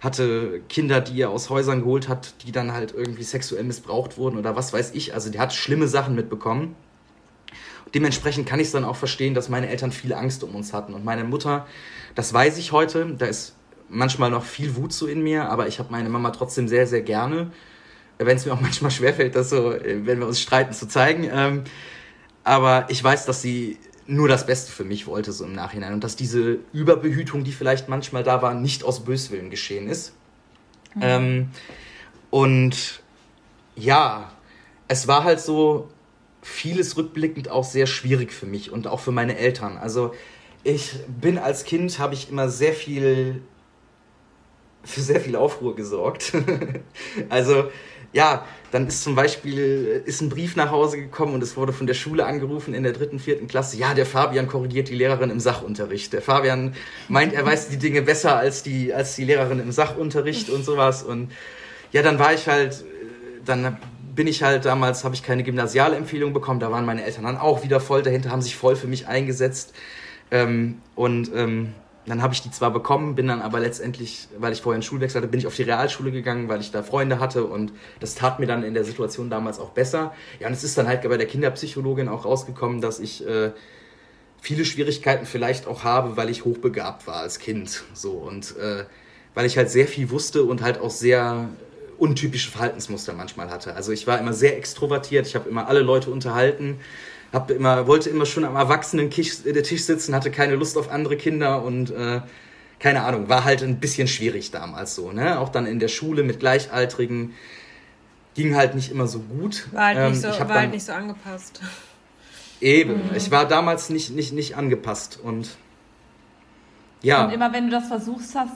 hatte 0.00 0.60
Kinder, 0.68 1.00
die 1.00 1.20
er 1.20 1.30
aus 1.30 1.50
Häusern 1.50 1.80
geholt 1.80 2.08
hat, 2.08 2.34
die 2.44 2.52
dann 2.52 2.72
halt 2.72 2.94
irgendwie 2.94 3.24
sexuell 3.24 3.64
missbraucht 3.64 4.16
wurden 4.16 4.38
oder 4.38 4.54
was 4.54 4.72
weiß 4.72 4.92
ich. 4.94 5.14
Also 5.14 5.30
die 5.30 5.40
hat 5.40 5.52
schlimme 5.52 5.88
Sachen 5.88 6.14
mitbekommen. 6.14 6.76
Dementsprechend 7.94 8.46
kann 8.46 8.60
ich 8.60 8.66
es 8.66 8.72
dann 8.72 8.84
auch 8.84 8.96
verstehen, 8.96 9.34
dass 9.34 9.48
meine 9.48 9.68
Eltern 9.68 9.90
viel 9.90 10.12
Angst 10.12 10.44
um 10.44 10.54
uns 10.54 10.72
hatten. 10.72 10.94
Und 10.94 11.04
meine 11.04 11.24
Mutter, 11.24 11.66
das 12.14 12.32
weiß 12.32 12.58
ich 12.58 12.70
heute, 12.72 13.06
da 13.18 13.26
ist 13.26 13.56
manchmal 13.88 14.30
noch 14.30 14.44
viel 14.44 14.76
Wut 14.76 14.92
so 14.92 15.06
in 15.06 15.22
mir, 15.22 15.48
aber 15.48 15.66
ich 15.66 15.78
habe 15.78 15.90
meine 15.90 16.10
Mama 16.10 16.30
trotzdem 16.30 16.68
sehr, 16.68 16.86
sehr 16.86 17.02
gerne. 17.02 17.50
Wenn 18.18 18.36
es 18.36 18.44
mir 18.44 18.52
auch 18.52 18.60
manchmal 18.60 18.90
schwerfällt, 18.90 19.34
das 19.34 19.50
so, 19.50 19.74
wenn 19.82 20.20
wir 20.20 20.26
uns 20.26 20.40
streiten, 20.40 20.74
zu 20.74 20.86
zeigen. 20.86 21.28
Ähm, 21.32 21.64
aber 22.44 22.86
ich 22.88 23.02
weiß, 23.02 23.26
dass 23.26 23.42
sie 23.42 23.78
nur 24.06 24.26
das 24.26 24.46
Beste 24.46 24.72
für 24.72 24.84
mich 24.84 25.06
wollte, 25.06 25.32
so 25.32 25.44
im 25.44 25.52
Nachhinein. 25.52 25.92
Und 25.92 26.02
dass 26.02 26.16
diese 26.16 26.58
Überbehütung, 26.72 27.44
die 27.44 27.52
vielleicht 27.52 27.88
manchmal 27.88 28.24
da 28.24 28.40
war, 28.40 28.54
nicht 28.54 28.82
aus 28.82 29.04
Böswillen 29.04 29.50
geschehen 29.50 29.86
ist. 29.88 30.14
Mhm. 30.94 31.02
Ähm, 31.02 31.50
und 32.30 33.02
ja, 33.76 34.32
es 34.88 35.06
war 35.06 35.24
halt 35.24 35.40
so 35.40 35.90
vieles 36.40 36.96
rückblickend 36.96 37.50
auch 37.50 37.64
sehr 37.64 37.86
schwierig 37.86 38.32
für 38.32 38.46
mich 38.46 38.72
und 38.72 38.86
auch 38.86 39.00
für 39.00 39.12
meine 39.12 39.36
Eltern. 39.36 39.76
Also 39.76 40.14
ich 40.64 40.94
bin 41.06 41.38
als 41.38 41.64
Kind, 41.64 41.98
habe 41.98 42.14
ich 42.14 42.30
immer 42.30 42.48
sehr 42.48 42.72
viel 42.72 43.42
für 44.84 45.00
sehr 45.00 45.20
viel 45.20 45.36
Aufruhr 45.36 45.76
gesorgt. 45.76 46.32
also 47.28 47.70
ja, 48.12 48.44
dann 48.70 48.86
ist 48.86 49.02
zum 49.02 49.14
Beispiel 49.14 50.02
ist 50.04 50.20
ein 50.20 50.28
Brief 50.28 50.56
nach 50.56 50.70
Hause 50.70 50.98
gekommen 50.98 51.34
und 51.34 51.42
es 51.42 51.56
wurde 51.56 51.72
von 51.72 51.86
der 51.86 51.94
Schule 51.94 52.26
angerufen 52.26 52.74
in 52.74 52.82
der 52.82 52.92
dritten, 52.92 53.18
vierten 53.18 53.48
Klasse. 53.48 53.78
Ja, 53.78 53.94
der 53.94 54.06
Fabian 54.06 54.46
korrigiert 54.46 54.88
die 54.88 54.94
Lehrerin 54.94 55.30
im 55.30 55.40
Sachunterricht. 55.40 56.12
Der 56.12 56.22
Fabian 56.22 56.74
meint, 57.08 57.32
er 57.32 57.44
weiß 57.44 57.68
die 57.68 57.78
Dinge 57.78 58.02
besser 58.02 58.36
als 58.36 58.62
die, 58.62 58.92
als 58.92 59.16
die 59.16 59.24
Lehrerin 59.24 59.60
im 59.60 59.72
Sachunterricht 59.72 60.50
und 60.50 60.64
sowas. 60.64 61.02
Und 61.02 61.32
ja, 61.92 62.02
dann 62.02 62.18
war 62.18 62.34
ich 62.34 62.46
halt, 62.46 62.84
dann 63.44 63.78
bin 64.14 64.26
ich 64.26 64.42
halt 64.42 64.64
damals, 64.64 65.04
habe 65.04 65.14
ich 65.14 65.22
keine 65.22 65.44
Gymnasialempfehlung 65.44 66.32
bekommen. 66.32 66.60
Da 66.60 66.70
waren 66.70 66.84
meine 66.84 67.04
Eltern 67.04 67.24
dann 67.24 67.38
auch 67.38 67.62
wieder 67.62 67.80
voll 67.80 68.02
dahinter, 68.02 68.30
haben 68.30 68.42
sich 68.42 68.56
voll 68.56 68.76
für 68.76 68.86
mich 68.86 69.06
eingesetzt. 69.06 69.74
Ähm, 70.30 70.82
und 70.94 71.30
ähm, 71.34 71.72
dann 72.08 72.22
habe 72.22 72.34
ich 72.34 72.42
die 72.42 72.50
zwar 72.50 72.72
bekommen, 72.72 73.14
bin 73.14 73.26
dann 73.26 73.42
aber 73.42 73.60
letztendlich, 73.60 74.28
weil 74.38 74.52
ich 74.52 74.62
vorher 74.62 74.76
einen 74.76 74.82
Schulwechsel 74.82 75.20
hatte, 75.20 75.30
bin 75.30 75.40
ich 75.40 75.46
auf 75.46 75.56
die 75.56 75.62
Realschule 75.62 76.10
gegangen, 76.10 76.48
weil 76.48 76.60
ich 76.60 76.70
da 76.70 76.82
Freunde 76.82 77.20
hatte 77.20 77.44
und 77.44 77.72
das 78.00 78.14
tat 78.14 78.38
mir 78.40 78.46
dann 78.46 78.62
in 78.62 78.74
der 78.74 78.84
Situation 78.84 79.30
damals 79.30 79.58
auch 79.58 79.70
besser. 79.70 80.14
Ja, 80.40 80.46
und 80.46 80.52
es 80.52 80.64
ist 80.64 80.78
dann 80.78 80.86
halt 80.86 81.02
bei 81.02 81.16
der 81.16 81.26
Kinderpsychologin 81.26 82.08
auch 82.08 82.24
rausgekommen, 82.24 82.80
dass 82.80 83.00
ich 83.00 83.26
äh, 83.26 83.52
viele 84.40 84.64
Schwierigkeiten 84.64 85.26
vielleicht 85.26 85.66
auch 85.66 85.84
habe, 85.84 86.16
weil 86.16 86.30
ich 86.30 86.44
hochbegabt 86.44 87.06
war 87.06 87.16
als 87.16 87.38
Kind. 87.38 87.84
So 87.94 88.12
und 88.12 88.56
äh, 88.56 88.84
weil 89.34 89.46
ich 89.46 89.56
halt 89.56 89.70
sehr 89.70 89.86
viel 89.86 90.10
wusste 90.10 90.44
und 90.44 90.62
halt 90.62 90.80
auch 90.80 90.90
sehr 90.90 91.48
untypische 91.98 92.50
Verhaltensmuster 92.50 93.12
manchmal 93.12 93.50
hatte. 93.50 93.74
Also 93.74 93.92
ich 93.92 94.06
war 94.06 94.18
immer 94.18 94.32
sehr 94.32 94.56
extrovertiert, 94.56 95.26
ich 95.26 95.34
habe 95.34 95.48
immer 95.48 95.66
alle 95.68 95.80
Leute 95.80 96.10
unterhalten 96.10 96.78
hab 97.32 97.50
immer, 97.50 97.86
wollte 97.86 98.10
immer 98.10 98.26
schon 98.26 98.44
am 98.44 98.56
erwachsenen 98.56 99.10
Tisch, 99.10 99.44
äh, 99.44 99.62
Tisch 99.62 99.84
sitzen, 99.84 100.14
hatte 100.14 100.30
keine 100.30 100.54
Lust 100.54 100.78
auf 100.78 100.90
andere 100.90 101.16
Kinder 101.16 101.62
und 101.62 101.90
äh, 101.90 102.20
keine 102.78 103.02
Ahnung, 103.02 103.28
war 103.28 103.44
halt 103.44 103.62
ein 103.62 103.80
bisschen 103.80 104.08
schwierig 104.08 104.50
damals 104.50 104.94
so. 104.94 105.12
Ne? 105.12 105.38
Auch 105.38 105.48
dann 105.48 105.66
in 105.66 105.80
der 105.80 105.88
Schule 105.88 106.22
mit 106.22 106.40
Gleichaltrigen 106.40 107.34
ging 108.34 108.54
halt 108.54 108.74
nicht 108.74 108.90
immer 108.90 109.08
so 109.08 109.20
gut. 109.20 109.66
War 109.72 109.86
halt, 109.86 109.98
ähm, 109.98 110.10
nicht, 110.12 110.22
so, 110.22 110.28
war 110.28 110.54
halt 110.54 110.70
nicht 110.70 110.84
so 110.84 110.92
angepasst. 110.92 111.60
Eben, 112.60 113.08
mhm. 113.08 113.16
ich 113.16 113.30
war 113.30 113.46
damals 113.46 113.90
nicht, 113.90 114.10
nicht, 114.10 114.32
nicht 114.32 114.56
angepasst 114.56 115.18
und 115.22 115.56
ja. 117.02 117.24
Und 117.24 117.32
immer 117.32 117.52
wenn 117.52 117.66
du 117.66 117.70
das 117.70 117.88
versucht 117.88 118.24
hast, 118.34 118.52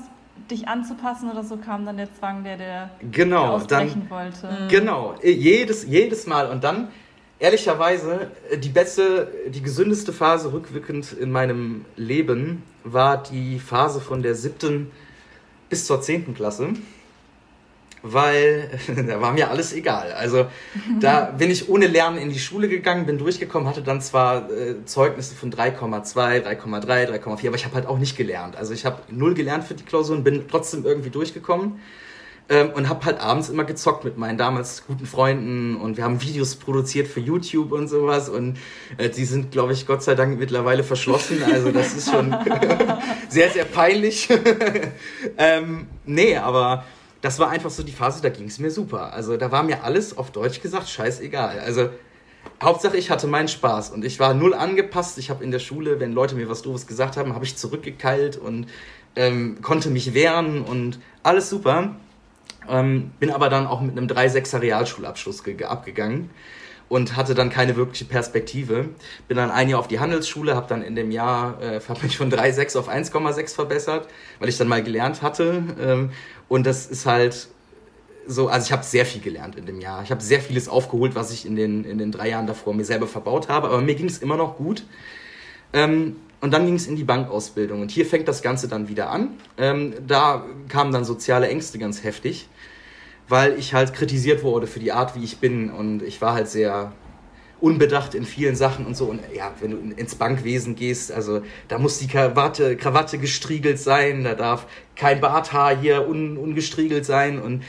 dich 0.50 0.66
anzupassen 0.66 1.30
oder 1.30 1.44
so, 1.44 1.56
kam 1.56 1.85
dann 1.85 1.96
der 1.96 2.12
Zwang, 2.14 2.42
der 2.44 2.56
der, 2.56 2.90
genau, 3.11 3.44
der 3.44 3.52
ausbrechen 3.52 4.06
dann, 4.08 4.11
wollte. 4.11 4.62
Mhm. 4.64 4.68
Genau, 4.68 5.14
jedes, 5.22 5.85
jedes 5.87 6.26
Mal. 6.26 6.50
Und 6.50 6.64
dann, 6.64 6.88
ehrlicherweise, 7.42 8.31
die 8.57 8.68
beste, 8.68 9.28
die 9.48 9.62
gesündeste 9.62 10.12
Phase 10.12 10.52
rückwirkend 10.52 11.12
in 11.12 11.33
meinem 11.33 11.85
Leben 11.96 12.62
war 12.85 13.22
die 13.22 13.59
Phase 13.59 14.00
von 14.00 14.22
der 14.22 14.35
siebten 14.35 14.90
bis 15.68 15.87
zur 15.87 16.00
zehnten 16.00 16.35
Klasse 16.35 16.74
weil 18.05 18.68
da 19.07 19.20
war 19.20 19.33
mir 19.33 19.48
alles 19.48 19.72
egal. 19.72 20.12
Also 20.12 20.46
da 21.00 21.24
bin 21.38 21.50
ich 21.50 21.68
ohne 21.68 21.87
Lernen 21.87 22.18
in 22.18 22.31
die 22.31 22.38
Schule 22.38 22.68
gegangen, 22.68 23.07
bin 23.07 23.16
durchgekommen, 23.16 23.68
hatte 23.68 23.83
dann 23.83 24.00
zwar 24.00 24.50
äh, 24.50 24.85
Zeugnisse 24.85 25.37
von 25.37 25.52
3,2, 25.52 26.42
3,3, 26.42 27.22
3,4, 27.22 27.46
aber 27.46 27.57
ich 27.57 27.64
habe 27.64 27.76
halt 27.76 27.87
auch 27.87 27.98
nicht 27.98 28.16
gelernt. 28.16 28.57
Also 28.57 28.74
ich 28.74 28.85
habe 28.85 29.02
null 29.09 29.35
gelernt 29.35 29.62
für 29.62 29.74
die 29.74 29.85
Klausuren, 29.85 30.24
bin 30.24 30.48
trotzdem 30.48 30.85
irgendwie 30.85 31.11
durchgekommen 31.11 31.81
ähm, 32.53 32.71
und 32.75 32.91
habe 32.91 33.07
halt 33.07 33.19
abends 33.19 33.49
immer 33.49 33.65
gezockt 33.65 34.05
mit 34.05 34.19
meinen 34.19 34.37
damals 34.37 34.87
guten 34.87 35.07
Freunden 35.07 35.75
und 35.77 35.97
wir 35.97 36.05
haben 36.05 36.21
Videos 36.21 36.57
produziert 36.57 37.09
für 37.09 37.21
YouTube 37.21 37.73
und 37.73 37.88
sowas 37.88 38.29
und 38.29 38.59
äh, 38.99 39.09
die 39.09 39.25
sind, 39.25 39.53
glaube 39.53 39.73
ich, 39.73 39.87
Gott 39.87 40.03
sei 40.03 40.15
Dank 40.15 40.38
mittlerweile 40.38 40.85
verschlossen. 40.85 41.43
Also 41.43 41.73
das 41.73 41.95
ist 41.95 42.11
schon 42.11 42.37
sehr, 43.31 43.49
sehr 43.49 43.65
peinlich. 43.65 44.29
ähm, 45.38 45.87
nee, 46.05 46.37
aber 46.37 46.85
das 47.23 47.38
war 47.38 47.49
einfach 47.49 47.71
so 47.71 47.83
die 47.83 47.93
Phase, 47.93 48.21
da 48.21 48.29
ging 48.29 48.49
es 48.49 48.59
mir 48.59 48.71
super. 48.71 49.15
Also 49.15 49.38
da 49.38 49.51
war 49.51 49.62
mir 49.62 49.83
alles 49.83 50.19
auf 50.19 50.31
Deutsch 50.31 50.61
gesagt 50.61 50.91
scheißegal. 50.91 51.59
Also 51.61 51.88
Hauptsache 52.62 52.99
ich 52.99 53.11
hatte 53.11 53.29
meinen 53.29 53.49
Spaß 53.49 53.93
und 53.93 54.05
ich 54.05 54.21
war 54.21 54.35
null 54.35 54.53
angepasst. 54.53 55.17
Ich 55.17 55.31
habe 55.31 55.43
in 55.43 55.53
der 55.53 55.59
Schule, 55.59 56.01
wenn 56.01 56.12
Leute 56.12 56.35
mir 56.35 56.51
was 56.51 56.61
Doofes 56.61 56.87
gesagt 56.87 57.17
haben, 57.17 57.35
habe 57.35 57.47
ich 57.47 57.57
zurückgekeilt 57.57 58.37
und 58.37 58.67
ähm, 59.17 59.62
konnte 59.62 59.88
mich 59.88 60.12
wehren 60.12 60.61
und 60.61 60.99
alles 61.23 61.49
super. 61.49 61.97
Ähm, 62.68 63.12
bin 63.18 63.31
aber 63.31 63.48
dann 63.48 63.66
auch 63.66 63.81
mit 63.81 63.96
einem 63.96 64.07
3-6er 64.07 64.61
Realschulabschluss 64.61 65.42
abgegangen 65.62 66.31
und 66.88 67.16
hatte 67.16 67.35
dann 67.35 67.48
keine 67.48 67.77
wirkliche 67.77 68.05
Perspektive. 68.05 68.90
Bin 69.27 69.37
dann 69.37 69.51
ein 69.51 69.68
Jahr 69.68 69.81
auf 69.81 69.88
die 69.88 69.98
Handelsschule, 69.98 70.55
habe 70.55 70.66
dann 70.68 70.83
in 70.83 70.94
dem 70.94 71.11
Jahr 71.11 71.61
äh, 71.62 71.81
mich 72.03 72.18
von 72.18 72.31
3,6 72.31 72.79
auf 72.79 72.88
1,6 72.90 73.55
verbessert, 73.55 74.09
weil 74.38 74.48
ich 74.48 74.59
dann 74.59 74.68
mal 74.68 74.83
gelernt 74.83 75.22
hatte. 75.22 75.62
Ähm, 75.81 76.11
und 76.48 76.66
das 76.66 76.87
ist 76.87 77.07
halt 77.07 77.48
so, 78.27 78.48
also 78.48 78.66
ich 78.66 78.72
habe 78.72 78.85
sehr 78.85 79.07
viel 79.07 79.20
gelernt 79.20 79.57
in 79.57 79.66
dem 79.66 79.81
Jahr. 79.81 80.03
Ich 80.03 80.11
habe 80.11 80.20
sehr 80.20 80.40
vieles 80.40 80.68
aufgeholt, 80.68 81.14
was 81.14 81.33
ich 81.33 81.46
in 81.46 81.57
den, 81.57 81.85
in 81.85 81.96
den 81.96 82.12
drei 82.12 82.29
Jahren 82.29 82.46
davor 82.46 82.75
mir 82.75 82.85
selber 82.85 83.07
verbaut 83.07 83.48
habe, 83.48 83.68
aber 83.68 83.81
mir 83.81 83.94
ging 83.94 84.07
es 84.07 84.18
immer 84.18 84.37
noch 84.37 84.57
gut. 84.57 84.85
Ähm, 85.72 86.16
und 86.42 86.50
dann 86.52 86.66
ging 86.66 86.74
es 86.74 86.87
in 86.87 86.96
die 86.96 87.05
Bankausbildung. 87.05 87.81
Und 87.81 87.90
hier 87.90 88.05
fängt 88.05 88.28
das 88.28 88.42
Ganze 88.42 88.68
dann 88.68 88.88
wieder 88.88 89.09
an. 89.09 89.31
Ähm, 89.57 89.94
da 90.07 90.44
kamen 90.68 90.92
dann 90.92 91.07
soziale 91.07 91.48
Ängste 91.48 91.78
ganz 91.78 92.05
heftig 92.05 92.48
weil 93.33 93.59
ich 93.59 93.72
halt 93.72 93.94
kritisiert 93.94 94.42
wurde 94.42 94.66
für 94.66 94.78
die 94.78 94.92
Art, 94.92 95.14
wie 95.16 95.24
ich 95.24 95.38
bin. 95.38 95.70
Und 95.70 96.02
ich 96.02 96.20
war 96.20 96.35
halt 96.35 96.48
sehr 96.48 96.92
unbedacht 97.61 98.14
in 98.14 98.24
vielen 98.24 98.57
Sachen 98.57 98.85
und 98.85 98.94
so. 98.94 99.07
Und 99.07 99.20
ja, 99.35 99.52
wenn 99.61 99.70
du 99.70 99.94
ins 99.96 100.16
Bankwesen 100.16 100.74
gehst, 100.74 101.11
also 101.11 101.40
da 101.68 101.78
muss 101.78 101.98
die 101.98 102.09
Krawatte, 102.09 102.76
Krawatte 102.76 103.16
gestriegelt 103.16 103.78
sein, 103.78 104.24
da 104.24 104.35
darf 104.35 104.66
kein 104.96 105.20
Barthaar 105.20 105.74
hier 105.74 106.07
un, 106.07 106.37
ungestriegelt 106.37 107.07
sein. 107.07 107.40
Und 107.40 107.62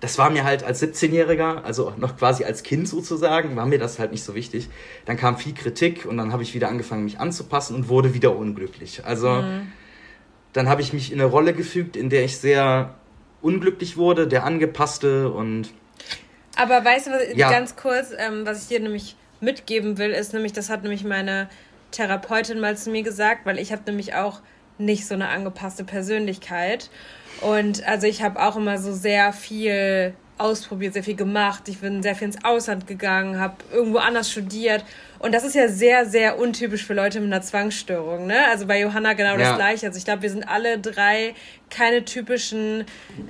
das 0.00 0.18
war 0.18 0.30
mir 0.30 0.44
halt 0.44 0.62
als 0.62 0.82
17-Jähriger, 0.82 1.62
also 1.62 1.92
noch 1.96 2.16
quasi 2.16 2.44
als 2.44 2.62
Kind 2.62 2.88
sozusagen, 2.88 3.56
war 3.56 3.66
mir 3.66 3.78
das 3.78 3.98
halt 3.98 4.12
nicht 4.12 4.24
so 4.24 4.34
wichtig. 4.34 4.68
Dann 5.06 5.16
kam 5.16 5.38
viel 5.38 5.54
Kritik 5.54 6.04
und 6.04 6.18
dann 6.18 6.32
habe 6.32 6.42
ich 6.42 6.54
wieder 6.54 6.68
angefangen, 6.68 7.04
mich 7.04 7.18
anzupassen 7.18 7.74
und 7.74 7.88
wurde 7.88 8.12
wieder 8.12 8.36
unglücklich. 8.36 9.04
Also 9.04 9.30
mhm. 9.30 9.72
dann 10.52 10.68
habe 10.68 10.82
ich 10.82 10.92
mich 10.92 11.12
in 11.12 11.20
eine 11.20 11.30
Rolle 11.30 11.54
gefügt, 11.54 11.96
in 11.96 12.10
der 12.10 12.24
ich 12.24 12.36
sehr 12.36 12.94
unglücklich 13.40 13.96
wurde, 13.96 14.26
der 14.26 14.44
angepasste 14.44 15.30
und. 15.30 15.70
Aber 16.56 16.84
weißt 16.84 17.06
du, 17.06 17.10
was, 17.12 17.22
ja. 17.34 17.50
ganz 17.50 17.76
kurz, 17.76 18.12
ähm, 18.16 18.44
was 18.44 18.62
ich 18.62 18.68
dir 18.68 18.80
nämlich 18.80 19.16
mitgeben 19.40 19.98
will, 19.98 20.10
ist 20.10 20.32
nämlich, 20.32 20.52
das 20.52 20.68
hat 20.70 20.82
nämlich 20.82 21.04
meine 21.04 21.48
Therapeutin 21.90 22.60
mal 22.60 22.76
zu 22.76 22.90
mir 22.90 23.02
gesagt, 23.02 23.46
weil 23.46 23.58
ich 23.58 23.72
habe 23.72 23.82
nämlich 23.86 24.14
auch 24.14 24.40
nicht 24.78 25.06
so 25.06 25.14
eine 25.14 25.28
angepasste 25.28 25.84
Persönlichkeit. 25.84 26.90
Und 27.40 27.86
also 27.86 28.06
ich 28.06 28.22
habe 28.22 28.40
auch 28.42 28.56
immer 28.56 28.78
so 28.78 28.92
sehr 28.92 29.32
viel 29.32 30.14
ausprobiert, 30.38 30.92
sehr 30.92 31.02
viel 31.02 31.16
gemacht. 31.16 31.68
Ich 31.68 31.78
bin 31.78 32.02
sehr 32.02 32.14
viel 32.14 32.26
ins 32.26 32.44
Ausland 32.44 32.86
gegangen, 32.86 33.38
habe 33.38 33.56
irgendwo 33.72 33.98
anders 33.98 34.30
studiert. 34.30 34.84
Und 35.18 35.32
das 35.32 35.44
ist 35.44 35.54
ja 35.54 35.68
sehr, 35.68 36.04
sehr 36.04 36.38
untypisch 36.38 36.84
für 36.84 36.92
Leute 36.92 37.20
mit 37.20 37.32
einer 37.32 37.42
Zwangsstörung. 37.42 38.26
Ne? 38.26 38.46
Also 38.48 38.66
bei 38.66 38.80
Johanna 38.80 39.14
genau 39.14 39.32
ja. 39.32 39.38
das 39.38 39.56
gleiche. 39.56 39.86
Also 39.86 39.98
ich 39.98 40.04
glaube, 40.04 40.22
wir 40.22 40.30
sind 40.30 40.46
alle 40.46 40.78
drei 40.78 41.34
keine 41.70 42.04
typischen 42.04 42.84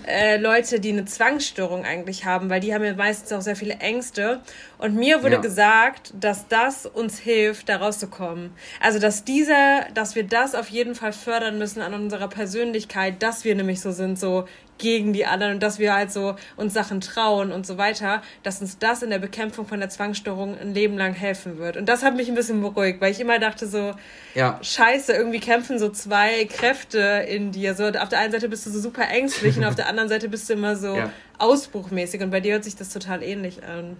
äh, 0.06 0.36
Leute, 0.36 0.78
die 0.80 0.90
eine 0.90 1.04
Zwangsstörung 1.04 1.84
eigentlich 1.84 2.24
haben, 2.24 2.50
weil 2.50 2.60
die 2.60 2.74
haben 2.74 2.84
ja 2.84 2.92
meistens 2.94 3.32
auch 3.32 3.40
sehr 3.40 3.56
viele 3.56 3.74
Ängste. 3.74 4.40
Und 4.78 4.94
mir 4.94 5.22
wurde 5.22 5.36
ja. 5.36 5.40
gesagt, 5.40 6.12
dass 6.18 6.48
das 6.48 6.86
uns 6.86 7.18
hilft, 7.18 7.68
da 7.68 7.76
rauszukommen. 7.76 8.50
Also 8.80 8.98
dass 8.98 9.24
dieser, 9.24 9.86
dass 9.94 10.16
wir 10.16 10.24
das 10.24 10.54
auf 10.54 10.68
jeden 10.68 10.94
Fall 10.94 11.12
fördern 11.12 11.56
müssen 11.58 11.80
an 11.80 11.94
unserer 11.94 12.28
Persönlichkeit, 12.28 13.22
dass 13.22 13.44
wir 13.44 13.54
nämlich 13.54 13.80
so 13.80 13.92
sind, 13.92 14.18
so 14.18 14.46
gegen 14.78 15.12
die 15.12 15.26
anderen 15.26 15.54
und 15.54 15.62
dass 15.62 15.78
wir 15.78 15.94
halt 15.94 16.12
so 16.12 16.36
uns 16.56 16.74
Sachen 16.74 17.00
trauen 17.00 17.52
und 17.52 17.66
so 17.66 17.78
weiter, 17.78 18.22
dass 18.42 18.60
uns 18.60 18.78
das 18.78 19.02
in 19.02 19.10
der 19.10 19.18
Bekämpfung 19.18 19.66
von 19.66 19.80
der 19.80 19.88
Zwangsstörung 19.88 20.58
ein 20.58 20.74
Leben 20.74 20.96
lang 20.96 21.14
helfen 21.14 21.58
wird. 21.58 21.76
Und 21.76 21.88
das 21.88 22.02
hat 22.02 22.16
mich 22.16 22.28
ein 22.28 22.34
bisschen 22.34 22.60
beruhigt, 22.60 23.00
weil 23.00 23.12
ich 23.12 23.20
immer 23.20 23.38
dachte 23.38 23.66
so, 23.66 23.94
ja. 24.34 24.58
scheiße, 24.62 25.12
irgendwie 25.12 25.40
kämpfen 25.40 25.78
so 25.78 25.88
zwei 25.88 26.44
Kräfte 26.44 27.26
in 27.28 27.52
dir. 27.52 27.74
So 27.74 27.84
auf 27.86 28.08
der 28.08 28.18
einen 28.18 28.32
Seite 28.32 28.48
bist 28.48 28.66
du 28.66 28.70
so 28.70 28.80
super 28.80 29.08
ängstlich 29.08 29.56
und 29.56 29.64
auf 29.64 29.74
der 29.74 29.88
anderen 29.88 30.08
Seite 30.08 30.28
bist 30.28 30.48
du 30.48 30.54
immer 30.54 30.76
so 30.76 30.96
ja. 30.96 31.10
ausbruchmäßig 31.38 32.22
und 32.22 32.30
bei 32.30 32.40
dir 32.40 32.54
hört 32.54 32.64
sich 32.64 32.76
das 32.76 32.90
total 32.90 33.22
ähnlich 33.22 33.64
an. 33.64 33.96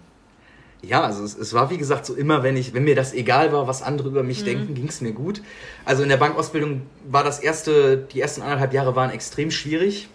Ja, 0.83 1.01
also 1.01 1.23
es, 1.23 1.35
es, 1.35 1.53
war 1.53 1.71
wie 1.71 1.77
gesagt 1.79 2.05
so 2.05 2.13
immer, 2.13 2.43
wenn 2.43 2.55
ich, 2.55 2.75
wenn 2.75 2.83
mir 2.83 2.93
das 2.93 3.11
egal 3.11 3.51
war, 3.51 3.67
was 3.67 3.81
andere 3.81 4.09
über 4.09 4.21
mich 4.21 4.41
mhm. 4.41 4.45
denken, 4.45 4.73
ging 4.75 4.87
es 4.87 5.01
mir 5.01 5.11
gut. 5.11 5.41
Also 5.85 6.03
in 6.03 6.09
der 6.09 6.17
Bankausbildung 6.17 6.83
war 7.09 7.23
das 7.23 7.39
erste, 7.39 7.97
die 7.97 8.21
ersten 8.21 8.43
anderthalb 8.43 8.73
Jahre 8.73 8.95
waren 8.95 9.09
extrem 9.09 9.49
schwierig 9.49 10.07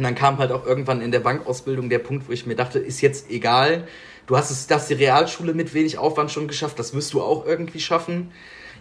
und 0.00 0.04
dann 0.04 0.14
kam 0.14 0.38
halt 0.38 0.50
auch 0.50 0.64
irgendwann 0.64 1.02
in 1.02 1.10
der 1.10 1.20
Bankausbildung 1.20 1.90
der 1.90 1.98
Punkt, 1.98 2.26
wo 2.26 2.32
ich 2.32 2.46
mir 2.46 2.56
dachte, 2.56 2.78
ist 2.78 3.02
jetzt 3.02 3.30
egal. 3.30 3.86
Du 4.26 4.34
hast 4.34 4.50
es, 4.50 4.66
das 4.66 4.88
die 4.88 4.94
Realschule 4.94 5.52
mit 5.52 5.74
wenig 5.74 5.98
Aufwand 5.98 6.30
schon 6.30 6.48
geschafft, 6.48 6.78
das 6.78 6.94
wirst 6.94 7.12
du 7.12 7.20
auch 7.20 7.44
irgendwie 7.44 7.80
schaffen. 7.80 8.30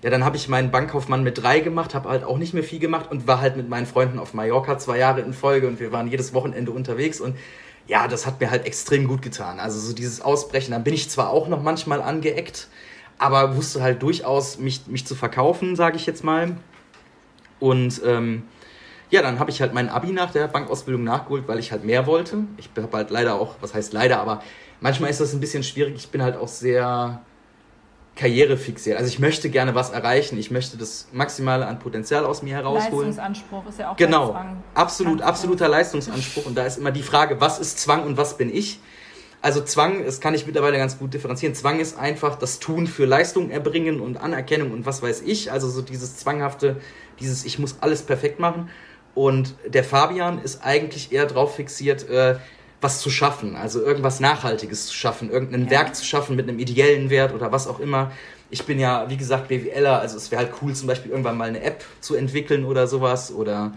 Ja, 0.01 0.11
dann 0.11 0.23
habe 0.23 0.37
ich 0.37 0.47
meinen 0.47 0.71
Bankkaufmann 0.71 1.21
mit 1.21 1.43
drei 1.43 1.59
gemacht, 1.59 1.93
habe 1.93 2.07
halt 2.07 2.23
auch 2.23 2.37
nicht 2.37 2.53
mehr 2.53 2.63
viel 2.63 2.79
gemacht 2.79 3.11
und 3.11 3.27
war 3.27 3.41
halt 3.41 3.57
mit 3.57 3.67
meinen 3.67 3.85
Freunden 3.85 4.17
auf 4.17 4.33
Mallorca 4.33 4.77
zwei 4.77 4.97
Jahre 4.97 5.19
in 5.19 5.33
Folge 5.33 5.67
und 5.67 5.81
wir 5.81 5.91
waren 5.91 6.07
jedes 6.07 6.33
Wochenende 6.33 6.71
unterwegs 6.71 7.19
und 7.19 7.35
ja, 7.85 8.07
das 8.07 8.25
hat 8.25 8.39
mir 8.39 8.49
halt 8.49 8.65
extrem 8.65 9.05
gut 9.05 9.21
getan. 9.21 9.59
Also 9.59 9.77
so 9.77 9.93
dieses 9.93 10.21
Ausbrechen, 10.21 10.71
dann 10.71 10.85
bin 10.85 10.93
ich 10.93 11.09
zwar 11.09 11.31
auch 11.31 11.49
noch 11.49 11.61
manchmal 11.61 12.01
angeeckt, 12.01 12.69
aber 13.17 13.57
wusste 13.57 13.81
halt 13.81 14.01
durchaus 14.01 14.57
mich, 14.57 14.87
mich 14.87 15.05
zu 15.05 15.15
verkaufen, 15.15 15.75
sage 15.75 15.97
ich 15.97 16.05
jetzt 16.05 16.23
mal. 16.23 16.55
Und 17.59 18.01
ähm, 18.05 18.43
ja, 19.09 19.21
dann 19.21 19.39
habe 19.39 19.49
ich 19.49 19.61
halt 19.61 19.73
mein 19.73 19.89
Abi 19.89 20.11
nach 20.11 20.31
der 20.31 20.47
Bankausbildung 20.47 21.03
nachgeholt, 21.03 21.47
weil 21.47 21.59
ich 21.59 21.71
halt 21.71 21.83
mehr 21.83 22.05
wollte. 22.05 22.43
Ich 22.57 22.69
habe 22.75 22.95
halt 22.95 23.09
leider 23.09 23.35
auch, 23.35 23.55
was 23.61 23.73
heißt 23.73 23.93
leider, 23.93 24.19
aber 24.19 24.41
manchmal 24.81 25.09
ist 25.09 25.19
das 25.19 25.33
ein 25.33 25.39
bisschen 25.39 25.63
schwierig. 25.63 25.95
Ich 25.95 26.09
bin 26.09 26.21
halt 26.21 26.37
auch 26.37 26.47
sehr 26.47 27.21
karrierefixiert. 28.15 28.97
Also 28.97 29.07
ich 29.07 29.19
möchte 29.19 29.49
gerne 29.49 29.75
was 29.75 29.91
erreichen. 29.91 30.37
Ich 30.37 30.51
möchte 30.51 30.77
das 30.77 31.07
Maximale 31.13 31.65
an 31.65 31.79
Potenzial 31.79 32.25
aus 32.25 32.43
mir 32.43 32.53
herausholen. 32.53 33.07
Leistungsanspruch 33.07 33.65
ist 33.67 33.79
ja 33.79 33.91
auch 33.91 33.95
genau. 33.95 34.31
Zwang. 34.31 34.63
Absolut, 34.73 35.21
absoluter 35.21 35.69
Leistungsanspruch. 35.69 36.45
Und 36.45 36.57
da 36.57 36.65
ist 36.65 36.77
immer 36.77 36.91
die 36.91 37.01
Frage, 37.01 37.39
was 37.39 37.59
ist 37.59 37.79
Zwang 37.79 38.03
und 38.03 38.17
was 38.17 38.37
bin 38.37 38.53
ich? 38.53 38.79
Also 39.41 39.61
Zwang, 39.63 40.03
das 40.03 40.19
kann 40.19 40.33
ich 40.33 40.45
mittlerweile 40.45 40.77
ganz 40.77 40.99
gut 40.99 41.13
differenzieren. 41.13 41.55
Zwang 41.55 41.79
ist 41.79 41.97
einfach 41.97 42.35
das 42.35 42.59
Tun 42.59 42.87
für 42.87 43.05
Leistung 43.05 43.51
erbringen 43.51 44.01
und 44.01 44.17
Anerkennung 44.17 44.71
und 44.71 44.85
was 44.85 45.01
weiß 45.01 45.21
ich. 45.21 45.51
Also 45.53 45.69
so 45.69 45.81
dieses 45.81 46.17
zwanghafte, 46.17 46.81
dieses 47.21 47.45
ich 47.45 47.57
muss 47.57 47.77
alles 47.79 48.01
perfekt 48.01 48.41
machen. 48.41 48.69
Und 49.15 49.55
der 49.67 49.83
Fabian 49.83 50.41
ist 50.41 50.63
eigentlich 50.63 51.11
eher 51.11 51.25
darauf 51.25 51.55
fixiert, 51.55 52.07
äh, 52.09 52.35
was 52.81 53.01
zu 53.01 53.09
schaffen, 53.09 53.55
also 53.55 53.83
irgendwas 53.83 54.19
Nachhaltiges 54.19 54.85
zu 54.87 54.93
schaffen, 54.93 55.29
irgendein 55.29 55.65
ja. 55.65 55.71
Werk 55.71 55.95
zu 55.95 56.05
schaffen 56.05 56.35
mit 56.35 56.47
einem 56.47 56.59
ideellen 56.59 57.09
Wert 57.09 57.33
oder 57.33 57.51
was 57.51 57.67
auch 57.67 57.79
immer. 57.79 58.11
Ich 58.49 58.65
bin 58.65 58.79
ja, 58.79 59.09
wie 59.09 59.17
gesagt, 59.17 59.49
BWLer, 59.49 59.99
also 59.99 60.17
es 60.17 60.31
wäre 60.31 60.43
halt 60.43 60.53
cool, 60.61 60.73
zum 60.73 60.87
Beispiel 60.87 61.11
irgendwann 61.11 61.37
mal 61.37 61.49
eine 61.49 61.61
App 61.61 61.83
zu 61.99 62.15
entwickeln 62.15 62.65
oder 62.65 62.87
sowas 62.87 63.33
oder 63.33 63.73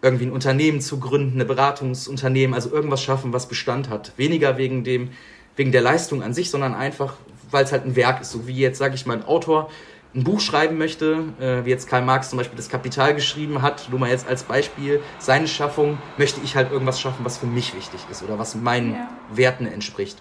irgendwie 0.00 0.26
ein 0.26 0.32
Unternehmen 0.32 0.80
zu 0.80 0.98
gründen, 0.98 1.40
ein 1.40 1.46
Beratungsunternehmen, 1.46 2.54
also 2.54 2.70
irgendwas 2.70 3.02
schaffen, 3.02 3.32
was 3.32 3.48
Bestand 3.48 3.88
hat. 3.90 4.12
Weniger 4.16 4.56
wegen 4.56 4.84
dem, 4.84 5.10
wegen 5.56 5.72
der 5.72 5.82
Leistung 5.82 6.22
an 6.22 6.32
sich, 6.32 6.50
sondern 6.50 6.74
einfach, 6.74 7.14
weil 7.50 7.64
es 7.64 7.72
halt 7.72 7.84
ein 7.84 7.96
Werk 7.96 8.20
ist, 8.20 8.30
so 8.30 8.46
wie 8.46 8.56
jetzt, 8.56 8.78
sage 8.78 8.94
ich 8.94 9.06
mal, 9.06 9.16
ein 9.16 9.24
Autor 9.24 9.70
ein 10.14 10.24
Buch 10.24 10.40
schreiben 10.40 10.78
möchte, 10.78 11.24
äh, 11.38 11.64
wie 11.64 11.70
jetzt 11.70 11.88
Karl 11.88 12.02
Marx 12.02 12.30
zum 12.30 12.38
Beispiel 12.38 12.56
das 12.56 12.68
Kapital 12.68 13.14
geschrieben 13.14 13.62
hat, 13.62 13.88
nur 13.90 14.00
mal 14.00 14.10
jetzt 14.10 14.26
als 14.26 14.42
Beispiel, 14.42 15.00
seine 15.18 15.48
Schaffung, 15.48 15.98
möchte 16.16 16.40
ich 16.42 16.56
halt 16.56 16.72
irgendwas 16.72 17.00
schaffen, 17.00 17.24
was 17.24 17.38
für 17.38 17.46
mich 17.46 17.74
wichtig 17.74 18.00
ist 18.10 18.22
oder 18.22 18.38
was 18.38 18.54
meinen 18.54 18.94
ja. 18.94 19.08
Werten 19.32 19.66
entspricht. 19.66 20.18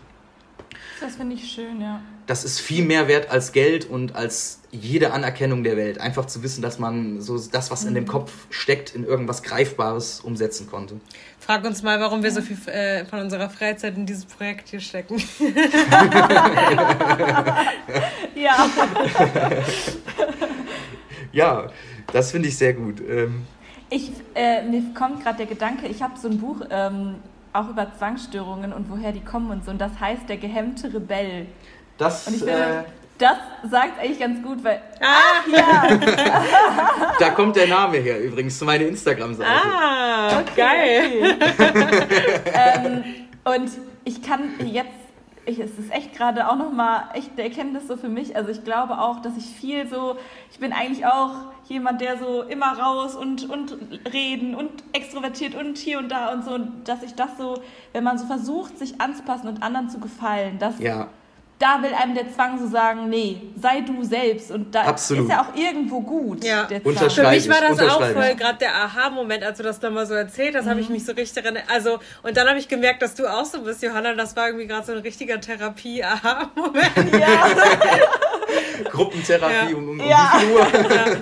Das 0.99 1.15
finde 1.15 1.35
ich 1.35 1.51
schön, 1.51 1.79
ja. 1.79 2.01
Das 2.25 2.43
ist 2.43 2.59
viel 2.59 2.83
mehr 2.83 3.07
wert 3.07 3.29
als 3.29 3.51
Geld 3.51 3.89
und 3.89 4.15
als 4.15 4.61
jede 4.71 5.13
Anerkennung 5.13 5.63
der 5.63 5.77
Welt. 5.77 5.99
Einfach 5.99 6.25
zu 6.25 6.43
wissen, 6.43 6.61
dass 6.61 6.79
man 6.79 7.21
so 7.21 7.39
das, 7.39 7.71
was 7.71 7.83
mhm. 7.83 7.89
in 7.89 7.95
dem 7.95 8.03
mhm. 8.03 8.07
Kopf 8.07 8.31
steckt, 8.49 8.95
in 8.95 9.05
irgendwas 9.05 9.43
Greifbares 9.43 10.19
umsetzen 10.19 10.67
konnte. 10.67 10.99
Frag 11.48 11.64
uns 11.64 11.82
mal, 11.82 11.98
warum 12.02 12.22
wir 12.24 12.32
so 12.32 12.41
viel 12.41 12.58
äh, 12.68 13.06
von 13.06 13.20
unserer 13.20 13.50
Freizeit 13.50 13.95
in 13.95 14.06
dieses 14.06 14.26
Projekt 14.26 14.68
hier 14.68 14.82
stecken. 14.82 15.16
ja. 18.36 18.68
ja, 21.32 21.68
das 22.12 22.32
finde 22.32 22.50
ich 22.50 22.58
sehr 22.58 22.74
gut. 22.74 23.00
Ähm, 23.00 23.48
ich, 23.89 24.12
äh, 24.36 24.62
mir 24.64 24.93
kommt 24.93 25.24
gerade 25.24 25.38
der 25.38 25.45
Gedanke, 25.45 25.88
ich 25.88 26.02
habe 26.02 26.20
so 26.20 26.28
ein 26.28 26.38
Buch 26.38 26.66
ähm, 26.70 27.16
auch 27.54 27.70
über 27.70 27.93
Zwangsstörungen 27.98 28.74
und 28.74 28.89
woher 28.89 29.14
die 29.14 29.24
kommen 29.24 29.50
und 29.50 29.64
so. 29.64 29.72
Und 29.72 29.80
das 29.80 29.98
heißt 30.02 30.28
Der 30.28 30.36
gehemmte 30.36 30.93
Rebell. 30.93 31.45
Das, 31.98 32.28
und 32.28 32.34
ich 32.34 32.43
finde, 32.43 32.60
äh, 32.60 32.84
das 33.18 33.38
sagt 33.70 33.99
eigentlich 33.99 34.20
ganz 34.20 34.41
gut, 34.43 34.63
weil. 34.63 34.82
Ah, 34.99 35.49
ja! 35.51 35.97
da 37.20 37.30
kommt 37.32 37.55
der 37.55 37.68
Name 37.68 37.97
her 37.97 38.22
übrigens, 38.22 38.57
zu 38.57 38.65
meiner 38.65 38.86
Instagram-Seite. 38.86 39.49
Ah, 39.49 40.39
okay, 40.39 40.51
geil! 40.55 41.38
Okay. 41.39 42.41
ähm, 42.53 43.03
und 43.43 43.72
ich 44.03 44.22
kann 44.22 44.51
jetzt 44.65 45.07
ich, 45.47 45.59
es 45.59 45.80
ist 45.80 45.91
echt 45.91 46.13
gerade 46.13 46.49
auch 46.49 46.57
nochmal 46.57 47.05
echt 47.13 47.32
eine 47.34 47.43
Erkenntnis 47.43 47.88
so 47.88 47.95
für 47.95 48.09
mich. 48.09 48.36
Also 48.36 48.51
ich 48.51 48.65
glaube 48.65 48.99
auch, 48.99 49.22
dass 49.22 49.38
ich 49.38 49.45
viel 49.45 49.88
so, 49.88 50.18
ich 50.51 50.59
bin 50.59 50.74
eigentlich 50.74 51.05
auch 51.05 51.32
jemand, 51.70 52.01
der 52.01 52.18
so 52.18 52.41
immer 52.41 52.78
raus 52.78 53.15
und, 53.15 53.49
und 53.49 53.78
reden 54.11 54.55
und 54.55 54.70
extrovertiert 54.91 55.55
und 55.55 55.78
hier 55.78 55.99
und 55.99 56.09
da 56.09 56.34
und 56.34 56.43
so, 56.43 56.51
und 56.51 56.88
dass 56.88 57.01
ich 57.01 57.15
das 57.15 57.38
so, 57.38 57.61
wenn 57.93 58.03
man 58.03 58.18
so 58.18 58.26
versucht, 58.26 58.78
sich 58.78 58.99
anzupassen 58.99 59.47
und 59.47 59.63
anderen 59.63 59.89
zu 59.89 59.99
gefallen, 59.99 60.59
das 60.59 60.80
ja 60.80 61.07
da 61.60 61.82
will 61.82 61.93
einem 61.93 62.14
der 62.14 62.32
Zwang 62.32 62.60
so 62.60 62.68
sagen, 62.68 63.10
nee, 63.10 63.41
sei 63.60 63.82
du 63.82 64.03
selbst. 64.03 64.51
Und 64.51 64.76
da 64.76 64.84
Absolut. 64.84 65.24
ist 65.24 65.32
ja 65.32 65.41
auch 65.41 65.55
irgendwo 65.55 66.01
gut. 66.01 66.43
Ja. 66.43 66.66
Der 66.66 66.84
Zwang. 66.84 67.10
Für 67.10 67.30
mich 67.30 67.49
war 67.49 67.62
das 67.62 67.80
auch 67.80 68.05
voll 68.05 68.36
gerade 68.36 68.60
der 68.60 68.76
Aha-Moment, 68.76 69.43
als 69.43 69.58
du 69.58 69.64
das 69.64 69.82
nochmal 69.82 70.05
so 70.05 70.14
erzählt 70.14 70.55
hast, 70.55 70.66
mhm. 70.66 70.70
habe 70.70 70.82
ich 70.82 70.89
mich 70.89 71.05
so 71.05 71.14
richtig 71.14 71.43
erinnert. 71.43 71.64
Also, 71.74 71.99
und 72.22 72.38
dann 72.38 72.47
habe 72.47 72.60
ich 72.60 72.68
gemerkt, 72.68 73.01
dass 73.01 73.16
du 73.16 73.26
auch 73.28 73.45
so 73.45 73.62
bist, 73.62 73.82
Johanna. 73.82 74.14
Das 74.14 74.36
war 74.36 74.47
irgendwie 74.47 74.68
gerade 74.68 74.86
so 74.86 74.91
ein 74.91 74.99
richtiger 74.99 75.41
Therapie-Aha-Moment. 75.41 77.20
Ja. 77.20 77.47
Gruppentherapie 78.91 79.72
ja. 79.72 79.78
um, 79.78 79.89
um 79.89 79.99
ja. 79.99 80.34
Uhr? 80.53 80.60
Ja. 80.60 81.05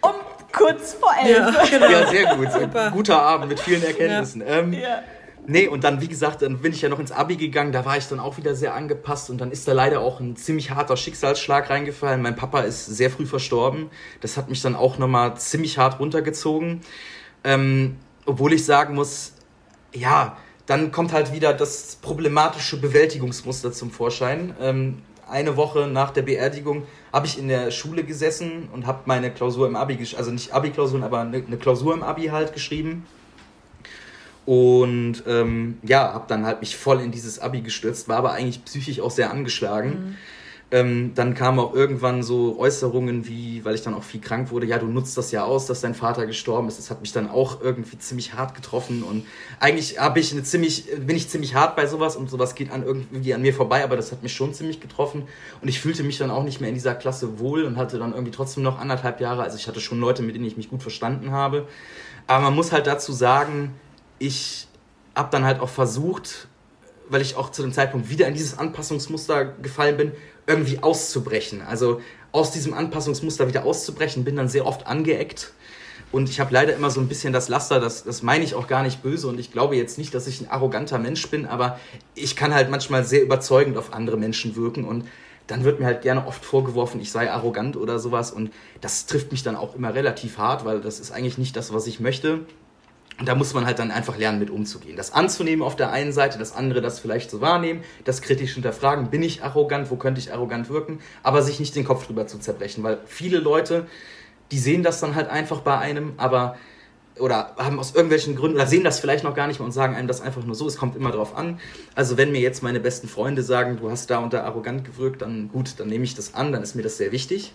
Um 0.00 0.12
kurz 0.52 0.94
vor 0.94 1.14
elf. 1.24 1.38
Ja, 1.38 1.64
genau. 1.70 1.88
ja 1.88 2.06
sehr 2.08 2.36
gut. 2.36 2.52
Super. 2.52 2.90
Guter 2.90 3.22
Abend 3.22 3.48
mit 3.48 3.60
vielen 3.60 3.82
Erkenntnissen. 3.82 4.42
Ähm, 4.46 4.72
ja. 4.74 5.02
Nee, 5.46 5.68
und 5.68 5.84
dann, 5.84 6.00
wie 6.00 6.08
gesagt, 6.08 6.40
dann 6.40 6.58
bin 6.58 6.72
ich 6.72 6.80
ja 6.80 6.88
noch 6.88 6.98
ins 6.98 7.12
Abi 7.12 7.36
gegangen, 7.36 7.70
da 7.70 7.84
war 7.84 7.98
ich 7.98 8.08
dann 8.08 8.18
auch 8.18 8.38
wieder 8.38 8.54
sehr 8.54 8.74
angepasst 8.74 9.28
und 9.28 9.38
dann 9.42 9.50
ist 9.50 9.68
da 9.68 9.72
leider 9.74 10.00
auch 10.00 10.18
ein 10.18 10.36
ziemlich 10.36 10.70
harter 10.70 10.96
Schicksalsschlag 10.96 11.68
reingefallen. 11.68 12.22
Mein 12.22 12.34
Papa 12.34 12.60
ist 12.60 12.86
sehr 12.86 13.10
früh 13.10 13.26
verstorben. 13.26 13.90
Das 14.22 14.38
hat 14.38 14.48
mich 14.48 14.62
dann 14.62 14.74
auch 14.74 14.96
nochmal 14.96 15.36
ziemlich 15.36 15.76
hart 15.76 16.00
runtergezogen. 16.00 16.80
Ähm, 17.44 17.96
obwohl 18.24 18.54
ich 18.54 18.64
sagen 18.64 18.94
muss, 18.94 19.32
ja, 19.92 20.38
dann 20.64 20.92
kommt 20.92 21.12
halt 21.12 21.34
wieder 21.34 21.52
das 21.52 21.96
problematische 21.96 22.80
Bewältigungsmuster 22.80 23.70
zum 23.70 23.90
Vorschein. 23.90 24.54
Ähm, 24.60 25.02
eine 25.28 25.58
Woche 25.58 25.88
nach 25.88 26.10
der 26.10 26.22
Beerdigung 26.22 26.86
habe 27.12 27.26
ich 27.26 27.38
in 27.38 27.48
der 27.48 27.70
Schule 27.70 28.04
gesessen 28.04 28.70
und 28.72 28.86
habe 28.86 29.00
meine 29.04 29.30
Klausur 29.30 29.66
im 29.66 29.76
Abi, 29.76 29.98
also 30.16 30.30
nicht 30.30 30.52
Abi-Klausuren, 30.52 31.02
aber 31.02 31.20
eine 31.20 31.42
Klausur 31.58 31.92
im 31.92 32.02
Abi 32.02 32.26
halt 32.26 32.54
geschrieben 32.54 33.04
und 34.46 35.22
ähm, 35.26 35.78
ja, 35.82 36.12
habe 36.12 36.24
dann 36.28 36.44
halt 36.44 36.60
mich 36.60 36.76
voll 36.76 37.00
in 37.00 37.10
dieses 37.10 37.38
Abi 37.38 37.62
gestürzt, 37.62 38.08
war 38.08 38.16
aber 38.16 38.32
eigentlich 38.32 38.64
psychisch 38.64 39.00
auch 39.00 39.10
sehr 39.10 39.30
angeschlagen. 39.30 39.88
Mhm. 39.88 40.16
Ähm, 40.70 41.12
dann 41.14 41.34
kamen 41.34 41.60
auch 41.60 41.72
irgendwann 41.72 42.24
so 42.24 42.58
Äußerungen 42.58 43.28
wie, 43.28 43.64
weil 43.64 43.76
ich 43.76 43.82
dann 43.82 43.94
auch 43.94 44.02
viel 44.02 44.20
krank 44.20 44.50
wurde, 44.50 44.66
ja, 44.66 44.78
du 44.78 44.86
nutzt 44.86 45.16
das 45.16 45.30
ja 45.30 45.44
aus, 45.44 45.66
dass 45.66 45.82
dein 45.82 45.94
Vater 45.94 46.26
gestorben 46.26 46.66
ist. 46.66 46.78
Das 46.78 46.90
hat 46.90 47.00
mich 47.00 47.12
dann 47.12 47.30
auch 47.30 47.60
irgendwie 47.60 47.96
ziemlich 47.98 48.34
hart 48.34 48.56
getroffen 48.56 49.04
und 49.04 49.24
eigentlich 49.60 50.00
habe 50.00 50.18
ich 50.18 50.32
eine 50.32 50.42
ziemlich, 50.42 50.86
bin 51.06 51.16
ich 51.16 51.28
ziemlich 51.28 51.54
hart 51.54 51.76
bei 51.76 51.86
sowas 51.86 52.16
und 52.16 52.28
sowas 52.28 52.56
geht 52.56 52.72
an 52.72 52.82
irgendwie 52.82 53.34
an 53.34 53.42
mir 53.42 53.54
vorbei, 53.54 53.84
aber 53.84 53.94
das 53.94 54.10
hat 54.10 54.24
mich 54.24 54.32
schon 54.32 54.52
ziemlich 54.52 54.80
getroffen 54.80 55.28
und 55.62 55.68
ich 55.68 55.80
fühlte 55.80 56.02
mich 56.02 56.18
dann 56.18 56.30
auch 56.30 56.42
nicht 56.42 56.60
mehr 56.60 56.70
in 56.70 56.74
dieser 56.74 56.96
Klasse 56.96 57.38
wohl 57.38 57.64
und 57.64 57.76
hatte 57.76 57.98
dann 57.98 58.12
irgendwie 58.12 58.32
trotzdem 58.32 58.64
noch 58.64 58.80
anderthalb 58.80 59.20
Jahre, 59.20 59.42
also 59.42 59.56
ich 59.56 59.68
hatte 59.68 59.80
schon 59.80 60.00
Leute, 60.00 60.22
mit 60.22 60.34
denen 60.34 60.46
ich 60.46 60.56
mich 60.56 60.70
gut 60.70 60.82
verstanden 60.82 61.30
habe. 61.30 61.68
Aber 62.26 62.42
man 62.42 62.54
muss 62.54 62.72
halt 62.72 62.86
dazu 62.86 63.12
sagen, 63.12 63.74
ich 64.18 64.68
habe 65.14 65.28
dann 65.30 65.44
halt 65.44 65.60
auch 65.60 65.68
versucht, 65.68 66.48
weil 67.08 67.22
ich 67.22 67.36
auch 67.36 67.50
zu 67.50 67.62
dem 67.62 67.72
Zeitpunkt 67.72 68.08
wieder 68.08 68.26
in 68.26 68.34
dieses 68.34 68.58
Anpassungsmuster 68.58 69.44
gefallen 69.44 69.96
bin, 69.96 70.12
irgendwie 70.46 70.82
auszubrechen. 70.82 71.62
Also 71.62 72.00
aus 72.32 72.50
diesem 72.50 72.74
Anpassungsmuster 72.74 73.48
wieder 73.48 73.64
auszubrechen, 73.64 74.24
bin 74.24 74.36
dann 74.36 74.48
sehr 74.48 74.66
oft 74.66 74.86
angeeckt. 74.86 75.52
Und 76.10 76.28
ich 76.28 76.38
habe 76.38 76.52
leider 76.52 76.74
immer 76.74 76.90
so 76.90 77.00
ein 77.00 77.08
bisschen 77.08 77.32
das 77.32 77.48
Laster, 77.48 77.80
das, 77.80 78.04
das 78.04 78.22
meine 78.22 78.44
ich 78.44 78.54
auch 78.54 78.68
gar 78.68 78.82
nicht 78.82 79.02
böse 79.02 79.26
und 79.26 79.40
ich 79.40 79.50
glaube 79.50 79.74
jetzt 79.74 79.98
nicht, 79.98 80.14
dass 80.14 80.28
ich 80.28 80.40
ein 80.40 80.48
arroganter 80.48 80.98
Mensch 80.98 81.28
bin, 81.28 81.44
aber 81.44 81.80
ich 82.14 82.36
kann 82.36 82.54
halt 82.54 82.70
manchmal 82.70 83.04
sehr 83.04 83.22
überzeugend 83.22 83.76
auf 83.76 83.92
andere 83.92 84.16
Menschen 84.16 84.54
wirken 84.54 84.84
und 84.84 85.08
dann 85.48 85.64
wird 85.64 85.80
mir 85.80 85.86
halt 85.86 86.02
gerne 86.02 86.26
oft 86.26 86.44
vorgeworfen, 86.44 87.00
ich 87.00 87.10
sei 87.10 87.30
arrogant 87.30 87.76
oder 87.76 87.98
sowas 87.98 88.30
und 88.30 88.52
das 88.80 89.06
trifft 89.06 89.32
mich 89.32 89.42
dann 89.42 89.56
auch 89.56 89.74
immer 89.74 89.94
relativ 89.94 90.38
hart, 90.38 90.64
weil 90.64 90.80
das 90.80 91.00
ist 91.00 91.10
eigentlich 91.10 91.36
nicht 91.36 91.56
das, 91.56 91.72
was 91.72 91.86
ich 91.88 91.98
möchte. 91.98 92.46
Und 93.18 93.28
da 93.28 93.36
muss 93.36 93.54
man 93.54 93.64
halt 93.64 93.78
dann 93.78 93.92
einfach 93.92 94.18
lernen, 94.18 94.40
mit 94.40 94.50
umzugehen. 94.50 94.96
Das 94.96 95.12
anzunehmen 95.12 95.62
auf 95.62 95.76
der 95.76 95.92
einen 95.92 96.12
Seite, 96.12 96.38
das 96.38 96.52
andere 96.52 96.80
das 96.80 96.98
vielleicht 96.98 97.30
zu 97.30 97.40
wahrnehmen, 97.40 97.84
das 98.04 98.22
kritisch 98.22 98.54
hinterfragen, 98.54 99.08
bin 99.10 99.22
ich 99.22 99.44
arrogant, 99.44 99.90
wo 99.90 99.96
könnte 99.96 100.20
ich 100.20 100.32
arrogant 100.32 100.68
wirken, 100.68 100.98
aber 101.22 101.42
sich 101.42 101.60
nicht 101.60 101.76
den 101.76 101.84
Kopf 101.84 102.06
drüber 102.06 102.26
zu 102.26 102.38
zerbrechen, 102.38 102.82
weil 102.82 102.98
viele 103.06 103.38
Leute, 103.38 103.86
die 104.50 104.58
sehen 104.58 104.82
das 104.82 104.98
dann 105.00 105.14
halt 105.14 105.28
einfach 105.28 105.60
bei 105.60 105.78
einem, 105.78 106.14
aber 106.16 106.56
oder 107.20 107.54
haben 107.56 107.78
aus 107.78 107.94
irgendwelchen 107.94 108.34
Gründen 108.34 108.56
oder 108.56 108.66
sehen 108.66 108.82
das 108.82 108.98
vielleicht 108.98 109.22
noch 109.22 109.34
gar 109.34 109.46
nicht 109.46 109.60
mehr 109.60 109.66
und 109.66 109.72
sagen 109.72 109.94
einem 109.94 110.08
das 110.08 110.20
einfach 110.20 110.42
nur 110.44 110.56
so, 110.56 110.66
es 110.66 110.76
kommt 110.76 110.96
immer 110.96 111.12
drauf 111.12 111.36
an. 111.36 111.60
Also 111.94 112.16
wenn 112.16 112.32
mir 112.32 112.40
jetzt 112.40 112.64
meine 112.64 112.80
besten 112.80 113.06
Freunde 113.06 113.44
sagen, 113.44 113.76
du 113.76 113.90
hast 113.90 114.10
da 114.10 114.18
und 114.18 114.32
da 114.32 114.42
arrogant 114.42 114.84
gewirkt, 114.84 115.22
dann 115.22 115.48
gut, 115.48 115.74
dann 115.78 115.88
nehme 115.88 116.02
ich 116.02 116.16
das 116.16 116.34
an, 116.34 116.50
dann 116.50 116.64
ist 116.64 116.74
mir 116.74 116.82
das 116.82 116.96
sehr 116.96 117.12
wichtig, 117.12 117.54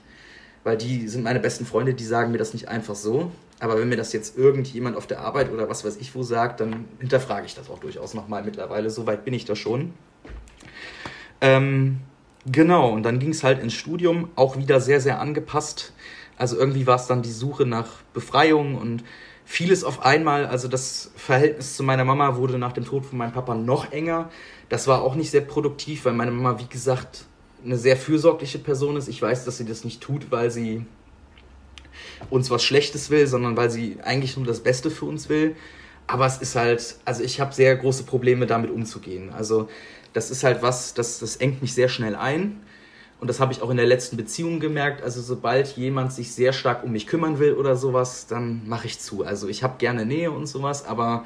weil 0.64 0.78
die 0.78 1.10
sind 1.10 1.24
meine 1.24 1.42
besten 1.42 1.66
Freunde, 1.66 1.94
die 1.94 2.06
sagen 2.06 2.32
mir 2.32 2.38
das 2.38 2.54
nicht 2.54 2.70
einfach 2.70 2.96
so, 2.96 3.32
aber 3.60 3.78
wenn 3.78 3.90
mir 3.90 3.98
das 3.98 4.14
jetzt 4.14 4.38
irgendjemand 4.38 4.96
auf 4.96 5.06
der 5.06 5.20
Arbeit 5.20 5.52
oder 5.52 5.70
was 5.70 5.84
weiß 5.84 5.98
ich 5.98 6.16
wo 6.16 6.24
sagt, 6.24 6.62
dann 6.62 6.86
hinterfrage 7.00 7.46
ich 7.46 7.56
das 7.56 7.70
auch 7.70 7.80
durchaus 7.80 8.14
nochmal 8.14 8.44
mittlerweile. 8.44 8.90
So 8.90 9.06
weit 9.06 9.26
bin 9.26 9.34
ich 9.34 9.46
da 9.46 9.56
schon. 9.56 9.94
Ähm, 11.42 12.00
genau, 12.46 12.92
und 12.92 13.04
dann 13.04 13.20
ging 13.20 13.32
es 13.32 13.44
halt 13.44 13.62
ins 13.62 13.74
Studium, 13.74 14.30
auch 14.36 14.58
wieder 14.58 14.80
sehr, 14.80 15.02
sehr 15.02 15.20
angepasst. 15.20 15.94
Also 16.38 16.58
irgendwie 16.58 16.88
war 16.88 16.96
es 16.96 17.08
dann 17.08 17.22
die 17.22 17.32
Suche 17.32 17.66
nach 17.66 17.88
Befreiung 18.14 18.76
und 18.76 19.04
vieles 19.44 19.84
auf 19.84 20.06
einmal. 20.06 20.46
Also 20.46 20.70
das 20.70 21.12
Verhältnis 21.18 21.76
zu 21.76 21.84
meiner 21.84 22.06
Mama 22.06 22.38
wurde 22.38 22.58
nach 22.58 22.72
dem 22.72 22.86
Tod 22.86 23.06
von 23.06 23.18
meinem 23.18 23.34
Papa 23.34 23.56
noch 23.56 23.92
enger. 23.92 24.30
Das 24.70 24.88
war 24.88 25.02
auch 25.02 25.16
nicht 25.16 25.32
sehr 25.32 25.42
produktiv, 25.42 26.06
weil 26.06 26.14
meine 26.14 26.32
Mama, 26.32 26.60
wie 26.60 26.68
gesagt, 26.68 27.26
eine 27.66 27.78
sehr 27.78 27.98
fürsorgliche 27.98 28.60
Person 28.60 28.96
ist. 28.96 29.10
Ich 29.10 29.22
weiß, 29.22 29.44
dass 29.44 29.58
sie 29.58 29.66
das 29.66 29.84
nicht 29.84 30.00
tut, 30.00 30.32
weil 30.32 30.50
sie 30.50 30.86
uns 32.30 32.50
was 32.50 32.64
Schlechtes 32.64 33.10
will, 33.10 33.28
sondern 33.28 33.58
weil 33.58 33.70
sie 33.70 33.98
eigentlich 34.04 34.38
nur 34.38 34.46
das 34.46 34.62
Beste 34.62 34.92
für 34.92 35.06
uns 35.06 35.30
will. 35.30 35.56
Aber 36.08 36.26
es 36.26 36.38
ist 36.38 36.56
halt, 36.56 36.96
also 37.06 37.24
ich 37.24 37.40
habe 37.40 37.54
sehr 37.54 37.76
große 37.76 38.04
Probleme 38.04 38.48
damit 38.48 38.72
umzugehen. 38.72 39.30
Also 39.32 39.70
das 40.14 40.32
ist 40.32 40.44
halt 40.44 40.62
was, 40.62 40.94
das, 40.94 41.20
das 41.20 41.36
engt 41.36 41.62
mich 41.62 41.74
sehr 41.74 41.90
schnell 41.90 42.16
ein. 42.16 42.60
Und 43.20 43.28
das 43.28 43.40
habe 43.40 43.52
ich 43.52 43.62
auch 43.62 43.70
in 43.70 43.78
der 43.78 43.86
letzten 43.86 44.18
Beziehung 44.18 44.60
gemerkt. 44.60 45.04
Also 45.04 45.22
sobald 45.22 45.76
jemand 45.76 46.14
sich 46.14 46.32
sehr 46.32 46.54
stark 46.54 46.84
um 46.84 46.92
mich 46.92 47.06
kümmern 47.06 47.38
will 47.38 47.54
oder 47.54 47.76
sowas, 47.76 48.28
dann 48.28 48.68
mache 48.68 48.88
ich 48.88 49.00
zu. 49.00 49.24
Also 49.24 49.48
ich 49.48 49.62
habe 49.62 49.76
gerne 49.78 50.06
Nähe 50.06 50.32
und 50.32 50.48
sowas, 50.48 50.86
aber 50.86 51.26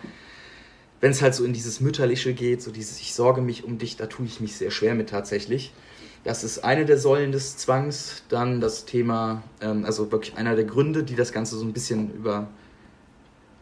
wenn 1.02 1.12
es 1.12 1.22
halt 1.22 1.36
so 1.36 1.44
in 1.44 1.54
dieses 1.54 1.82
Mütterliche 1.82 2.34
geht, 2.34 2.62
so 2.62 2.72
dieses 2.72 3.00
Ich 3.00 3.14
sorge 3.14 3.42
mich 3.42 3.64
um 3.64 3.78
dich, 3.78 3.98
da 3.98 4.08
tue 4.08 4.26
ich 4.26 4.40
mich 4.40 4.56
sehr 4.56 4.72
schwer 4.72 4.96
mit 4.96 5.10
tatsächlich. 5.10 5.72
Das 6.24 6.46
ist 6.46 6.64
eine 6.64 6.86
der 6.86 6.98
Säulen 6.98 7.32
des 7.32 7.58
Zwangs. 7.58 8.24
Dann 8.30 8.62
das 8.62 8.86
Thema, 8.86 9.44
ähm, 9.62 9.84
also 9.86 10.12
wirklich 10.12 10.38
einer 10.38 10.56
der 10.56 10.66
Gründe, 10.66 11.04
die 11.04 11.16
das 11.16 11.32
Ganze 11.32 11.58
so 11.58 11.66
ein 11.66 11.74
bisschen 11.74 12.12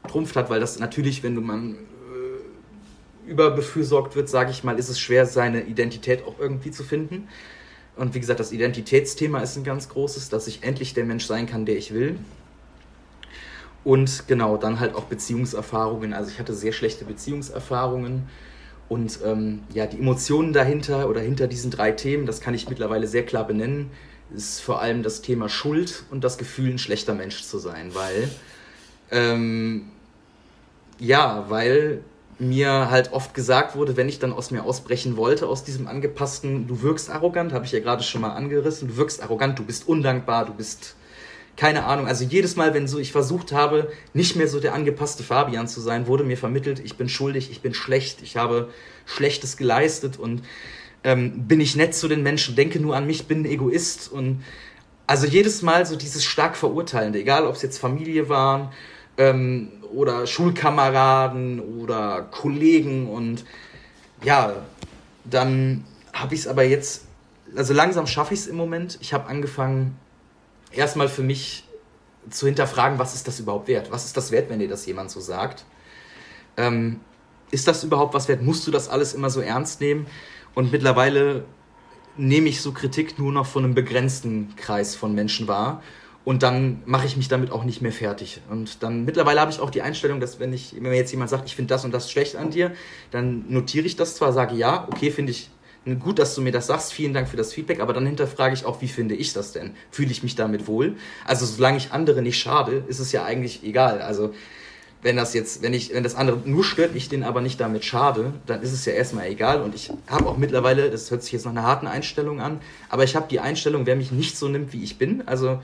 übertrumpft 0.04 0.36
hat, 0.36 0.50
weil 0.50 0.60
das 0.60 0.80
natürlich, 0.80 1.24
wenn 1.24 1.34
du 1.34 1.42
man 1.42 1.76
äh, 1.76 3.30
überbefürsorgt 3.30 4.16
wird, 4.16 4.30
sage 4.30 4.52
ich 4.52 4.64
mal, 4.64 4.78
ist 4.78 4.90
es 4.90 5.00
schwer, 5.00 5.26
seine 5.26 5.64
Identität 5.64 6.24
auch 6.24 6.40
irgendwie 6.40 6.72
zu 6.72 6.84
finden. 6.84 7.28
Und 7.96 8.14
wie 8.14 8.20
gesagt, 8.20 8.40
das 8.40 8.52
Identitätsthema 8.52 9.40
ist 9.42 9.58
ein 9.58 9.64
ganz 9.64 9.90
großes, 9.90 10.30
dass 10.30 10.48
ich 10.48 10.64
endlich 10.64 10.94
der 10.94 11.06
Mensch 11.06 11.26
sein 11.26 11.48
kann, 11.48 11.66
der 11.66 11.78
ich 11.78 11.94
will. 11.94 12.18
Und 13.84 14.28
genau, 14.28 14.58
dann 14.58 14.80
halt 14.80 14.94
auch 14.96 15.06
Beziehungserfahrungen. 15.06 16.14
Also 16.14 16.30
ich 16.30 16.40
hatte 16.40 16.54
sehr 16.54 16.72
schlechte 16.72 17.06
Beziehungserfahrungen 17.06 18.28
Und 18.92 19.20
ähm, 19.24 19.62
ja, 19.74 19.86
die 19.86 20.00
Emotionen 20.00 20.52
dahinter 20.52 21.08
oder 21.08 21.22
hinter 21.22 21.48
diesen 21.48 21.72
drei 21.72 21.94
Themen, 21.94 22.26
das 22.26 22.42
kann 22.42 22.54
ich 22.54 22.68
mittlerweile 22.68 23.08
sehr 23.08 23.26
klar 23.26 23.48
benennen, 23.48 23.90
ist 24.36 24.60
vor 24.60 24.82
allem 24.82 25.02
das 25.02 25.22
Thema 25.22 25.48
Schuld 25.48 26.04
und 26.12 26.26
das 26.26 26.38
Gefühl, 26.38 26.72
ein 26.72 26.78
schlechter 26.78 27.14
Mensch 27.14 27.42
zu 27.44 27.58
sein, 27.58 27.96
weil 27.96 28.30
ähm, 29.10 29.86
ja, 31.00 31.46
weil 31.48 32.02
mir 32.38 32.92
halt 32.92 33.14
oft 33.14 33.34
gesagt 33.34 33.78
wurde, 33.78 33.96
wenn 33.96 34.10
ich 34.10 34.20
dann 34.20 34.34
aus 34.34 34.52
mir 34.52 34.66
ausbrechen 34.66 35.16
wollte, 35.16 35.48
aus 35.48 35.64
diesem 35.64 35.88
angepassten, 35.88 36.68
du 36.68 36.82
wirkst 36.82 37.10
arrogant, 37.12 37.54
habe 37.54 37.64
ich 37.64 37.72
ja 37.72 37.80
gerade 37.80 38.04
schon 38.04 38.20
mal 38.20 38.34
angerissen, 38.34 38.90
du 38.90 38.98
wirkst 38.98 39.24
arrogant, 39.24 39.58
du 39.58 39.64
bist 39.64 39.88
undankbar, 39.88 40.44
du 40.44 40.54
bist 40.54 40.98
keine 41.58 41.86
Ahnung. 41.86 42.08
Also 42.08 42.24
jedes 42.24 42.56
Mal, 42.56 42.74
wenn 42.74 42.88
so 42.88 42.98
ich 42.98 43.12
versucht 43.12 43.52
habe, 43.52 43.92
nicht 44.14 44.36
mehr 44.36 44.48
so 44.48 44.60
der 44.60 44.74
angepasste 44.74 45.24
Fabian 45.24 45.68
zu 45.68 45.82
sein, 45.82 46.08
wurde 46.08 46.24
mir 46.24 46.38
vermittelt, 46.38 46.80
ich 46.80 46.98
bin 46.98 47.10
schuldig, 47.10 47.52
ich 47.52 47.62
bin 47.62 47.74
schlecht, 47.74 48.22
ich 48.22 48.38
habe 48.38 48.70
Schlechtes 49.06 49.58
geleistet 49.58 50.18
und 50.18 50.44
ähm, 51.04 51.48
bin 51.48 51.60
ich 51.60 51.76
nett 51.76 51.94
zu 51.96 52.08
den 52.08 52.24
Menschen, 52.24 52.56
denke 52.56 52.80
nur 52.80 52.96
an 52.96 53.06
mich, 53.06 53.28
bin 53.28 53.42
ein 53.42 53.46
Egoist 53.46 54.12
und 54.12 54.44
also 55.08 55.28
jedes 55.28 55.62
Mal 55.62 55.86
so 55.86 55.96
dieses 55.96 56.24
stark 56.24 56.56
Verurteilende, 56.56 57.20
egal 57.20 57.46
ob 57.46 57.56
es 57.56 57.62
jetzt 57.62 57.80
Familie 57.80 58.30
waren 58.30 58.70
ähm, 59.18 59.70
oder 59.94 60.26
Schulkameraden 60.28 61.60
oder 61.60 62.28
Kollegen 62.32 63.10
und 63.10 63.44
ja, 64.24 64.54
dann 65.26 65.84
habe 66.14 66.34
ich 66.36 66.42
es 66.42 66.48
aber 66.48 66.64
jetzt, 66.64 67.06
also 67.56 67.74
langsam 67.74 68.08
schaffe 68.08 68.34
ich 68.34 68.42
es 68.42 68.48
im 68.48 68.56
Moment. 68.56 68.98
Ich 69.02 69.14
habe 69.14 69.28
angefangen, 69.28 69.98
erstmal 70.72 71.10
für 71.10 71.24
mich 71.24 71.66
zu 72.30 72.46
hinterfragen, 72.46 73.00
was 73.00 73.16
ist 73.16 73.28
das 73.28 73.40
überhaupt 73.40 73.68
wert? 73.68 73.92
Was 73.92 74.06
ist 74.06 74.16
das 74.16 74.32
wert, 74.32 74.50
wenn 74.50 74.60
dir 74.60 74.68
das 74.68 74.86
jemand 74.86 75.12
so 75.12 75.20
sagt? 75.20 75.66
Ähm, 76.58 77.00
ist 77.50 77.68
das 77.68 77.84
überhaupt 77.84 78.14
was 78.14 78.28
wert? 78.28 78.42
Musst 78.42 78.66
du 78.68 78.72
das 78.72 78.90
alles 78.90 79.14
immer 79.14 79.30
so 79.30 79.42
ernst 79.42 79.82
nehmen? 79.82 80.08
Und 80.54 80.72
mittlerweile 80.72 81.46
nehme 82.18 82.50
ich 82.50 82.62
so 82.62 82.72
Kritik 82.72 83.18
nur 83.18 83.32
noch 83.32 83.46
von 83.46 83.64
einem 83.64 83.74
begrenzten 83.74 84.56
Kreis 84.56 84.96
von 84.96 85.14
Menschen 85.14 85.48
wahr 85.48 85.82
und 86.24 86.44
dann 86.44 86.84
mache 86.86 87.08
ich 87.08 87.18
mich 87.18 87.30
damit 87.30 87.52
auch 87.52 87.64
nicht 87.64 87.82
mehr 87.82 87.92
fertig. 87.92 88.42
Und 88.50 88.84
dann 88.84 89.06
mittlerweile 89.06 89.42
habe 89.42 89.52
ich 89.52 89.60
auch 89.60 89.70
die 89.70 89.82
Einstellung, 89.82 90.20
dass 90.20 90.40
wenn 90.40 90.54
ich, 90.54 90.76
wenn 90.76 90.84
mir 90.84 90.96
jetzt 90.96 91.12
jemand 91.12 91.30
sagt, 91.30 91.48
ich 91.48 91.56
finde 91.56 91.74
das 91.74 91.84
und 91.84 91.94
das 91.94 92.12
schlecht 92.12 92.36
an 92.36 92.52
dir, 92.52 92.72
dann 93.10 93.46
notiere 93.50 93.86
ich 93.86 93.96
das 93.96 94.16
zwar, 94.16 94.32
sage 94.34 94.56
ja, 94.56 94.88
okay, 94.92 95.10
finde 95.10 95.32
ich 95.32 95.50
gut, 96.00 96.20
dass 96.20 96.36
du 96.36 96.42
mir 96.42 96.52
das 96.52 96.68
sagst, 96.68 96.94
vielen 96.94 97.14
Dank 97.14 97.28
für 97.28 97.38
das 97.38 97.54
Feedback, 97.54 97.80
aber 97.80 97.94
dann 97.94 98.06
hinterfrage 98.06 98.54
ich 98.54 98.66
auch, 98.66 98.82
wie 98.82 98.88
finde 98.88 99.16
ich 99.16 99.34
das 99.34 99.52
denn? 99.52 99.76
Fühle 99.90 100.12
ich 100.12 100.22
mich 100.22 100.36
damit 100.36 100.68
wohl? 100.68 100.96
Also 101.26 101.46
solange 101.46 101.78
ich 101.78 101.92
andere 101.92 102.22
nicht 102.22 102.38
schade, 102.38 102.84
ist 102.88 103.00
es 103.00 103.12
ja 103.12 103.24
eigentlich 103.26 103.64
egal. 103.64 104.02
Also 104.02 104.34
wenn 105.02 105.16
das 105.16 105.34
jetzt, 105.34 105.64
wenn 105.64 105.74
ich, 105.74 105.94
wenn 105.94 106.04
das 106.04 106.16
andere 106.16 106.38
nur 106.46 106.64
stört, 106.64 106.96
ich 106.96 107.10
den 107.10 107.24
aber 107.24 107.42
nicht 107.42 107.60
damit 107.60 107.84
schade, 107.84 108.34
dann 108.46 108.62
ist 108.62 108.72
es 108.72 108.86
ja 108.86 108.94
erstmal 108.94 109.28
egal. 109.28 109.62
Und 109.62 109.74
ich 109.74 109.92
habe 110.08 110.28
auch 110.28 110.38
mittlerweile, 110.38 110.92
das 110.92 111.10
hört 111.10 111.24
sich 111.24 111.32
jetzt 111.32 111.46
nach 111.46 111.52
einer 111.52 111.64
harten 111.64 111.88
Einstellung 111.88 112.40
an, 112.40 112.60
aber 112.90 113.04
ich 113.04 113.16
habe 113.16 113.28
die 113.30 113.40
Einstellung, 113.40 113.88
wer 113.88 113.96
mich 113.96 114.12
nicht 114.12 114.38
so 114.38 114.48
nimmt, 114.48 114.74
wie 114.74 114.84
ich 114.84 114.98
bin, 115.00 115.28
also 115.28 115.60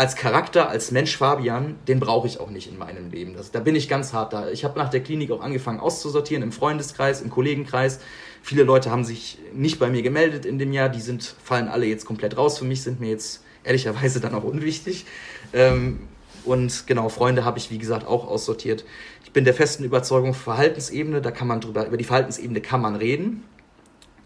als 0.00 0.16
Charakter, 0.16 0.70
als 0.70 0.92
Mensch 0.92 1.18
Fabian, 1.18 1.76
den 1.86 2.00
brauche 2.00 2.26
ich 2.26 2.40
auch 2.40 2.48
nicht 2.48 2.72
in 2.72 2.78
meinem 2.78 3.10
Leben. 3.10 3.34
Das, 3.34 3.50
da 3.50 3.60
bin 3.60 3.76
ich 3.76 3.86
ganz 3.86 4.14
hart 4.14 4.32
da. 4.32 4.48
Ich 4.48 4.64
habe 4.64 4.78
nach 4.78 4.88
der 4.88 5.02
Klinik 5.02 5.30
auch 5.30 5.42
angefangen 5.42 5.78
auszusortieren, 5.78 6.42
im 6.42 6.52
Freundeskreis, 6.52 7.20
im 7.20 7.28
Kollegenkreis. 7.28 8.00
Viele 8.40 8.62
Leute 8.62 8.90
haben 8.90 9.04
sich 9.04 9.36
nicht 9.52 9.78
bei 9.78 9.90
mir 9.90 10.00
gemeldet 10.00 10.46
in 10.46 10.58
dem 10.58 10.72
Jahr, 10.72 10.88
die 10.88 11.02
sind, 11.02 11.36
fallen 11.44 11.68
alle 11.68 11.84
jetzt 11.84 12.06
komplett 12.06 12.38
raus. 12.38 12.58
Für 12.58 12.64
mich 12.64 12.82
sind 12.82 12.98
mir 12.98 13.10
jetzt 13.10 13.44
ehrlicherweise 13.62 14.20
dann 14.20 14.34
auch 14.34 14.44
unwichtig. 14.44 15.04
Ähm, 15.52 16.08
und 16.46 16.86
genau, 16.86 17.10
Freunde 17.10 17.44
habe 17.44 17.58
ich, 17.58 17.70
wie 17.70 17.76
gesagt, 17.76 18.06
auch 18.06 18.26
aussortiert. 18.26 18.86
Ich 19.24 19.32
bin 19.32 19.44
der 19.44 19.52
festen 19.52 19.84
Überzeugung, 19.84 20.32
Verhaltensebene, 20.32 21.20
da 21.20 21.30
kann 21.30 21.46
man 21.46 21.60
drüber, 21.60 21.86
über 21.86 21.98
die 21.98 22.04
Verhaltensebene 22.04 22.62
kann 22.62 22.80
man 22.80 22.96
reden. 22.96 23.44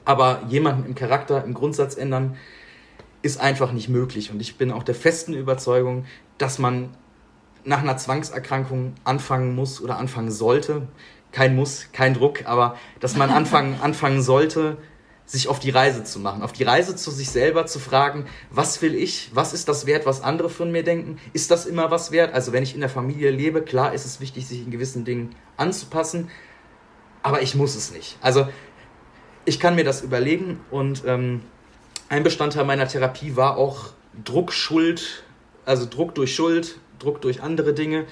Aber 0.05 0.45
jemanden 0.49 0.87
im 0.87 0.95
Charakter, 0.95 1.43
im 1.45 1.53
Grundsatz 1.53 1.97
ändern, 1.97 2.37
ist 3.25 3.41
einfach 3.41 3.72
nicht 3.72 3.89
möglich. 3.89 4.31
Und 4.31 4.41
ich 4.41 4.57
bin 4.57 4.70
auch 4.70 4.83
der 4.83 4.95
festen 4.95 5.33
Überzeugung, 5.33 6.05
dass 6.37 6.59
man 6.59 6.91
nach 7.64 7.81
einer 7.81 7.97
Zwangserkrankung 7.97 8.93
anfangen 9.05 9.55
muss 9.55 9.81
oder 9.81 9.97
anfangen 9.97 10.31
sollte. 10.31 10.89
Kein 11.33 11.57
Muss, 11.57 11.87
kein 11.93 12.12
Druck, 12.12 12.45
aber 12.45 12.77
dass 13.01 13.16
man 13.16 13.31
anfangen, 13.31 13.79
anfangen 13.83 14.20
sollte, 14.20 14.77
sich 15.25 15.49
auf 15.49 15.59
die 15.59 15.70
Reise 15.70 16.05
zu 16.05 16.20
machen, 16.20 16.43
auf 16.43 16.53
die 16.53 16.64
Reise 16.64 16.97
zu 16.97 17.11
sich 17.11 17.31
selber 17.31 17.64
zu 17.64 17.79
fragen, 17.79 18.27
was 18.51 18.83
will 18.83 18.95
ich, 18.95 19.31
was 19.33 19.55
ist 19.55 19.68
das 19.68 19.87
wert, 19.87 20.05
was 20.05 20.22
andere 20.22 20.51
von 20.51 20.70
mir 20.70 20.85
denken, 20.85 21.18
ist 21.33 21.51
das 21.51 21.64
immer 21.64 21.91
was 21.91 22.12
wert? 22.12 22.35
Also 22.35 22.53
wenn 22.53 22.62
ich 22.62 22.75
in 22.75 22.81
der 22.81 22.91
Familie 22.91 23.31
lebe, 23.31 23.62
klar 23.62 23.95
ist 23.95 24.05
es 24.05 24.20
wichtig, 24.20 24.47
sich 24.47 24.61
in 24.61 24.70
gewissen 24.70 25.07
Dingen 25.07 25.35
anzupassen, 25.57 26.31
aber 27.22 27.41
ich 27.41 27.55
muss 27.55 27.75
es 27.75 27.91
nicht. 27.91 28.18
Also 28.20 28.47
ich 29.47 29.59
kann 29.59 29.77
mir 29.77 29.85
das 29.85 30.03
überlegen 30.03 30.61
und 30.70 31.05
ähm, 31.07 31.41
ein 32.15 32.23
Bestandteil 32.23 32.65
meiner 32.65 32.87
Therapie 32.87 33.35
war 33.35 33.57
auch 33.57 33.87
Druck, 34.25 34.53
Schuld, 34.53 35.25
also 35.65 35.85
Druck 35.85 36.15
durch 36.15 36.33
Schuld, 36.33 36.79
Druck 37.01 37.21
durch 37.21 37.43
andere 37.43 37.75
Dinge 37.75 38.05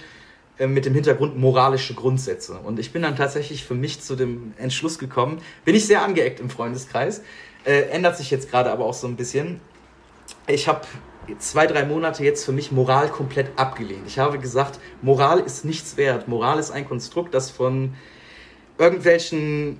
äh, 0.58 0.66
mit 0.66 0.86
dem 0.86 0.94
Hintergrund 0.94 1.38
moralische 1.38 1.94
Grundsätze. 1.94 2.54
Und 2.54 2.80
ich 2.80 2.92
bin 2.92 3.02
dann 3.02 3.14
tatsächlich 3.14 3.62
für 3.64 3.74
mich 3.74 4.00
zu 4.00 4.16
dem 4.16 4.54
Entschluss 4.58 4.98
gekommen, 4.98 5.40
bin 5.64 5.76
ich 5.76 5.86
sehr 5.86 6.02
angeeckt 6.02 6.40
im 6.40 6.50
Freundeskreis, 6.50 7.22
äh, 7.64 7.82
ändert 7.90 8.16
sich 8.16 8.32
jetzt 8.32 8.50
gerade 8.50 8.72
aber 8.72 8.86
auch 8.86 8.94
so 8.94 9.06
ein 9.06 9.14
bisschen. 9.14 9.60
Ich 10.48 10.66
habe 10.66 10.80
zwei, 11.38 11.68
drei 11.68 11.84
Monate 11.84 12.24
jetzt 12.24 12.44
für 12.44 12.50
mich 12.50 12.72
Moral 12.72 13.08
komplett 13.08 13.50
abgelehnt. 13.54 14.02
Ich 14.08 14.18
habe 14.18 14.40
gesagt, 14.40 14.80
Moral 15.00 15.38
ist 15.38 15.64
nichts 15.64 15.96
wert. 15.96 16.26
Moral 16.26 16.58
ist 16.58 16.72
ein 16.72 16.88
Konstrukt, 16.88 17.34
das 17.34 17.52
von 17.52 17.94
irgendwelchen 18.78 19.78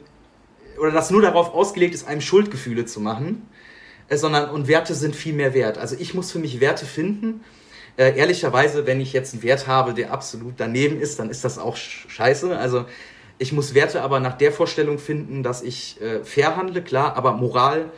oder 0.79 0.93
das 0.93 1.11
nur 1.11 1.23
darauf 1.23 1.53
ausgelegt 1.53 1.93
ist, 1.93 2.07
einem 2.07 2.21
Schuldgefühle 2.21 2.87
zu 2.87 3.01
machen 3.01 3.49
sondern 4.11 4.51
und 4.51 4.69
Werte 4.69 4.95
sind 4.95 5.17
viel 5.17 5.35
mehr 5.35 5.55
wert. 5.55 5.79
Also 5.79 5.97
ich 5.99 6.15
muss 6.15 6.31
für 6.33 6.39
mich 6.39 6.61
Werte 6.61 6.87
finden. 6.87 7.43
Äh, 7.97 8.17
ehrlicherweise, 8.17 8.87
wenn 8.87 9.01
ich 9.01 9.13
jetzt 9.13 9.35
einen 9.35 9.43
Wert 9.43 9.67
habe, 9.67 9.95
der 9.95 10.13
absolut 10.13 10.55
daneben 10.57 11.01
ist, 11.01 11.19
dann 11.19 11.31
ist 11.31 11.45
das 11.45 11.59
auch 11.59 11.77
scheiße. 11.77 12.57
Also 12.57 12.87
ich 13.39 13.53
muss 13.53 13.75
Werte 13.75 14.03
aber 14.03 14.21
nach 14.21 14.37
der 14.37 14.53
Vorstellung 14.53 14.99
finden, 14.99 15.43
dass 15.43 15.63
ich 15.63 16.01
äh, 16.01 16.25
fair 16.25 16.57
handle, 16.57 16.83
klar, 16.83 17.17
aber 17.17 17.33
Moral 17.33 17.91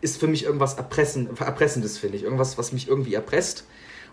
ist 0.00 0.18
für 0.18 0.28
mich 0.28 0.44
irgendwas 0.44 0.74
Erpressen, 0.74 1.28
Erpressendes, 1.38 1.98
finde 1.98 2.16
ich. 2.16 2.22
Irgendwas, 2.22 2.58
was 2.58 2.72
mich 2.72 2.88
irgendwie 2.88 3.14
erpresst. 3.14 3.64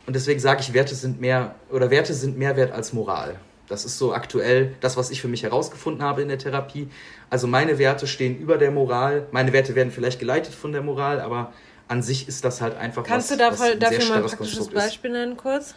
Und 0.06 0.16
deswegen 0.16 0.40
sage 0.40 0.62
ich, 0.62 0.74
Werte 0.74 0.96
sind 0.96 1.20
mehr 1.22 1.56
oder 1.70 1.90
Werte 1.92 2.14
sind 2.14 2.38
mehr 2.38 2.56
wert 2.56 2.72
als 2.72 2.94
Moral. 2.94 3.40
Das 3.68 3.84
ist 3.84 3.98
so 3.98 4.14
aktuell 4.14 4.76
das, 4.80 4.96
was 4.96 5.10
ich 5.10 5.22
für 5.22 5.28
mich 5.28 5.44
herausgefunden 5.44 6.02
habe 6.02 6.22
in 6.22 6.30
der 6.30 6.38
Therapie. 6.38 6.88
Also 7.30 7.48
meine 7.48 7.78
Werte 7.78 8.08
stehen 8.08 8.38
über 8.38 8.58
der 8.58 8.72
Moral. 8.72 9.28
Meine 9.32 9.52
Werte 9.54 9.76
werden 9.76 9.92
vielleicht 9.92 10.20
geleitet 10.20 10.54
von 10.54 10.72
der 10.72 10.82
Moral, 10.82 11.20
aber 11.20 11.52
an 11.88 12.02
sich 12.02 12.28
ist 12.28 12.46
das 12.46 12.62
halt 12.62 12.78
einfach 12.78 13.04
Kannst 13.04 13.32
was, 13.32 13.38
du 13.38 13.44
dafür, 13.44 13.66
ein 13.72 13.80
dafür 13.80 14.06
mal 14.06 14.24
ein 14.24 14.26
praktisches 14.26 14.70
Beispiel 14.70 15.12
nennen 15.12 15.38
kurz? 15.38 15.76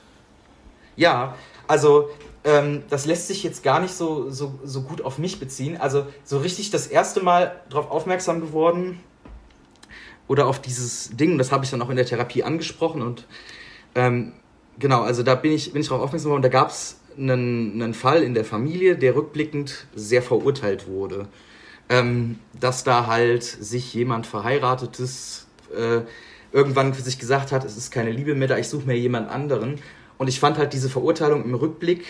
Ja, 0.96 1.34
also 1.66 2.10
ähm, 2.44 2.84
das 2.90 3.06
lässt 3.06 3.28
sich 3.28 3.42
jetzt 3.42 3.62
gar 3.62 3.80
nicht 3.80 3.94
so, 3.94 4.30
so, 4.30 4.58
so 4.64 4.82
gut 4.82 5.02
auf 5.02 5.18
mich 5.18 5.40
beziehen. 5.40 5.76
Also 5.76 6.06
so 6.24 6.38
richtig 6.38 6.70
das 6.70 6.86
erste 6.86 7.20
Mal 7.20 7.60
darauf 7.68 7.90
aufmerksam 7.90 8.40
geworden 8.40 9.00
oder 10.28 10.46
auf 10.46 10.60
dieses 10.60 11.10
Ding, 11.16 11.38
das 11.38 11.50
habe 11.50 11.64
ich 11.64 11.70
dann 11.70 11.82
auch 11.82 11.90
in 11.90 11.96
der 11.96 12.06
Therapie 12.06 12.44
angesprochen 12.44 13.02
und 13.02 13.26
ähm, 13.96 14.32
genau, 14.78 15.02
also 15.02 15.24
da 15.24 15.34
bin 15.34 15.50
ich, 15.50 15.72
bin 15.72 15.82
ich 15.82 15.88
darauf 15.88 16.04
aufmerksam 16.04 16.28
geworden, 16.28 16.42
da 16.42 16.48
gab 16.48 16.70
es 16.70 16.99
einen, 17.16 17.82
einen 17.82 17.94
Fall 17.94 18.22
in 18.22 18.34
der 18.34 18.44
Familie, 18.44 18.96
der 18.96 19.14
rückblickend 19.14 19.86
sehr 19.94 20.22
verurteilt 20.22 20.88
wurde. 20.88 21.28
Ähm, 21.88 22.38
dass 22.58 22.84
da 22.84 23.06
halt 23.06 23.42
sich 23.42 23.92
jemand 23.94 24.26
Verheiratetes 24.26 25.46
äh, 25.76 26.02
irgendwann 26.52 26.94
für 26.94 27.02
sich 27.02 27.18
gesagt 27.18 27.52
hat, 27.52 27.64
es 27.64 27.76
ist 27.76 27.90
keine 27.90 28.12
Liebe 28.12 28.34
mehr 28.34 28.48
da, 28.48 28.58
ich 28.58 28.68
suche 28.68 28.86
mir 28.86 28.96
jemand 28.96 29.28
anderen. 29.28 29.78
Und 30.18 30.28
ich 30.28 30.38
fand 30.38 30.58
halt 30.58 30.72
diese 30.72 30.88
Verurteilung 30.88 31.44
im 31.44 31.54
Rückblick 31.54 32.04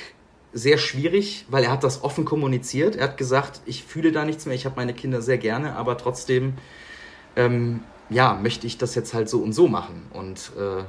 sehr 0.53 0.79
schwierig, 0.79 1.47
weil 1.49 1.65
er 1.65 1.71
hat 1.71 1.85
das 1.85 2.03
offen 2.03 2.25
kommuniziert. 2.25 2.97
Er 2.97 3.05
hat 3.05 3.17
gesagt, 3.17 3.61
ich 3.67 3.85
fühle 3.85 4.13
da 4.13 4.25
nichts 4.25 4.47
mehr, 4.47 4.55
ich 4.55 4.67
habe 4.67 4.77
meine 4.77 4.95
Kinder 4.95 5.23
sehr 5.23 5.39
gerne, 5.39 5.77
aber 5.77 5.97
trotzdem 5.97 6.55
ähm, 7.37 7.81
ja, 8.09 8.35
möchte 8.35 8.67
ich 8.67 8.77
das 8.77 8.95
jetzt 8.95 9.15
halt 9.15 9.29
so 9.29 9.39
und 9.39 9.53
so 9.53 9.69
machen. 9.69 10.03
Und 10.13 10.53
äh, 10.59 10.83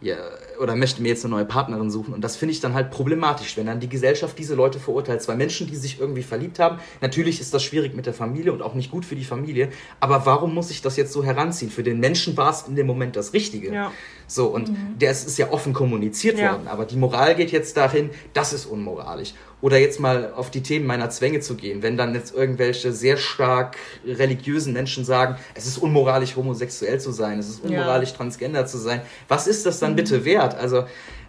ja, 0.00 0.16
oder 0.62 0.76
möchte 0.76 1.02
mir 1.02 1.08
jetzt 1.08 1.24
eine 1.24 1.34
neue 1.34 1.44
Partnerin 1.44 1.90
suchen. 1.90 2.14
Und 2.14 2.22
das 2.22 2.36
finde 2.36 2.52
ich 2.52 2.60
dann 2.60 2.74
halt 2.74 2.90
problematisch, 2.90 3.56
wenn 3.56 3.66
dann 3.66 3.80
die 3.80 3.88
Gesellschaft 3.88 4.38
diese 4.38 4.54
Leute 4.54 4.78
verurteilt. 4.78 5.20
Zwei 5.20 5.34
Menschen, 5.34 5.66
die 5.66 5.76
sich 5.76 6.00
irgendwie 6.00 6.22
verliebt 6.22 6.58
haben. 6.58 6.78
Natürlich 7.00 7.40
ist 7.40 7.52
das 7.52 7.62
schwierig 7.62 7.94
mit 7.94 8.06
der 8.06 8.14
Familie 8.14 8.52
und 8.52 8.62
auch 8.62 8.74
nicht 8.74 8.90
gut 8.90 9.04
für 9.04 9.16
die 9.16 9.24
Familie. 9.24 9.70
Aber 10.00 10.24
warum 10.24 10.54
muss 10.54 10.70
ich 10.70 10.80
das 10.80 10.96
jetzt 10.96 11.12
so 11.12 11.24
heranziehen? 11.24 11.70
Für 11.70 11.82
den 11.82 11.98
Menschen 11.98 12.36
war 12.36 12.50
es 12.50 12.62
in 12.62 12.76
dem 12.76 12.86
Moment 12.86 13.16
das 13.16 13.32
Richtige. 13.32 13.72
Ja. 13.72 13.92
So, 14.34 14.46
und 14.46 14.70
mhm. 14.70 14.98
der 14.98 15.10
ist, 15.10 15.26
ist 15.26 15.36
ja 15.36 15.50
offen 15.50 15.74
kommuniziert 15.74 16.38
ja. 16.38 16.52
worden. 16.52 16.66
Aber 16.68 16.86
die 16.86 16.96
Moral 16.96 17.34
geht 17.34 17.52
jetzt 17.52 17.76
dahin, 17.76 18.10
das 18.32 18.52
ist 18.52 18.64
unmoralisch. 18.64 19.34
Oder 19.60 19.78
jetzt 19.78 20.00
mal 20.00 20.32
auf 20.34 20.50
die 20.50 20.62
Themen 20.62 20.86
meiner 20.86 21.10
Zwänge 21.10 21.40
zu 21.40 21.54
gehen, 21.54 21.82
wenn 21.82 21.98
dann 21.98 22.14
jetzt 22.14 22.34
irgendwelche 22.34 22.92
sehr 22.92 23.18
stark 23.18 23.76
religiösen 24.06 24.72
Menschen 24.72 25.04
sagen, 25.04 25.36
es 25.54 25.66
ist 25.66 25.78
unmoralisch 25.78 26.34
homosexuell 26.34 26.98
zu 26.98 27.12
sein, 27.12 27.38
es 27.38 27.48
ist 27.48 27.62
unmoralisch 27.62 28.10
ja. 28.10 28.16
transgender 28.16 28.66
zu 28.66 28.78
sein, 28.78 29.02
was 29.28 29.46
ist 29.46 29.66
das 29.66 29.78
dann 29.78 29.92
mhm. 29.92 29.96
bitte 29.96 30.24
wert? 30.24 30.54
Also 30.54 30.84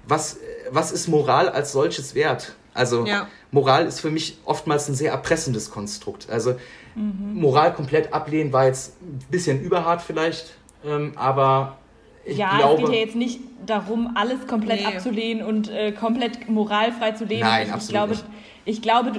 was, 0.08 0.38
was 0.72 0.92
ist 0.92 1.08
Moral 1.10 1.50
als 1.50 1.74
solches 1.74 2.16
wert? 2.16 2.56
Also 2.74 3.06
ja. 3.06 3.28
Moral 3.52 3.86
ist 3.86 4.00
für 4.00 4.10
mich 4.12 4.40
oftmals 4.46 4.88
ein 4.88 4.96
sehr 4.96 5.12
erpressendes 5.12 5.70
Konstrukt. 5.70 6.30
Also 6.30 6.56
mhm. 6.96 7.36
Moral 7.36 7.74
komplett 7.74 8.14
ablehnen 8.14 8.54
war 8.54 8.66
jetzt 8.66 8.94
ein 9.02 9.20
bisschen 9.30 9.62
überhart 9.62 10.02
vielleicht, 10.02 10.56
ähm, 10.86 11.12
aber 11.16 11.78
ich 12.26 12.38
ja, 12.38 12.58
glaube, 12.58 12.84
es 12.84 12.90
geht 12.90 12.98
ja 12.98 13.06
jetzt 13.06 13.16
nicht 13.16 13.40
darum, 13.66 14.12
alles 14.16 14.48
komplett 14.48 14.82
nee. 14.82 14.86
abzulehnen 14.86 15.46
und 15.46 15.70
äh, 15.70 15.92
komplett 15.92 16.50
moralfrei 16.50 17.12
zu 17.12 17.26
leben. 17.26 17.42
Nein, 17.42 17.68
ich, 17.68 17.74
absolut 17.74 17.92
glaube, 17.92 18.12
nicht. 18.12 18.26
Ich 18.66 18.82
glaube, 18.82 19.12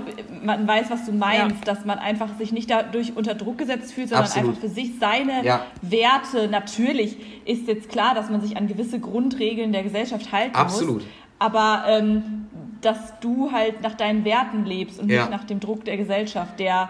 man 0.43 0.67
weiß, 0.67 0.91
was 0.91 1.05
du 1.05 1.13
meinst, 1.13 1.67
ja. 1.67 1.75
dass 1.75 1.85
man 1.85 1.99
einfach 1.99 2.31
sich 2.39 2.51
nicht 2.51 2.71
dadurch 2.71 3.15
unter 3.15 3.35
Druck 3.35 3.59
gesetzt 3.59 3.93
fühlt, 3.93 4.09
sondern 4.09 4.25
absolut. 4.25 4.51
einfach 4.51 4.61
für 4.63 4.69
sich 4.69 4.93
seine 4.99 5.45
ja. 5.45 5.67
Werte. 5.83 6.49
Natürlich 6.49 7.19
ist 7.45 7.69
jetzt 7.69 7.91
klar, 7.91 8.15
dass 8.15 8.31
man 8.31 8.41
sich 8.41 8.57
an 8.57 8.69
gewisse 8.69 9.01
Grundregeln 9.01 9.73
der 9.73 9.83
Gesellschaft 9.83 10.33
halten 10.33 10.55
absolut. 10.55 10.95
muss. 10.95 11.05
Aber 11.39 11.85
ähm, 11.89 12.47
dass 12.81 13.19
du 13.21 13.53
halt 13.53 13.83
nach 13.83 13.95
deinen 13.95 14.25
Werten 14.25 14.65
lebst 14.65 14.99
und 14.99 15.11
ja. 15.11 15.23
nicht 15.23 15.31
nach 15.31 15.45
dem 15.45 15.61
Druck 15.61 15.85
der 15.85 15.99
Gesellschaft, 15.99 16.59
der 16.59 16.89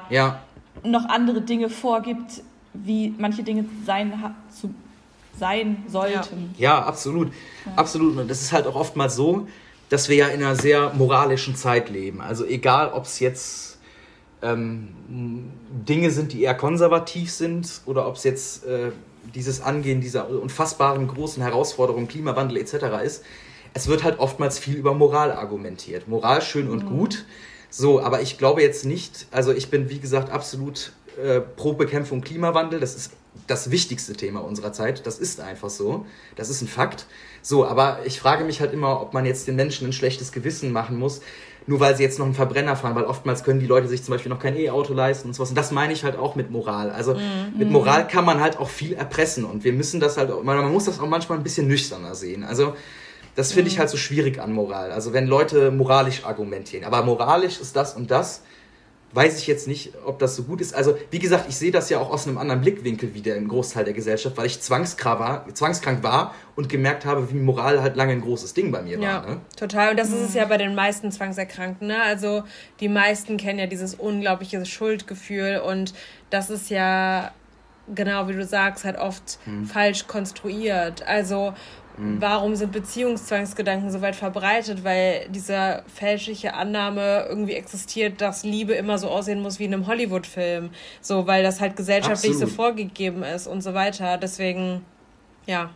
noch 0.84 1.08
andere 1.08 1.40
Dinge 1.40 1.68
vorgibt, 1.68 2.42
wie 2.72 3.14
manche 3.18 3.42
Dinge 3.42 3.64
sein 3.84 4.12
zu 4.50 4.74
sein 5.38 5.84
sollten. 5.88 6.54
Ja, 6.58 6.82
absolut. 6.82 7.32
Ja. 7.66 7.72
Absolut. 7.76 8.16
Und 8.16 8.30
das 8.30 8.42
ist 8.42 8.52
halt 8.52 8.66
auch 8.66 8.76
oftmals 8.76 9.16
so, 9.16 9.46
dass 9.88 10.08
wir 10.08 10.16
ja 10.16 10.28
in 10.28 10.42
einer 10.42 10.56
sehr 10.56 10.92
moralischen 10.94 11.56
Zeit 11.56 11.90
leben. 11.90 12.20
Also 12.20 12.44
egal, 12.44 12.92
ob 12.92 13.04
es 13.04 13.20
jetzt 13.20 13.78
ähm, 14.42 14.88
Dinge 15.08 16.10
sind, 16.10 16.32
die 16.32 16.42
eher 16.42 16.54
konservativ 16.54 17.30
sind 17.30 17.82
oder 17.86 18.06
ob 18.06 18.16
es 18.16 18.24
jetzt 18.24 18.66
äh, 18.66 18.92
dieses 19.34 19.60
Angehen 19.60 20.00
dieser 20.00 20.28
unfassbaren 20.28 21.08
großen 21.08 21.42
Herausforderungen, 21.42 22.08
Klimawandel 22.08 22.58
etc. 22.58 22.74
ist, 23.04 23.24
es 23.72 23.88
wird 23.88 24.04
halt 24.04 24.18
oftmals 24.18 24.58
viel 24.58 24.76
über 24.76 24.94
Moral 24.94 25.32
argumentiert. 25.32 26.08
Moral 26.08 26.42
schön 26.42 26.68
und 26.68 26.84
mhm. 26.84 26.88
gut. 26.98 27.24
So, 27.70 28.00
aber 28.00 28.20
ich 28.22 28.38
glaube 28.38 28.62
jetzt 28.62 28.84
nicht, 28.84 29.26
also 29.32 29.52
ich 29.52 29.68
bin 29.68 29.90
wie 29.90 29.98
gesagt 29.98 30.30
absolut 30.30 30.92
äh, 31.22 31.40
pro 31.40 31.72
Bekämpfung 31.72 32.20
Klimawandel. 32.20 32.78
Das 32.78 32.94
ist 32.94 33.12
das 33.46 33.70
wichtigste 33.70 34.14
Thema 34.14 34.40
unserer 34.40 34.72
Zeit. 34.72 35.06
Das 35.06 35.18
ist 35.18 35.40
einfach 35.40 35.70
so. 35.70 36.06
Das 36.36 36.50
ist 36.50 36.62
ein 36.62 36.68
Fakt. 36.68 37.06
So, 37.42 37.66
aber 37.66 37.98
ich 38.04 38.18
frage 38.18 38.44
mich 38.44 38.60
halt 38.60 38.72
immer, 38.72 39.00
ob 39.00 39.12
man 39.12 39.26
jetzt 39.26 39.46
den 39.46 39.56
Menschen 39.56 39.88
ein 39.88 39.92
schlechtes 39.92 40.32
Gewissen 40.32 40.72
machen 40.72 40.98
muss, 40.98 41.20
nur 41.66 41.80
weil 41.80 41.96
sie 41.96 42.02
jetzt 42.02 42.18
noch 42.18 42.26
einen 42.26 42.34
Verbrenner 42.34 42.76
fahren, 42.76 42.94
weil 42.94 43.04
oftmals 43.04 43.44
können 43.44 43.60
die 43.60 43.66
Leute 43.66 43.88
sich 43.88 44.02
zum 44.02 44.12
Beispiel 44.12 44.30
noch 44.30 44.38
kein 44.38 44.56
E-Auto 44.56 44.94
leisten 44.94 45.28
und 45.28 45.34
sowas. 45.34 45.50
Und 45.50 45.56
das 45.56 45.70
meine 45.70 45.92
ich 45.92 46.04
halt 46.04 46.16
auch 46.16 46.36
mit 46.36 46.50
Moral. 46.50 46.90
Also 46.90 47.14
mhm. 47.14 47.58
mit 47.58 47.70
Moral 47.70 48.06
kann 48.06 48.24
man 48.24 48.40
halt 48.40 48.58
auch 48.58 48.68
viel 48.68 48.94
erpressen 48.94 49.44
und 49.44 49.64
wir 49.64 49.72
müssen 49.72 50.00
das 50.00 50.16
halt, 50.16 50.30
man 50.44 50.72
muss 50.72 50.84
das 50.84 51.00
auch 51.00 51.06
manchmal 51.06 51.38
ein 51.38 51.44
bisschen 51.44 51.66
nüchterner 51.66 52.14
sehen. 52.14 52.44
Also 52.44 52.74
das 53.34 53.52
finde 53.52 53.68
ich 53.68 53.76
mhm. 53.76 53.80
halt 53.80 53.90
so 53.90 53.96
schwierig 53.96 54.40
an 54.40 54.52
Moral. 54.52 54.92
Also 54.92 55.12
wenn 55.12 55.26
Leute 55.26 55.70
moralisch 55.70 56.24
argumentieren. 56.24 56.84
Aber 56.84 57.02
moralisch 57.02 57.60
ist 57.60 57.76
das 57.76 57.94
und 57.94 58.10
das 58.10 58.42
weiß 59.14 59.38
ich 59.38 59.46
jetzt 59.46 59.68
nicht, 59.68 59.92
ob 60.04 60.18
das 60.18 60.34
so 60.36 60.42
gut 60.42 60.60
ist. 60.60 60.74
Also, 60.74 60.96
wie 61.10 61.18
gesagt, 61.18 61.46
ich 61.48 61.56
sehe 61.56 61.70
das 61.70 61.88
ja 61.88 61.98
auch 61.98 62.10
aus 62.10 62.26
einem 62.26 62.38
anderen 62.38 62.60
Blickwinkel 62.60 63.14
wie 63.14 63.20
der 63.20 63.36
im 63.36 63.48
Großteil 63.48 63.84
der 63.84 63.94
Gesellschaft, 63.94 64.36
weil 64.36 64.46
ich 64.46 64.60
zwangskrank 64.60 65.20
war, 65.20 65.54
zwangskrank 65.54 66.02
war 66.02 66.34
und 66.56 66.68
gemerkt 66.68 67.04
habe, 67.04 67.30
wie 67.30 67.36
Moral 67.36 67.80
halt 67.80 67.96
lange 67.96 68.12
ein 68.12 68.20
großes 68.20 68.54
Ding 68.54 68.72
bei 68.72 68.82
mir 68.82 68.98
ja, 68.98 69.22
war. 69.22 69.26
Ne? 69.26 69.40
Total. 69.56 69.90
Und 69.90 69.98
das 69.98 70.10
ist 70.10 70.20
es 70.20 70.34
ja 70.34 70.44
bei 70.46 70.58
den 70.58 70.74
meisten 70.74 71.12
Zwangserkrankten. 71.12 71.88
Ne? 71.88 72.02
Also, 72.02 72.42
die 72.80 72.88
meisten 72.88 73.36
kennen 73.36 73.58
ja 73.58 73.66
dieses 73.66 73.94
unglaubliche 73.94 74.64
Schuldgefühl 74.66 75.62
und 75.64 75.94
das 76.30 76.50
ist 76.50 76.70
ja 76.70 77.32
genau 77.94 78.28
wie 78.28 78.32
du 78.32 78.44
sagst, 78.44 78.84
halt 78.84 78.96
oft 78.96 79.38
hm. 79.44 79.66
falsch 79.66 80.06
konstruiert. 80.06 81.06
Also 81.06 81.54
Mhm. 81.96 82.20
Warum 82.20 82.56
sind 82.56 82.72
Beziehungszwangsgedanken 82.72 83.90
so 83.90 84.00
weit 84.00 84.16
verbreitet? 84.16 84.84
Weil 84.84 85.28
diese 85.28 85.82
fälschliche 85.86 86.54
Annahme 86.54 87.26
irgendwie 87.28 87.54
existiert, 87.54 88.20
dass 88.20 88.44
Liebe 88.44 88.74
immer 88.74 88.98
so 88.98 89.08
aussehen 89.08 89.40
muss 89.40 89.58
wie 89.58 89.64
in 89.64 89.74
einem 89.74 89.86
Hollywood-Film. 89.86 90.70
So, 91.00 91.26
weil 91.26 91.42
das 91.42 91.60
halt 91.60 91.76
gesellschaftlich 91.76 92.32
Absolut. 92.32 92.50
so 92.50 92.56
vorgegeben 92.56 93.22
ist 93.22 93.46
und 93.46 93.62
so 93.62 93.74
weiter. 93.74 94.18
Deswegen, 94.18 94.84
ja. 95.46 95.70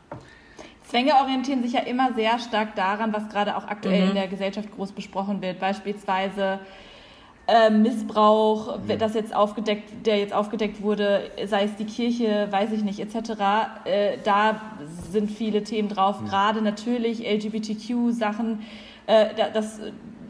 Zwänge 0.88 1.14
orientieren 1.14 1.62
sich 1.62 1.74
ja 1.74 1.80
immer 1.80 2.14
sehr 2.14 2.38
stark 2.38 2.74
daran, 2.74 3.12
was 3.12 3.28
gerade 3.28 3.56
auch 3.56 3.66
aktuell 3.66 4.04
mhm. 4.04 4.08
in 4.10 4.14
der 4.14 4.28
Gesellschaft 4.28 4.74
groß 4.74 4.92
besprochen 4.92 5.40
wird. 5.42 5.60
Beispielsweise 5.60 6.60
äh, 7.48 7.70
Missbrauch, 7.70 8.78
mhm. 8.78 8.98
das 8.98 9.14
jetzt 9.14 9.34
aufgedeckt, 9.34 10.06
der 10.06 10.18
jetzt 10.18 10.34
aufgedeckt 10.34 10.82
wurde, 10.82 11.30
sei 11.46 11.64
es 11.64 11.74
die 11.76 11.86
Kirche, 11.86 12.46
weiß 12.50 12.72
ich 12.72 12.84
nicht, 12.84 13.00
etc. 13.00 13.30
Äh, 13.84 14.18
da 14.22 14.60
sind 15.10 15.30
viele 15.30 15.64
Themen 15.64 15.88
drauf, 15.88 16.20
mhm. 16.20 16.26
gerade 16.26 16.62
natürlich 16.62 17.20
LGBTQ-Sachen. 17.26 18.60
Äh, 19.06 19.28
das, 19.54 19.80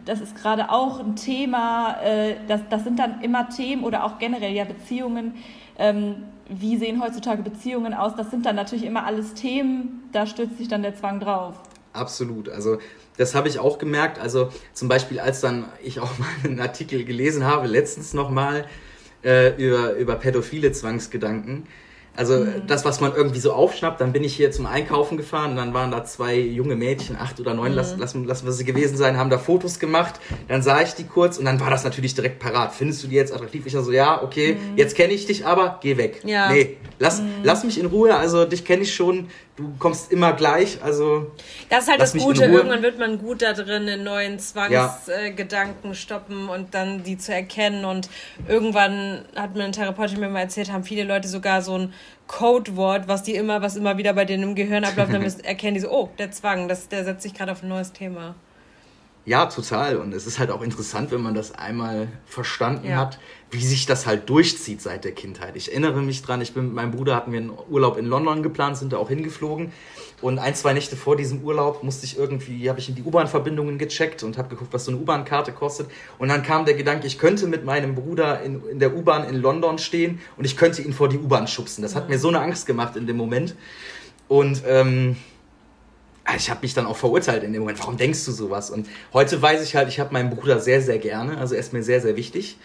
das 0.04 0.20
ist 0.20 0.36
gerade 0.36 0.70
auch 0.70 1.00
ein 1.00 1.16
Thema. 1.16 1.96
Äh, 2.04 2.36
das, 2.46 2.60
das 2.70 2.84
sind 2.84 3.00
dann 3.00 3.20
immer 3.20 3.48
Themen 3.48 3.82
oder 3.82 4.04
auch 4.04 4.18
generell 4.18 4.52
ja 4.52 4.64
Beziehungen. 4.64 5.34
Ähm, 5.76 6.22
wie 6.48 6.76
sehen 6.76 7.02
heutzutage 7.02 7.42
Beziehungen 7.42 7.94
aus? 7.94 8.14
Das 8.14 8.30
sind 8.30 8.46
dann 8.46 8.56
natürlich 8.56 8.86
immer 8.86 9.04
alles 9.04 9.34
Themen, 9.34 10.08
da 10.12 10.24
stürzt 10.24 10.56
sich 10.56 10.68
dann 10.68 10.82
der 10.82 10.94
Zwang 10.94 11.20
drauf. 11.20 11.56
Absolut. 11.92 12.48
Also 12.48 12.78
das 13.16 13.34
habe 13.34 13.48
ich 13.48 13.58
auch 13.58 13.78
gemerkt. 13.78 14.18
Also 14.18 14.50
zum 14.72 14.88
Beispiel, 14.88 15.20
als 15.20 15.40
dann 15.40 15.66
ich 15.82 16.00
auch 16.00 16.18
mal 16.18 16.28
einen 16.44 16.60
Artikel 16.60 17.04
gelesen 17.04 17.44
habe, 17.44 17.66
letztens 17.66 18.14
nochmal 18.14 18.66
äh, 19.24 19.54
über, 19.56 19.94
über 19.94 20.16
pädophile 20.16 20.72
Zwangsgedanken. 20.72 21.66
Also 22.18 22.38
mhm. 22.38 22.66
das, 22.66 22.84
was 22.84 23.00
man 23.00 23.14
irgendwie 23.14 23.38
so 23.38 23.52
aufschnappt, 23.52 24.00
dann 24.00 24.12
bin 24.12 24.24
ich 24.24 24.34
hier 24.34 24.50
zum 24.50 24.66
Einkaufen 24.66 25.16
gefahren, 25.16 25.54
dann 25.54 25.72
waren 25.72 25.92
da 25.92 26.04
zwei 26.04 26.34
junge 26.36 26.74
Mädchen, 26.74 27.14
acht 27.14 27.38
oder 27.38 27.54
neun, 27.54 27.70
mhm. 27.70 27.76
lassen, 27.76 28.00
lassen, 28.00 28.24
lassen 28.24 28.44
wir 28.44 28.52
sie 28.52 28.64
gewesen 28.64 28.96
sein, 28.96 29.16
haben 29.16 29.30
da 29.30 29.38
Fotos 29.38 29.78
gemacht, 29.78 30.14
dann 30.48 30.60
sah 30.60 30.82
ich 30.82 30.94
die 30.94 31.04
kurz 31.04 31.38
und 31.38 31.44
dann 31.44 31.60
war 31.60 31.70
das 31.70 31.84
natürlich 31.84 32.16
direkt 32.16 32.40
parat. 32.40 32.74
Findest 32.74 33.04
du 33.04 33.06
die 33.06 33.14
jetzt 33.14 33.32
attraktiv? 33.32 33.66
Ich 33.66 33.72
so, 33.72 33.92
ja, 33.92 34.20
okay, 34.20 34.54
mhm. 34.54 34.76
jetzt 34.76 34.96
kenne 34.96 35.12
ich 35.12 35.26
dich, 35.26 35.46
aber 35.46 35.78
geh 35.80 35.96
weg. 35.96 36.20
Ja. 36.24 36.50
Nee, 36.50 36.78
lass, 36.98 37.20
mhm. 37.20 37.34
lass 37.44 37.62
mich 37.62 37.78
in 37.78 37.86
Ruhe, 37.86 38.16
also 38.16 38.44
dich 38.46 38.64
kenne 38.64 38.82
ich 38.82 38.92
schon, 38.92 39.28
du 39.58 39.74
kommst 39.78 40.12
immer 40.12 40.32
gleich, 40.32 40.78
also. 40.82 41.32
Das 41.68 41.84
ist 41.84 41.90
halt 41.90 42.00
das 42.00 42.14
Gute, 42.14 42.44
irgendwann 42.44 42.82
wird 42.82 42.98
man 42.98 43.18
gut 43.18 43.42
da 43.42 43.52
drin, 43.52 43.88
in 43.88 44.04
neuen 44.04 44.38
Zwangsgedanken 44.38 45.90
ja. 45.90 45.94
stoppen 45.94 46.48
und 46.48 46.74
dann 46.74 47.02
die 47.02 47.18
zu 47.18 47.34
erkennen. 47.34 47.84
Und 47.84 48.08
irgendwann 48.48 49.24
hat 49.34 49.54
mir 49.54 49.64
eine 49.64 49.72
Therapeutin 49.72 50.20
mir 50.20 50.28
mal 50.28 50.40
erzählt, 50.40 50.72
haben 50.72 50.84
viele 50.84 51.04
Leute 51.04 51.28
sogar 51.28 51.62
so 51.62 51.76
ein 51.76 51.92
Codewort, 52.26 53.08
was 53.08 53.22
die 53.22 53.34
immer, 53.34 53.62
was 53.62 53.76
immer 53.76 53.96
wieder 53.96 54.12
bei 54.12 54.24
denen 54.24 54.42
im 54.42 54.54
Gehirn 54.54 54.84
abläuft, 54.84 55.12
dann 55.12 55.22
erkennen 55.44 55.74
die 55.74 55.80
so, 55.80 55.90
oh, 55.90 56.10
der 56.18 56.30
Zwang, 56.30 56.68
das, 56.68 56.88
der 56.88 57.04
setzt 57.04 57.22
sich 57.22 57.34
gerade 57.34 57.52
auf 57.52 57.62
ein 57.62 57.68
neues 57.68 57.92
Thema. 57.92 58.34
Ja, 59.28 59.44
total. 59.44 59.96
Und 59.96 60.14
es 60.14 60.26
ist 60.26 60.38
halt 60.38 60.50
auch 60.50 60.62
interessant, 60.62 61.10
wenn 61.10 61.20
man 61.20 61.34
das 61.34 61.52
einmal 61.52 62.08
verstanden 62.24 62.88
ja. 62.88 62.96
hat, 62.96 63.18
wie 63.50 63.60
sich 63.60 63.84
das 63.84 64.06
halt 64.06 64.30
durchzieht 64.30 64.80
seit 64.80 65.04
der 65.04 65.12
Kindheit. 65.12 65.54
Ich 65.54 65.70
erinnere 65.70 66.00
mich 66.00 66.22
dran, 66.22 66.40
ich 66.40 66.54
bin 66.54 66.64
mit 66.64 66.74
meinem 66.74 66.92
Bruder 66.92 67.14
hatten 67.14 67.32
wir 67.32 67.40
einen 67.40 67.52
Urlaub 67.68 67.98
in 67.98 68.06
London 68.06 68.42
geplant, 68.42 68.78
sind 68.78 68.94
da 68.94 68.96
auch 68.96 69.10
hingeflogen. 69.10 69.70
Und 70.20 70.38
ein, 70.38 70.54
zwei 70.54 70.72
Nächte 70.72 70.96
vor 70.96 71.16
diesem 71.16 71.42
Urlaub 71.42 71.84
musste 71.84 72.04
ich 72.04 72.18
irgendwie, 72.18 72.68
habe 72.68 72.80
ich 72.80 72.88
in 72.88 72.96
die 72.96 73.02
U-Bahn-Verbindungen 73.02 73.78
gecheckt 73.78 74.24
und 74.24 74.36
habe 74.36 74.48
geguckt, 74.48 74.72
was 74.72 74.84
so 74.84 74.90
eine 74.90 75.00
U-Bahn-Karte 75.00 75.52
kostet. 75.52 75.88
Und 76.18 76.28
dann 76.28 76.42
kam 76.42 76.64
der 76.64 76.74
Gedanke, 76.74 77.06
ich 77.06 77.18
könnte 77.18 77.46
mit 77.46 77.64
meinem 77.64 77.94
Bruder 77.94 78.42
in, 78.42 78.60
in 78.68 78.78
der 78.80 78.96
U-Bahn 78.96 79.28
in 79.28 79.36
London 79.36 79.78
stehen 79.78 80.20
und 80.36 80.44
ich 80.44 80.56
könnte 80.56 80.82
ihn 80.82 80.92
vor 80.92 81.08
die 81.08 81.18
U-Bahn 81.18 81.46
schubsen. 81.46 81.82
Das 81.82 81.94
hat 81.94 82.08
mir 82.08 82.18
so 82.18 82.28
eine 82.28 82.40
Angst 82.40 82.66
gemacht 82.66 82.96
in 82.96 83.06
dem 83.06 83.16
Moment. 83.16 83.54
Und 84.26 84.62
ähm, 84.66 85.16
ich 86.36 86.50
habe 86.50 86.60
mich 86.62 86.74
dann 86.74 86.86
auch 86.86 86.96
verurteilt 86.96 87.44
in 87.44 87.52
dem 87.52 87.60
Moment. 87.60 87.78
Warum 87.78 87.96
denkst 87.96 88.24
du 88.24 88.32
sowas? 88.32 88.70
Und 88.70 88.88
heute 89.12 89.40
weiß 89.40 89.62
ich 89.62 89.76
halt, 89.76 89.88
ich 89.88 90.00
habe 90.00 90.12
meinen 90.12 90.30
Bruder 90.30 90.60
sehr, 90.60 90.82
sehr 90.82 90.98
gerne. 90.98 91.38
Also 91.38 91.54
er 91.54 91.60
ist 91.60 91.72
mir 91.72 91.82
sehr, 91.82 92.00
sehr 92.00 92.16
wichtig. 92.16 92.58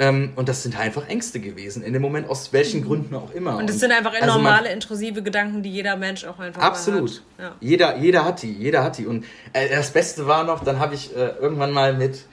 Ähm, 0.00 0.32
und 0.36 0.48
das 0.48 0.62
sind 0.62 0.78
einfach 0.78 1.08
Ängste 1.08 1.40
gewesen, 1.40 1.82
in 1.82 1.92
dem 1.92 2.02
Moment, 2.02 2.28
aus 2.28 2.52
welchen 2.52 2.84
Gründen 2.84 3.16
auch 3.16 3.32
immer. 3.32 3.56
Und 3.56 3.68
das 3.68 3.80
sind 3.80 3.90
einfach 3.90 4.14
also 4.14 4.26
normale, 4.26 4.68
man, 4.68 4.72
intrusive 4.72 5.22
Gedanken, 5.22 5.64
die 5.64 5.70
jeder 5.70 5.96
Mensch 5.96 6.24
auch 6.24 6.38
einfach 6.38 6.62
Absolut. 6.62 7.10
hat. 7.10 7.44
Ja. 7.44 7.56
Jeder, 7.60 7.96
jeder 7.96 8.24
hat 8.24 8.42
die, 8.42 8.52
jeder 8.52 8.84
hat 8.84 8.98
die. 8.98 9.06
Und 9.06 9.24
äh, 9.52 9.68
das 9.68 9.90
Beste 9.92 10.28
war 10.28 10.44
noch, 10.44 10.62
dann 10.62 10.78
habe 10.78 10.94
ich 10.94 11.16
äh, 11.16 11.30
irgendwann 11.40 11.72
mal 11.72 11.94
mit, 11.94 12.26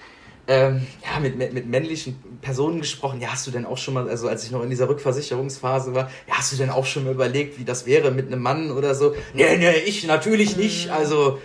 ähm, 0.47 0.85
ja, 1.03 1.19
mit, 1.19 1.39
mit, 1.39 1.53
mit 1.53 1.65
männlichen 1.65 2.21
Personen 2.39 2.81
gesprochen. 2.81 3.19
Ja, 3.19 3.29
hast 3.31 3.47
du 3.47 3.51
denn 3.51 3.65
auch 3.65 3.79
schon 3.79 3.95
mal, 3.95 4.07
also 4.07 4.27
als 4.27 4.43
ich 4.43 4.51
noch 4.51 4.61
in 4.61 4.69
dieser 4.69 4.87
Rückversicherungsphase 4.87 5.95
war, 5.95 6.11
ja, 6.27 6.35
hast 6.37 6.53
du 6.53 6.57
denn 6.57 6.69
auch 6.69 6.85
schon 6.85 7.05
mal 7.05 7.13
überlegt, 7.13 7.57
wie 7.57 7.65
das 7.65 7.87
wäre 7.87 8.11
mit 8.11 8.27
einem 8.27 8.43
Mann 8.43 8.69
oder 8.69 8.93
so? 8.93 9.15
Nee, 9.33 9.57
nee, 9.57 9.71
ich 9.87 10.05
natürlich 10.05 10.55
nicht. 10.55 10.91
Also. 10.91 11.39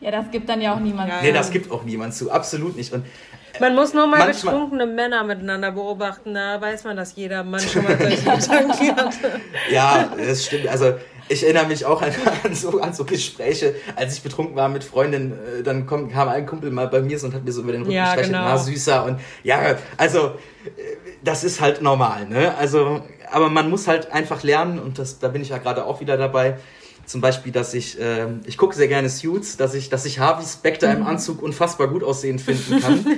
Ja, 0.00 0.12
das 0.12 0.30
gibt 0.30 0.48
dann 0.48 0.60
ja 0.60 0.76
auch 0.76 0.80
niemand 0.80 1.10
zu. 1.10 1.18
Nee, 1.22 1.32
das 1.32 1.50
gibt 1.50 1.72
auch 1.72 1.82
niemand 1.82 2.14
zu, 2.14 2.30
absolut 2.30 2.76
nicht. 2.76 2.92
Und 2.92 3.04
man 3.60 3.74
muss 3.74 3.94
nur 3.94 4.06
mal 4.06 4.18
Manchmal, 4.18 4.54
betrunkene 4.54 4.86
Männer 4.86 5.24
miteinander 5.24 5.72
beobachten, 5.72 6.34
da 6.34 6.60
weiß 6.60 6.84
man, 6.84 6.96
dass 6.96 7.16
jeder 7.16 7.44
Mann 7.44 7.60
schon 7.60 7.84
mal 7.84 7.98
solche 7.98 8.16
Gedanken 8.30 8.96
hat. 8.96 9.14
Ja, 9.70 10.12
das 10.16 10.44
stimmt. 10.46 10.68
Also 10.68 10.94
ich 11.28 11.42
erinnere 11.42 11.66
mich 11.66 11.84
auch 11.84 12.02
an, 12.02 12.10
an, 12.44 12.54
so, 12.54 12.80
an 12.80 12.92
so 12.92 13.04
Gespräche, 13.04 13.74
als 13.96 14.14
ich 14.14 14.22
betrunken 14.22 14.56
war 14.56 14.68
mit 14.68 14.84
Freundinnen, 14.84 15.32
äh, 15.32 15.62
dann 15.62 15.86
kommt, 15.86 16.12
kam 16.12 16.28
ein 16.28 16.46
Kumpel 16.46 16.70
mal 16.70 16.88
bei 16.88 17.00
mir 17.00 17.22
und 17.22 17.34
hat 17.34 17.44
mir 17.44 17.52
so 17.52 17.62
über 17.62 17.72
den 17.72 17.82
Rücken 17.82 17.92
ja, 17.92 18.04
gestreichelt, 18.04 18.32
genau. 18.32 18.44
na 18.44 18.58
süßer 18.58 19.04
und 19.04 19.20
ja, 19.42 19.76
also 19.96 20.26
äh, 20.26 20.96
das 21.24 21.44
ist 21.44 21.60
halt 21.60 21.82
normal, 21.82 22.26
ne? 22.28 22.54
Also, 22.56 23.02
aber 23.30 23.48
man 23.48 23.70
muss 23.70 23.88
halt 23.88 24.12
einfach 24.12 24.42
lernen 24.42 24.78
und 24.78 24.98
das, 24.98 25.18
da 25.18 25.28
bin 25.28 25.42
ich 25.42 25.48
ja 25.48 25.58
gerade 25.58 25.84
auch 25.84 26.00
wieder 26.00 26.16
dabei, 26.16 26.58
Zum 27.06 27.20
Beispiel, 27.20 27.52
dass 27.52 27.72
ich, 27.72 28.00
äh, 28.00 28.26
ich 28.46 28.58
gucke 28.58 28.74
sehr 28.74 28.88
gerne 28.88 29.08
Suits, 29.08 29.56
dass 29.56 29.74
ich, 29.74 29.88
dass 29.88 30.04
ich 30.06 30.18
Harvey 30.18 30.44
Specter 30.44 30.90
im 30.92 31.00
mhm. 31.00 31.06
Anzug 31.06 31.40
unfassbar 31.40 31.86
gut 31.86 32.02
aussehen 32.02 32.40
finden 32.40 32.80
kann. 32.80 33.04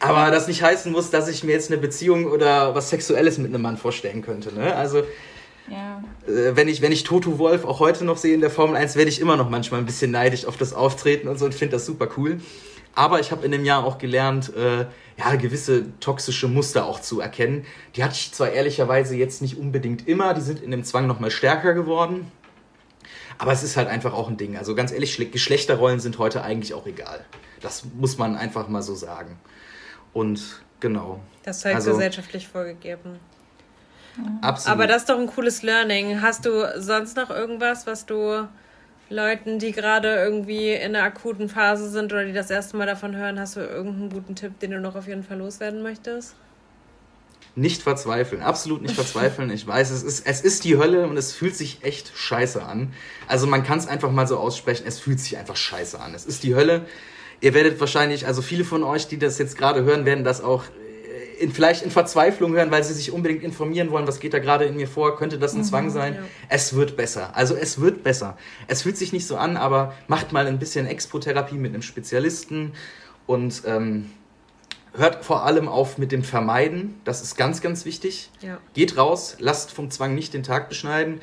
Aber 0.00 0.30
das 0.30 0.48
nicht 0.48 0.62
heißen 0.62 0.92
muss, 0.92 1.10
dass 1.10 1.28
ich 1.28 1.44
mir 1.44 1.52
jetzt 1.52 1.70
eine 1.70 1.80
Beziehung 1.80 2.26
oder 2.26 2.74
was 2.74 2.90
Sexuelles 2.90 3.38
mit 3.38 3.48
einem 3.48 3.62
Mann 3.62 3.76
vorstellen 3.76 4.22
könnte. 4.22 4.54
Ne? 4.54 4.74
Also 4.74 5.02
ja. 5.68 6.02
Äh, 6.26 6.56
wenn, 6.56 6.68
ich, 6.68 6.82
wenn 6.82 6.92
ich 6.92 7.04
Toto 7.04 7.38
Wolf 7.38 7.64
auch 7.64 7.80
heute 7.80 8.04
noch 8.04 8.16
sehe 8.16 8.34
in 8.34 8.40
der 8.40 8.50
Formel 8.50 8.76
1, 8.76 8.96
werde 8.96 9.10
ich 9.10 9.20
immer 9.20 9.36
noch 9.36 9.48
manchmal 9.48 9.80
ein 9.80 9.86
bisschen 9.86 10.10
neidisch 10.10 10.44
auf 10.46 10.56
das 10.56 10.72
Auftreten 10.72 11.28
und 11.28 11.38
so 11.38 11.44
und 11.44 11.54
finde 11.54 11.76
das 11.76 11.86
super 11.86 12.08
cool. 12.16 12.40
Aber 12.94 13.20
ich 13.20 13.32
habe 13.32 13.44
in 13.44 13.52
dem 13.52 13.64
Jahr 13.64 13.84
auch 13.84 13.96
gelernt, 13.96 14.54
äh, 14.54 14.86
ja, 15.18 15.34
gewisse 15.36 15.98
toxische 15.98 16.46
Muster 16.46 16.84
auch 16.84 17.00
zu 17.00 17.20
erkennen. 17.20 17.64
Die 17.96 18.04
hatte 18.04 18.14
ich 18.14 18.32
zwar 18.32 18.50
ehrlicherweise 18.50 19.16
jetzt 19.16 19.40
nicht 19.40 19.56
unbedingt 19.56 20.06
immer, 20.06 20.34
die 20.34 20.42
sind 20.42 20.62
in 20.62 20.70
dem 20.70 20.84
Zwang 20.84 21.06
nochmal 21.06 21.30
stärker 21.30 21.72
geworden. 21.72 22.30
Aber 23.38 23.52
es 23.52 23.62
ist 23.62 23.76
halt 23.76 23.88
einfach 23.88 24.12
auch 24.12 24.28
ein 24.28 24.36
Ding. 24.36 24.56
Also 24.58 24.74
ganz 24.74 24.92
ehrlich, 24.92 25.16
Geschlechterrollen 25.32 26.00
sind 26.00 26.18
heute 26.18 26.42
eigentlich 26.42 26.74
auch 26.74 26.86
egal. 26.86 27.24
Das 27.60 27.84
muss 27.98 28.18
man 28.18 28.36
einfach 28.36 28.68
mal 28.68 28.82
so 28.82 28.94
sagen. 28.94 29.38
Und 30.12 30.62
genau. 30.80 31.20
Das 31.42 31.58
ist 31.58 31.64
halt 31.64 31.76
also, 31.76 31.92
gesellschaftlich 31.92 32.48
vorgegeben. 32.48 33.18
Absolut. 34.42 34.72
Aber 34.72 34.86
das 34.86 35.02
ist 35.02 35.08
doch 35.08 35.18
ein 35.18 35.26
cooles 35.26 35.62
Learning. 35.62 36.20
Hast 36.20 36.44
du 36.44 36.80
sonst 36.80 37.16
noch 37.16 37.30
irgendwas, 37.30 37.86
was 37.86 38.04
du 38.04 38.46
Leuten, 39.08 39.58
die 39.58 39.72
gerade 39.72 40.14
irgendwie 40.14 40.72
in 40.72 40.94
einer 40.94 41.04
akuten 41.04 41.48
Phase 41.48 41.88
sind 41.88 42.12
oder 42.12 42.24
die 42.24 42.32
das 42.32 42.50
erste 42.50 42.76
Mal 42.76 42.86
davon 42.86 43.16
hören, 43.16 43.38
hast 43.38 43.56
du 43.56 43.60
irgendeinen 43.60 44.10
guten 44.10 44.34
Tipp, 44.34 44.58
den 44.60 44.72
du 44.72 44.80
noch 44.80 44.96
auf 44.96 45.06
jeden 45.06 45.22
Fall 45.22 45.38
loswerden 45.38 45.82
möchtest? 45.82 46.34
Nicht 47.54 47.82
verzweifeln, 47.82 48.40
absolut 48.40 48.80
nicht 48.80 48.94
verzweifeln. 48.94 49.50
Ich 49.50 49.66
weiß, 49.66 49.90
es 49.90 50.02
ist, 50.02 50.26
es 50.26 50.40
ist 50.40 50.64
die 50.64 50.78
Hölle 50.78 51.06
und 51.06 51.18
es 51.18 51.34
fühlt 51.34 51.54
sich 51.54 51.84
echt 51.84 52.16
scheiße 52.16 52.62
an. 52.62 52.94
Also 53.28 53.46
man 53.46 53.62
kann 53.62 53.78
es 53.78 53.86
einfach 53.86 54.10
mal 54.10 54.26
so 54.26 54.38
aussprechen, 54.38 54.84
es 54.86 54.98
fühlt 54.98 55.20
sich 55.20 55.36
einfach 55.36 55.56
scheiße 55.56 56.00
an. 56.00 56.14
Es 56.14 56.24
ist 56.24 56.44
die 56.44 56.54
Hölle. 56.54 56.86
Ihr 57.42 57.54
werdet 57.54 57.80
wahrscheinlich, 57.80 58.26
also 58.26 58.40
viele 58.40 58.64
von 58.64 58.84
euch, 58.84 59.08
die 59.08 59.18
das 59.18 59.36
jetzt 59.38 59.58
gerade 59.58 59.82
hören, 59.82 60.06
werden 60.06 60.24
das 60.24 60.40
auch 60.40 60.64
in, 61.40 61.52
vielleicht 61.52 61.82
in 61.82 61.90
Verzweiflung 61.90 62.54
hören, 62.54 62.70
weil 62.70 62.84
sie 62.84 62.94
sich 62.94 63.10
unbedingt 63.10 63.42
informieren 63.42 63.90
wollen, 63.90 64.06
was 64.06 64.20
geht 64.20 64.32
da 64.32 64.38
gerade 64.38 64.64
in 64.64 64.76
mir 64.76 64.86
vor, 64.86 65.16
könnte 65.16 65.40
das 65.40 65.54
ein 65.54 65.58
mhm, 65.58 65.64
Zwang 65.64 65.90
sein? 65.90 66.14
Ja. 66.14 66.20
Es 66.48 66.74
wird 66.74 66.96
besser. 66.96 67.36
Also 67.36 67.56
es 67.56 67.80
wird 67.80 68.04
besser. 68.04 68.36
Es 68.68 68.82
fühlt 68.82 68.96
sich 68.96 69.12
nicht 69.12 69.26
so 69.26 69.36
an, 69.36 69.56
aber 69.56 69.92
macht 70.06 70.32
mal 70.32 70.46
ein 70.46 70.60
bisschen 70.60 70.86
Expo-Therapie 70.86 71.56
mit 71.56 71.74
einem 71.74 71.82
Spezialisten 71.82 72.74
und 73.26 73.62
ähm, 73.66 74.10
hört 74.94 75.24
vor 75.24 75.44
allem 75.44 75.68
auf 75.68 75.98
mit 75.98 76.12
dem 76.12 76.22
Vermeiden. 76.22 77.00
Das 77.04 77.22
ist 77.22 77.36
ganz, 77.36 77.60
ganz 77.60 77.84
wichtig. 77.84 78.30
Ja. 78.40 78.58
Geht 78.74 78.96
raus, 78.96 79.36
lasst 79.38 79.72
vom 79.72 79.90
Zwang 79.90 80.14
nicht 80.14 80.34
den 80.34 80.42
Tag 80.42 80.68
beschneiden. 80.68 81.20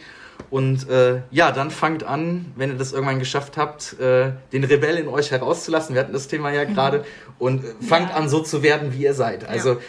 Und 0.49 0.89
äh, 0.89 1.21
ja, 1.31 1.51
dann 1.51 1.69
fangt 1.69 2.03
an, 2.03 2.53
wenn 2.55 2.71
ihr 2.71 2.77
das 2.77 2.93
irgendwann 2.93 3.19
geschafft 3.19 3.57
habt, 3.57 3.99
äh, 3.99 4.31
den 4.53 4.63
Rebell 4.63 4.97
in 4.97 5.07
euch 5.07 5.31
herauszulassen. 5.31 5.95
Wir 5.95 6.01
hatten 6.01 6.13
das 6.13 6.27
Thema 6.27 6.51
ja 6.51 6.67
mhm. 6.67 6.73
gerade. 6.73 7.05
Und 7.37 7.63
äh, 7.63 7.67
fangt 7.81 8.09
ja. 8.09 8.15
an, 8.15 8.29
so 8.29 8.41
zu 8.41 8.63
werden, 8.63 8.93
wie 8.93 9.03
ihr 9.03 9.13
seid. 9.13 9.47
Also 9.47 9.73
ja 9.73 9.79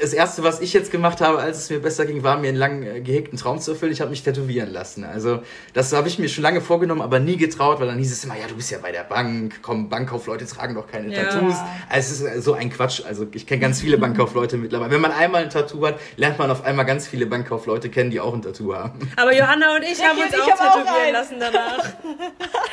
das 0.00 0.12
erste, 0.12 0.42
was 0.42 0.60
ich 0.60 0.72
jetzt 0.72 0.90
gemacht 0.90 1.20
habe, 1.20 1.38
als 1.38 1.58
es 1.58 1.70
mir 1.70 1.80
besser 1.80 2.04
ging, 2.06 2.22
war 2.22 2.36
mir 2.38 2.48
einen 2.48 2.56
lang 2.56 2.82
äh, 2.82 3.00
gehegten 3.00 3.38
Traum 3.38 3.60
zu 3.60 3.72
erfüllen. 3.72 3.92
Ich 3.92 4.00
habe 4.00 4.10
mich 4.10 4.22
tätowieren 4.22 4.70
lassen. 4.70 5.04
Also 5.04 5.42
das 5.72 5.92
habe 5.92 6.08
ich 6.08 6.18
mir 6.18 6.28
schon 6.28 6.42
lange 6.42 6.60
vorgenommen, 6.60 7.00
aber 7.00 7.20
nie 7.20 7.36
getraut, 7.36 7.80
weil 7.80 7.86
dann 7.86 7.98
hieß 7.98 8.12
es 8.12 8.24
immer, 8.24 8.36
ja, 8.36 8.46
du 8.46 8.54
bist 8.54 8.70
ja 8.70 8.78
bei 8.82 8.92
der 8.92 9.04
Bank, 9.04 9.60
komm, 9.62 9.88
Bankkaufleute 9.88 10.46
tragen 10.46 10.74
doch 10.74 10.86
keine 10.86 11.14
ja. 11.14 11.24
Tattoos. 11.24 11.54
Also 11.88 12.12
es 12.14 12.20
ist 12.20 12.22
äh, 12.22 12.40
so 12.42 12.54
ein 12.54 12.70
Quatsch. 12.70 13.02
Also 13.06 13.26
ich 13.32 13.46
kenne 13.46 13.60
ganz 13.60 13.80
viele 13.80 13.96
Bankkaufleute 13.98 14.56
mittlerweile. 14.58 14.90
Wenn 14.90 15.00
man 15.00 15.12
einmal 15.12 15.44
ein 15.44 15.50
Tattoo 15.50 15.86
hat, 15.86 15.98
lernt 16.16 16.38
man 16.38 16.50
auf 16.50 16.64
einmal 16.64 16.84
ganz 16.84 17.06
viele 17.06 17.26
Bankkaufleute 17.26 17.88
kennen, 17.88 18.10
die 18.10 18.20
auch 18.20 18.34
ein 18.34 18.42
Tattoo 18.42 18.74
haben. 18.74 19.10
Aber 19.16 19.34
Johanna 19.34 19.76
und 19.76 19.82
ich, 19.82 19.92
ich 19.92 20.04
haben 20.04 20.18
uns 20.18 20.34
auch 20.34 20.46
tätowieren 20.46 20.86
auch 20.86 21.12
lassen 21.12 21.36
danach. 21.38 21.84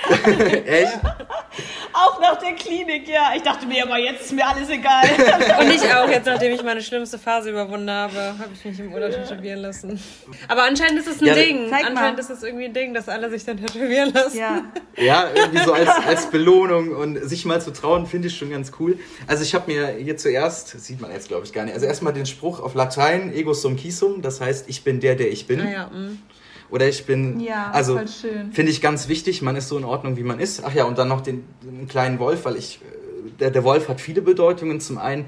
Echt? 0.66 1.00
Auch 1.94 2.20
nach 2.20 2.38
der 2.38 2.54
Klinik, 2.54 3.08
ja. 3.08 3.32
Ich 3.36 3.44
dachte 3.44 3.66
mir, 3.66 3.84
aber 3.84 3.98
jetzt 3.98 4.22
ist 4.22 4.32
mir 4.34 4.46
alles 4.46 4.70
egal. 4.70 5.04
und 5.60 5.72
ich 5.72 5.94
auch, 5.94 6.10
jetzt 6.10 6.26
nachdem 6.26 6.54
ich 6.54 6.64
meine 6.64 6.82
schlimmste 6.90 7.18
Phase 7.18 7.52
überwunden 7.52 7.90
habe, 7.90 8.16
habe 8.16 8.50
ich 8.54 8.66
mich 8.66 8.80
im 8.80 8.92
Urlaub 8.92 9.12
tätowieren 9.12 9.60
lassen. 9.60 10.00
Aber 10.48 10.64
anscheinend 10.64 11.00
ist 11.00 11.08
es 11.08 11.22
ein 11.22 11.28
ja, 11.28 11.36
Ding. 11.36 11.72
Anscheinend 11.72 11.96
mal. 11.96 12.20
ist 12.20 12.30
es 12.30 12.44
irgendwie 12.44 12.66
ein 12.66 12.74
Ding, 12.74 12.94
dass 12.94 13.08
alle 13.08 13.30
sich 13.30 13.46
dann 13.46 13.58
tätowieren 13.58 14.12
lassen. 14.12 14.38
Ja, 14.38 14.64
ja 14.98 15.30
irgendwie 15.34 15.64
so 15.64 15.72
als, 15.72 15.90
als 16.08 16.30
Belohnung 16.30 16.90
und 16.96 17.18
sich 17.30 17.46
mal 17.46 17.62
zu 17.62 17.72
trauen, 17.72 18.08
finde 18.08 18.28
ich 18.28 18.38
schon 18.38 18.50
ganz 18.50 18.72
cool. 18.80 18.98
Also 19.28 19.44
ich 19.44 19.54
habe 19.54 19.72
mir 19.72 19.88
hier 19.90 20.18
zuerst, 20.18 20.74
das 20.74 20.86
sieht 20.86 21.00
man 21.00 21.12
jetzt 21.12 21.28
glaube 21.28 21.46
ich 21.46 21.54
gar 21.54 21.64
nicht, 21.64 21.74
also 21.74 21.86
erstmal 21.86 22.14
den 22.14 22.26
Spruch 22.26 22.60
auf 22.60 22.74
Latein, 22.74 23.32
ego 23.34 23.54
sum 23.54 23.78
quisum, 23.78 24.22
das 24.22 24.42
heißt, 24.42 24.68
ich 24.68 24.84
bin 24.84 25.00
der, 25.00 25.16
der 25.16 25.32
ich 25.32 25.48
bin. 25.48 25.62
Ah, 25.62 25.72
ja, 25.72 25.88
mm. 25.88 26.20
Oder 26.72 26.88
ich 26.88 27.06
bin, 27.06 27.40
ja, 27.40 27.72
also 27.72 28.00
finde 28.52 28.72
ich 28.72 28.80
ganz 28.80 29.08
wichtig, 29.08 29.42
man 29.42 29.56
ist 29.56 29.70
so 29.70 29.78
in 29.78 29.86
Ordnung, 29.86 30.18
wie 30.18 30.24
man 30.24 30.40
ist. 30.40 30.64
Ach 30.64 30.74
ja, 30.74 30.84
und 30.84 31.00
dann 31.00 31.08
noch 31.08 31.22
den, 31.22 31.44
den 31.64 31.88
kleinen 31.88 32.20
Wolf, 32.20 32.46
weil 32.46 32.58
ich, 32.58 32.80
äh, 32.82 33.32
der, 33.40 33.50
der 33.50 33.64
Wolf 33.64 33.90
hat 33.90 34.00
viele 34.00 34.22
Bedeutungen. 34.22 34.80
Zum 34.80 35.00
einen 35.00 35.26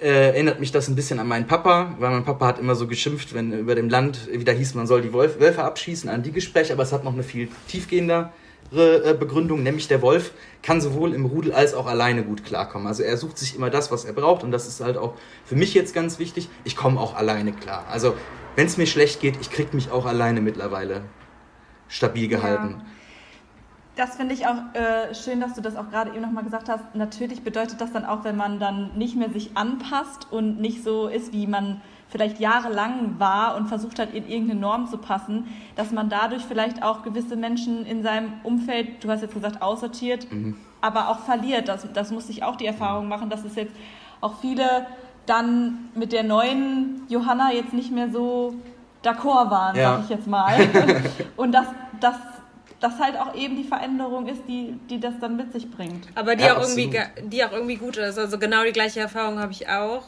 äh, 0.00 0.28
erinnert 0.28 0.60
mich 0.60 0.72
das 0.72 0.88
ein 0.88 0.94
bisschen 0.94 1.18
an 1.18 1.28
meinen 1.28 1.46
Papa, 1.46 1.94
weil 1.98 2.10
mein 2.10 2.24
Papa 2.24 2.46
hat 2.46 2.58
immer 2.58 2.74
so 2.74 2.86
geschimpft, 2.86 3.34
wenn 3.34 3.52
über 3.52 3.74
dem 3.74 3.88
Land 3.88 4.28
wieder 4.32 4.52
hieß, 4.52 4.74
man 4.74 4.86
soll 4.86 5.02
die 5.02 5.12
Wolf, 5.12 5.40
Wölfe 5.40 5.64
abschießen, 5.64 6.08
an 6.08 6.22
die 6.22 6.32
Gespräche, 6.32 6.72
aber 6.72 6.84
es 6.84 6.92
hat 6.92 7.04
noch 7.04 7.12
eine 7.12 7.22
viel 7.22 7.48
tiefgehendere 7.66 8.30
äh, 8.72 9.14
Begründung, 9.18 9.62
nämlich 9.62 9.88
der 9.88 10.00
Wolf 10.02 10.32
kann 10.62 10.80
sowohl 10.80 11.14
im 11.14 11.24
Rudel 11.24 11.52
als 11.52 11.74
auch 11.74 11.86
alleine 11.86 12.22
gut 12.22 12.44
klarkommen. 12.44 12.86
Also 12.86 13.02
er 13.02 13.16
sucht 13.16 13.38
sich 13.38 13.56
immer 13.56 13.70
das, 13.70 13.90
was 13.90 14.04
er 14.04 14.12
braucht 14.12 14.44
und 14.44 14.52
das 14.52 14.68
ist 14.68 14.80
halt 14.80 14.96
auch 14.96 15.14
für 15.44 15.56
mich 15.56 15.74
jetzt 15.74 15.94
ganz 15.94 16.18
wichtig. 16.18 16.48
Ich 16.64 16.76
komme 16.76 17.00
auch 17.00 17.16
alleine 17.16 17.52
klar. 17.52 17.86
Also 17.90 18.14
wenn 18.56 18.66
es 18.66 18.76
mir 18.76 18.86
schlecht 18.86 19.20
geht, 19.20 19.36
ich 19.40 19.50
kriege 19.50 19.74
mich 19.74 19.90
auch 19.90 20.06
alleine 20.06 20.40
mittlerweile 20.40 21.02
stabil 21.88 22.28
gehalten. 22.28 22.76
Ja. 22.78 22.97
Das 23.98 24.14
finde 24.14 24.32
ich 24.32 24.46
auch 24.46 24.54
äh, 24.74 25.12
schön, 25.12 25.40
dass 25.40 25.54
du 25.54 25.60
das 25.60 25.74
auch 25.74 25.90
gerade 25.90 26.10
eben 26.10 26.20
nochmal 26.20 26.44
gesagt 26.44 26.68
hast. 26.68 26.94
Natürlich 26.94 27.42
bedeutet 27.42 27.80
das 27.80 27.90
dann 27.90 28.04
auch, 28.04 28.22
wenn 28.22 28.36
man 28.36 28.60
dann 28.60 28.96
nicht 28.96 29.16
mehr 29.16 29.28
sich 29.28 29.56
anpasst 29.56 30.28
und 30.30 30.60
nicht 30.60 30.84
so 30.84 31.08
ist, 31.08 31.32
wie 31.32 31.48
man 31.48 31.80
vielleicht 32.08 32.38
jahrelang 32.38 33.18
war 33.18 33.56
und 33.56 33.66
versucht 33.66 33.98
hat, 33.98 34.14
in 34.14 34.28
irgendeine 34.28 34.60
Norm 34.60 34.86
zu 34.86 34.98
passen, 34.98 35.48
dass 35.74 35.90
man 35.90 36.08
dadurch 36.08 36.44
vielleicht 36.44 36.84
auch 36.84 37.02
gewisse 37.02 37.34
Menschen 37.34 37.84
in 37.84 38.04
seinem 38.04 38.34
Umfeld, 38.44 39.02
du 39.02 39.10
hast 39.10 39.22
jetzt 39.22 39.34
gesagt, 39.34 39.62
aussortiert, 39.62 40.30
mhm. 40.30 40.56
aber 40.80 41.08
auch 41.08 41.18
verliert. 41.18 41.66
Das, 41.66 41.84
das 41.92 42.12
musste 42.12 42.30
ich 42.30 42.44
auch 42.44 42.54
die 42.54 42.66
Erfahrung 42.66 43.08
machen, 43.08 43.30
dass 43.30 43.44
es 43.44 43.56
jetzt 43.56 43.74
auch 44.20 44.34
viele 44.40 44.86
dann 45.26 45.88
mit 45.96 46.12
der 46.12 46.22
neuen 46.22 47.02
Johanna 47.08 47.52
jetzt 47.52 47.72
nicht 47.72 47.90
mehr 47.90 48.10
so 48.10 48.54
d'accord 49.02 49.50
waren, 49.50 49.74
ja. 49.74 49.96
sag 49.96 50.04
ich 50.04 50.10
jetzt 50.10 50.28
mal. 50.28 50.56
Und 51.36 51.50
dass 51.50 51.66
das 51.98 52.14
das 52.80 52.98
halt 53.00 53.18
auch 53.18 53.34
eben 53.34 53.56
die 53.56 53.64
Veränderung 53.64 54.28
ist, 54.28 54.42
die, 54.46 54.78
die 54.88 55.00
das 55.00 55.14
dann 55.20 55.36
mit 55.36 55.52
sich 55.52 55.70
bringt. 55.70 56.06
Aber 56.14 56.36
die, 56.36 56.44
ja, 56.44 56.56
auch 56.56 56.62
irgendwie, 56.62 57.00
die 57.22 57.44
auch 57.44 57.52
irgendwie 57.52 57.76
gut 57.76 57.96
ist. 57.96 58.18
Also 58.18 58.38
genau 58.38 58.62
die 58.64 58.72
gleiche 58.72 59.00
Erfahrung 59.00 59.40
habe 59.40 59.52
ich 59.52 59.68
auch. 59.68 60.04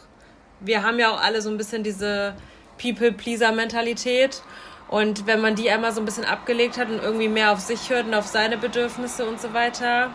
Wir 0.61 0.83
haben 0.83 0.99
ja 0.99 1.11
auch 1.11 1.21
alle 1.21 1.43
so 1.43 1.51
ein 1.51 1.57
bisschen 1.57 1.83
diese 1.83 2.35
People-Pleaser-Mentalität. 2.81 4.43
Und 4.89 5.27
wenn 5.27 5.41
man 5.41 5.55
die 5.55 5.71
einmal 5.71 5.93
so 5.93 6.01
ein 6.01 6.05
bisschen 6.05 6.25
abgelegt 6.25 6.79
hat 6.79 6.89
und 6.89 7.03
irgendwie 7.03 7.29
mehr 7.29 7.53
auf 7.53 7.61
sich 7.61 7.91
hört 7.91 8.07
und 8.07 8.14
auf 8.14 8.27
seine 8.27 8.57
Bedürfnisse 8.57 9.25
und 9.27 9.41
so 9.41 9.53
weiter, 9.53 10.11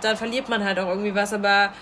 dann 0.00 0.16
verliert 0.16 0.48
man 0.48 0.64
halt 0.64 0.78
auch 0.78 0.88
irgendwie 0.88 1.14
was. 1.14 1.32
Aber 1.32 1.72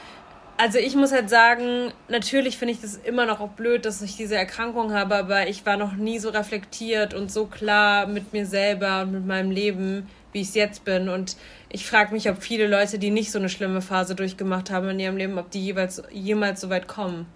also 0.56 0.78
ich 0.78 0.94
muss 0.94 1.12
halt 1.12 1.28
sagen, 1.30 1.92
natürlich 2.08 2.58
finde 2.58 2.74
ich 2.74 2.80
das 2.80 2.96
immer 2.96 3.26
noch 3.26 3.40
auch 3.40 3.50
blöd, 3.50 3.84
dass 3.84 4.02
ich 4.02 4.16
diese 4.16 4.36
Erkrankung 4.36 4.92
habe, 4.92 5.16
aber 5.16 5.48
ich 5.48 5.66
war 5.66 5.76
noch 5.76 5.94
nie 5.94 6.18
so 6.18 6.30
reflektiert 6.30 7.14
und 7.14 7.30
so 7.30 7.46
klar 7.46 8.06
mit 8.06 8.32
mir 8.32 8.46
selber 8.46 9.02
und 9.02 9.12
mit 9.12 9.26
meinem 9.26 9.50
Leben, 9.50 10.08
wie 10.32 10.40
ich 10.40 10.48
es 10.48 10.54
jetzt 10.54 10.84
bin. 10.84 11.08
Und 11.08 11.36
ich 11.68 11.86
frage 11.86 12.12
mich, 12.12 12.28
ob 12.30 12.42
viele 12.42 12.66
Leute, 12.66 12.98
die 12.98 13.10
nicht 13.10 13.32
so 13.32 13.38
eine 13.38 13.48
schlimme 13.48 13.82
Phase 13.82 14.14
durchgemacht 14.14 14.70
haben 14.70 14.88
in 14.90 15.00
ihrem 15.00 15.16
Leben, 15.16 15.38
ob 15.38 15.50
die 15.50 15.64
jeweils 15.64 16.02
jemals 16.10 16.60
so 16.60 16.70
weit 16.70 16.88
kommen. 16.88 17.26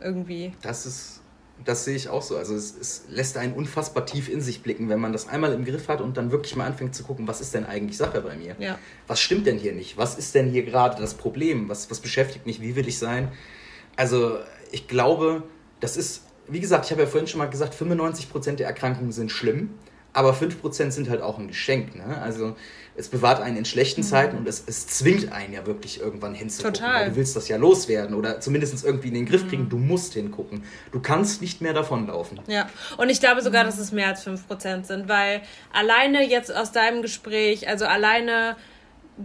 Irgendwie. 0.00 0.52
Das 0.62 0.86
ist 0.86 1.19
das 1.64 1.84
sehe 1.84 1.96
ich 1.96 2.08
auch 2.08 2.22
so. 2.22 2.36
Also 2.36 2.54
es, 2.54 2.74
es, 2.78 3.04
lässt 3.08 3.36
einen 3.36 3.54
unfassbar 3.54 4.06
tief 4.06 4.28
in 4.28 4.40
sich 4.40 4.62
blicken, 4.62 4.88
wenn 4.88 5.00
man 5.00 5.12
das 5.12 5.28
einmal 5.28 5.52
im 5.52 5.64
Griff 5.64 5.88
hat 5.88 6.00
und 6.00 6.16
dann 6.16 6.30
wirklich 6.30 6.56
mal 6.56 6.66
anfängt 6.66 6.94
zu 6.94 7.02
gucken, 7.02 7.28
was 7.28 7.40
ist 7.40 7.54
denn 7.54 7.66
eigentlich 7.66 7.96
Sache 7.96 8.20
bei 8.20 8.36
mir? 8.36 8.56
Ja. 8.58 8.78
Was 9.06 9.20
stimmt 9.20 9.46
denn 9.46 9.58
hier 9.58 9.72
nicht? 9.72 9.96
Was 9.96 10.16
ist 10.16 10.34
denn 10.34 10.50
hier 10.50 10.64
gerade 10.64 11.00
das 11.00 11.14
Problem? 11.14 11.68
Was, 11.68 11.90
was 11.90 12.00
beschäftigt 12.00 12.46
mich? 12.46 12.60
Wie 12.60 12.76
will 12.76 12.88
ich 12.88 12.98
sein? 12.98 13.32
Also 13.96 14.38
ich 14.70 14.88
glaube, 14.88 15.42
das 15.80 15.96
ist, 15.96 16.22
wie 16.48 16.60
gesagt, 16.60 16.86
ich 16.86 16.92
habe 16.92 17.02
ja 17.02 17.06
vorhin 17.06 17.26
schon 17.26 17.38
mal 17.38 17.50
gesagt, 17.50 17.74
95% 17.74 18.56
der 18.56 18.66
Erkrankungen 18.66 19.12
sind 19.12 19.30
schlimm, 19.30 19.70
aber 20.12 20.32
5% 20.32 20.90
sind 20.90 21.08
halt 21.08 21.22
auch 21.22 21.38
ein 21.38 21.48
Geschenk. 21.48 21.94
Ne? 21.94 22.20
Also 22.20 22.56
es 23.00 23.08
bewahrt 23.08 23.40
einen 23.40 23.56
in 23.56 23.64
schlechten 23.64 24.02
mhm. 24.02 24.06
Zeiten 24.06 24.36
und 24.36 24.46
es, 24.46 24.62
es 24.66 24.86
zwingt 24.86 25.32
einen 25.32 25.52
ja 25.52 25.66
wirklich 25.66 26.00
irgendwann 26.00 26.34
hinzugucken. 26.34 26.74
Total. 26.74 27.00
Weil 27.02 27.10
du 27.10 27.16
willst 27.16 27.34
das 27.34 27.48
ja 27.48 27.56
loswerden 27.56 28.14
oder 28.14 28.40
zumindest 28.40 28.84
irgendwie 28.84 29.08
in 29.08 29.14
den 29.14 29.26
Griff 29.26 29.48
kriegen. 29.48 29.64
Mhm. 29.64 29.68
Du 29.70 29.78
musst 29.78 30.14
hingucken. 30.14 30.64
Du 30.92 31.00
kannst 31.00 31.40
nicht 31.40 31.60
mehr 31.60 31.72
davonlaufen. 31.72 32.40
Ja, 32.46 32.68
und 32.98 33.08
ich 33.08 33.20
glaube 33.20 33.42
sogar, 33.42 33.64
dass 33.64 33.78
es 33.78 33.90
mehr 33.90 34.08
als 34.08 34.26
5% 34.26 34.84
sind, 34.84 35.08
weil 35.08 35.40
alleine 35.72 36.28
jetzt 36.28 36.54
aus 36.54 36.72
deinem 36.72 37.02
Gespräch, 37.02 37.68
also 37.68 37.86
alleine 37.86 38.56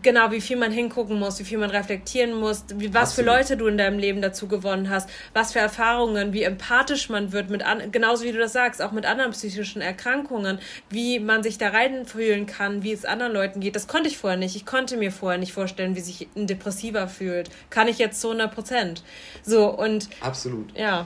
genau, 0.02 0.32
wie 0.32 0.42
viel 0.42 0.58
man 0.58 0.72
hingucken 0.72 1.20
muss, 1.20 1.40
wie 1.40 1.44
viel 1.44 1.58
man 1.58 1.70
reflektieren 1.70 2.34
muss, 2.34 2.66
wie, 2.76 2.94
was 2.94 3.10
Absolut. 3.10 3.32
für 3.32 3.38
Leute 3.38 3.58
du 3.58 3.68
in 3.68 3.78
deinem 3.78 4.00
Leben 4.00 4.22
dazu 4.22 4.48
gewonnen 4.48 4.90
hast, 4.90 5.10
was 5.34 5.54
für 5.54 5.60
Erfahrungen, 5.60 6.34
wie 6.34 6.44
empathisch 6.44 7.10
man 7.10 7.32
wird 7.32 7.50
mit 7.50 7.66
an, 7.66 7.92
genauso 7.92 8.24
wie 8.24 8.32
du 8.32 8.40
das 8.40 8.54
sagst, 8.54 8.82
auch 8.82 8.92
mit 8.92 9.06
anderen 9.06 9.32
psychischen 9.32 9.82
Erkrankungen, 9.82 10.60
wie 10.90 11.20
man 11.20 11.44
sich 11.44 11.58
da 11.58 11.70
reinfühlen 11.70 12.46
kann, 12.46 12.84
wie 12.84 12.92
es 12.92 13.06
anderen 13.06 13.34
Leuten 13.34 13.60
geht. 13.60 13.76
Das 13.76 13.88
konnte 13.88 14.10
ich 14.10 14.18
vorher 14.18 14.38
nicht. 14.38 14.56
Ich 14.56 14.66
konnte 14.66 14.98
mir 14.98 15.12
vorher 15.12 15.40
nicht 15.40 15.54
vorstellen, 15.54 15.96
wie 15.96 16.02
sich 16.02 16.28
ein 16.36 16.48
Depressiver 16.48 17.08
fühlt. 17.08 17.50
Kann 17.70 17.88
ich 17.88 17.98
jetzt 17.98 18.22
zu 18.22 18.30
100 18.30 18.54
Prozent. 18.54 19.04
So 19.44 19.70
und. 19.70 20.10
Absolut. 20.22 20.78
Ja. 20.78 21.06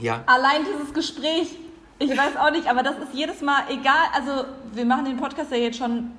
Ja. 0.00 0.22
Allein 0.26 0.64
dieses 0.64 0.94
Gespräch, 0.94 1.48
ich 1.98 2.10
weiß 2.10 2.36
auch 2.36 2.50
nicht, 2.50 2.68
aber 2.68 2.82
das 2.82 2.96
ist 2.98 3.14
jedes 3.14 3.40
Mal 3.40 3.64
egal. 3.68 4.06
Also, 4.14 4.44
wir 4.72 4.84
machen 4.84 5.04
den 5.04 5.16
Podcast 5.16 5.50
ja 5.50 5.56
jetzt 5.56 5.78
schon 5.78 6.12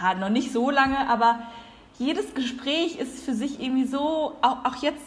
ja, 0.00 0.14
noch 0.14 0.28
nicht 0.28 0.52
so 0.52 0.70
lange, 0.70 1.08
aber 1.08 1.40
jedes 1.98 2.34
Gespräch 2.34 2.98
ist 2.98 3.24
für 3.24 3.34
sich 3.34 3.60
irgendwie 3.60 3.86
so, 3.86 4.36
auch, 4.40 4.64
auch 4.64 4.76
jetzt 4.82 5.02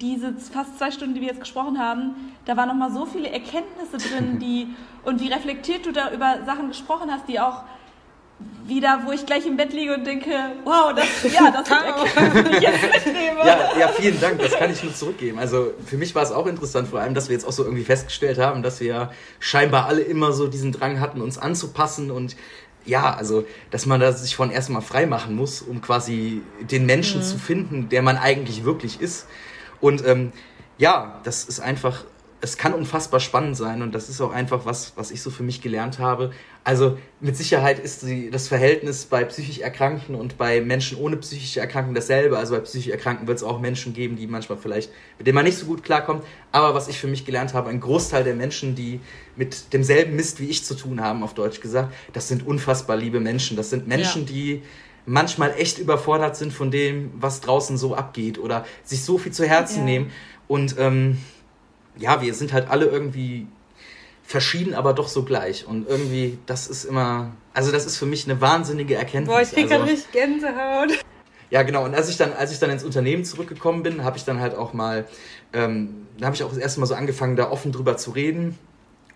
diese 0.00 0.32
fast 0.34 0.78
zwei 0.78 0.90
Stunden, 0.90 1.14
die 1.14 1.20
wir 1.20 1.28
jetzt 1.28 1.40
gesprochen 1.40 1.78
haben, 1.78 2.34
da 2.44 2.56
waren 2.56 2.68
nochmal 2.68 2.92
so 2.92 3.06
viele 3.06 3.30
Erkenntnisse 3.30 3.96
drin, 3.96 4.38
die 4.40 4.68
und 5.04 5.20
wie 5.20 5.28
reflektiert 5.28 5.86
du 5.86 5.92
da 5.92 6.10
über 6.12 6.44
Sachen 6.44 6.68
gesprochen 6.68 7.10
hast, 7.10 7.28
die 7.28 7.38
auch 7.38 7.62
wieder, 8.66 9.02
wo 9.04 9.12
ich 9.12 9.26
gleich 9.26 9.46
im 9.46 9.56
Bett 9.56 9.72
liege 9.72 9.94
und 9.94 10.06
denke, 10.06 10.30
wow, 10.64 10.92
das, 10.94 11.06
ja, 11.32 11.50
das 11.52 11.68
sind 11.68 12.48
die 12.48 12.56
ich 12.56 12.62
jetzt 12.62 12.82
mitnehme. 13.06 13.40
Ja, 13.44 13.78
ja, 13.78 13.88
vielen 13.88 14.20
Dank, 14.20 14.40
das 14.40 14.52
kann 14.52 14.70
ich 14.70 14.82
nur 14.82 14.94
zurückgeben. 14.94 15.38
Also 15.38 15.72
für 15.84 15.96
mich 15.96 16.14
war 16.14 16.22
es 16.22 16.32
auch 16.32 16.46
interessant, 16.46 16.88
vor 16.88 17.00
allem, 17.00 17.14
dass 17.14 17.28
wir 17.28 17.34
jetzt 17.34 17.46
auch 17.46 17.52
so 17.52 17.62
irgendwie 17.62 17.84
festgestellt 17.84 18.38
haben, 18.38 18.62
dass 18.62 18.80
wir 18.80 19.10
scheinbar 19.38 19.86
alle 19.86 20.00
immer 20.00 20.32
so 20.32 20.48
diesen 20.48 20.72
Drang 20.72 20.98
hatten, 20.98 21.20
uns 21.20 21.38
anzupassen 21.38 22.10
und 22.10 22.36
ja, 22.86 23.14
also, 23.14 23.46
dass 23.70 23.86
man 23.86 24.00
da 24.00 24.12
sich 24.12 24.36
von 24.36 24.50
erstmal 24.50 24.82
frei 24.82 25.06
machen 25.06 25.36
muss, 25.36 25.62
um 25.62 25.80
quasi 25.80 26.42
den 26.60 26.86
Menschen 26.86 27.20
mhm. 27.20 27.24
zu 27.24 27.38
finden, 27.38 27.88
der 27.88 28.02
man 28.02 28.16
eigentlich 28.16 28.64
wirklich 28.64 29.00
ist. 29.00 29.26
Und 29.80 30.06
ähm, 30.06 30.32
ja, 30.78 31.20
das 31.24 31.44
ist 31.44 31.60
einfach 31.60 32.04
es 32.44 32.58
kann 32.58 32.74
unfassbar 32.74 33.20
spannend 33.20 33.56
sein 33.56 33.80
und 33.80 33.94
das 33.94 34.10
ist 34.10 34.20
auch 34.20 34.30
einfach 34.30 34.66
was, 34.66 34.92
was 34.96 35.10
ich 35.10 35.22
so 35.22 35.30
für 35.30 35.42
mich 35.42 35.62
gelernt 35.62 35.98
habe. 35.98 36.30
Also 36.62 36.98
mit 37.20 37.38
Sicherheit 37.38 37.78
ist 37.78 38.02
die, 38.02 38.30
das 38.30 38.48
Verhältnis 38.48 39.06
bei 39.06 39.24
psychisch 39.24 39.60
Erkrankten 39.60 40.14
und 40.14 40.36
bei 40.36 40.60
Menschen 40.60 40.98
ohne 40.98 41.16
psychische 41.16 41.60
Erkrankung 41.60 41.94
dasselbe. 41.94 42.36
Also 42.36 42.54
bei 42.54 42.60
psychisch 42.60 42.92
Erkrankten 42.92 43.26
wird 43.26 43.38
es 43.38 43.44
auch 43.44 43.60
Menschen 43.60 43.94
geben, 43.94 44.16
die 44.16 44.26
manchmal 44.26 44.58
vielleicht, 44.58 44.92
mit 45.16 45.26
denen 45.26 45.36
man 45.36 45.46
nicht 45.46 45.56
so 45.56 45.64
gut 45.64 45.82
klarkommt. 45.82 46.22
Aber 46.52 46.74
was 46.74 46.88
ich 46.88 46.98
für 46.98 47.06
mich 47.06 47.24
gelernt 47.24 47.54
habe, 47.54 47.70
ein 47.70 47.80
Großteil 47.80 48.24
der 48.24 48.34
Menschen, 48.34 48.74
die 48.74 49.00
mit 49.36 49.72
demselben 49.72 50.14
Mist 50.14 50.38
wie 50.38 50.50
ich 50.50 50.66
zu 50.66 50.74
tun 50.74 51.00
haben, 51.00 51.22
auf 51.22 51.32
Deutsch 51.32 51.62
gesagt, 51.62 51.94
das 52.12 52.28
sind 52.28 52.46
unfassbar 52.46 52.98
liebe 52.98 53.20
Menschen. 53.20 53.56
Das 53.56 53.70
sind 53.70 53.88
Menschen, 53.88 54.26
ja. 54.26 54.32
die 54.32 54.62
manchmal 55.06 55.54
echt 55.56 55.78
überfordert 55.78 56.36
sind 56.36 56.52
von 56.52 56.70
dem, 56.70 57.10
was 57.16 57.40
draußen 57.40 57.78
so 57.78 57.94
abgeht 57.94 58.38
oder 58.38 58.66
sich 58.84 59.02
so 59.02 59.16
viel 59.16 59.32
zu 59.32 59.46
Herzen 59.46 59.78
ja. 59.78 59.84
nehmen. 59.84 60.10
Und 60.46 60.76
ähm, 60.78 61.18
ja, 61.96 62.22
wir 62.22 62.34
sind 62.34 62.52
halt 62.52 62.70
alle 62.70 62.86
irgendwie 62.86 63.46
verschieden, 64.22 64.74
aber 64.74 64.92
doch 64.94 65.08
so 65.08 65.22
gleich. 65.22 65.66
Und 65.66 65.88
irgendwie, 65.88 66.38
das 66.46 66.66
ist 66.66 66.84
immer, 66.84 67.32
also 67.52 67.70
das 67.70 67.86
ist 67.86 67.96
für 67.96 68.06
mich 68.06 68.24
eine 68.28 68.40
wahnsinnige 68.40 68.94
Erkenntnis. 68.94 69.34
Boah, 69.34 69.42
ich 69.42 69.50
krieg 69.50 69.70
also, 69.70 69.84
richtig 69.84 70.12
Gänsehaut. 70.12 71.04
Ja, 71.50 71.62
genau. 71.62 71.84
Und 71.84 71.94
als 71.94 72.08
ich 72.08 72.16
dann, 72.16 72.32
als 72.32 72.52
ich 72.52 72.58
dann 72.58 72.70
ins 72.70 72.84
Unternehmen 72.84 73.24
zurückgekommen 73.24 73.82
bin, 73.82 74.02
habe 74.02 74.16
ich 74.16 74.24
dann 74.24 74.40
halt 74.40 74.54
auch 74.54 74.72
mal, 74.72 75.06
ähm, 75.52 76.06
da 76.18 76.26
habe 76.26 76.36
ich 76.36 76.42
auch 76.42 76.48
das 76.48 76.58
erste 76.58 76.80
Mal 76.80 76.86
so 76.86 76.94
angefangen, 76.94 77.36
da 77.36 77.50
offen 77.50 77.70
drüber 77.70 77.96
zu 77.96 78.10
reden. 78.10 78.58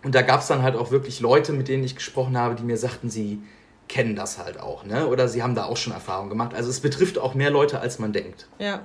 Und 0.05 0.15
da 0.15 0.23
gab 0.23 0.41
es 0.41 0.47
dann 0.47 0.63
halt 0.63 0.77
auch 0.77 0.91
wirklich 0.91 1.21
Leute, 1.21 1.53
mit 1.53 1.69
denen 1.69 1.83
ich 1.83 1.97
gesprochen 1.97 2.39
habe, 2.39 2.55
die 2.55 2.63
mir 2.63 2.77
sagten, 2.77 3.11
sie 3.11 3.41
kennen 3.89 4.15
das 4.15 4.39
halt 4.39 4.61
auch, 4.61 4.85
ne? 4.85 5.09
Oder 5.09 5.29
sie 5.29 5.43
haben 5.43 5.55
da 5.55 5.65
auch 5.65 5.77
schon 5.77 5.93
Erfahrung 5.93 6.29
gemacht. 6.29 6.55
Also 6.55 6.71
es 6.71 6.81
betrifft 6.81 7.19
auch 7.19 7.35
mehr 7.35 7.51
Leute, 7.51 7.81
als 7.81 7.99
man 7.99 8.13
denkt. 8.13 8.47
Ja. 8.59 8.83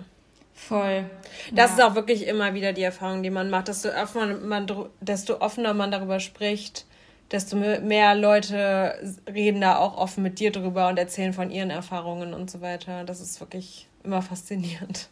Voll. 0.54 1.06
Das 1.52 1.72
ja. 1.72 1.76
ist 1.76 1.84
auch 1.84 1.96
wirklich 1.96 2.28
immer 2.28 2.54
wieder 2.54 2.74
die 2.74 2.84
Erfahrung, 2.84 3.24
die 3.24 3.30
man 3.30 3.50
macht. 3.50 3.68
Desto 3.68 3.90
offener 3.90 4.38
man, 4.38 4.68
desto 5.02 5.42
offener 5.42 5.74
man 5.74 5.92
darüber 5.92 6.20
spricht, 6.20 6.86
desto 7.32 7.56
mehr 7.56 8.16
Leute 8.16 8.96
reden 9.28 9.62
da 9.62 9.78
auch 9.78 9.98
offen 9.98 10.24
mit 10.24 10.40
dir 10.40 10.52
drüber 10.52 10.88
und 10.88 10.98
erzählen 10.98 11.34
von 11.34 11.50
ihren 11.50 11.72
Erfahrungen 11.72 12.34
und 12.34 12.52
so 12.52 12.62
weiter. 12.62 13.04
Das 13.04 13.20
ist 13.20 13.40
wirklich 13.40 13.88
immer 14.04 14.22
faszinierend. 14.22 15.10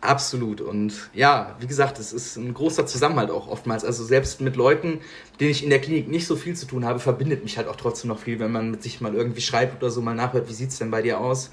Absolut. 0.00 0.62
Und 0.62 1.10
ja, 1.12 1.56
wie 1.60 1.66
gesagt, 1.66 1.98
es 1.98 2.14
ist 2.14 2.36
ein 2.36 2.54
großer 2.54 2.86
Zusammenhalt 2.86 3.30
auch 3.30 3.48
oftmals. 3.48 3.84
Also 3.84 4.02
selbst 4.02 4.40
mit 4.40 4.56
Leuten, 4.56 5.00
denen 5.38 5.50
ich 5.50 5.62
in 5.62 5.68
der 5.68 5.80
Klinik 5.80 6.08
nicht 6.08 6.26
so 6.26 6.36
viel 6.36 6.56
zu 6.56 6.64
tun 6.64 6.86
habe, 6.86 7.00
verbindet 7.00 7.44
mich 7.44 7.58
halt 7.58 7.68
auch 7.68 7.76
trotzdem 7.76 8.08
noch 8.08 8.18
viel, 8.18 8.38
wenn 8.38 8.50
man 8.50 8.70
mit 8.70 8.82
sich 8.82 9.02
mal 9.02 9.14
irgendwie 9.14 9.42
schreibt 9.42 9.82
oder 9.82 9.90
so 9.90 10.00
mal 10.00 10.14
nachhört, 10.14 10.48
wie 10.48 10.54
sieht 10.54 10.70
es 10.70 10.78
denn 10.78 10.90
bei 10.90 11.02
dir 11.02 11.20
aus? 11.20 11.50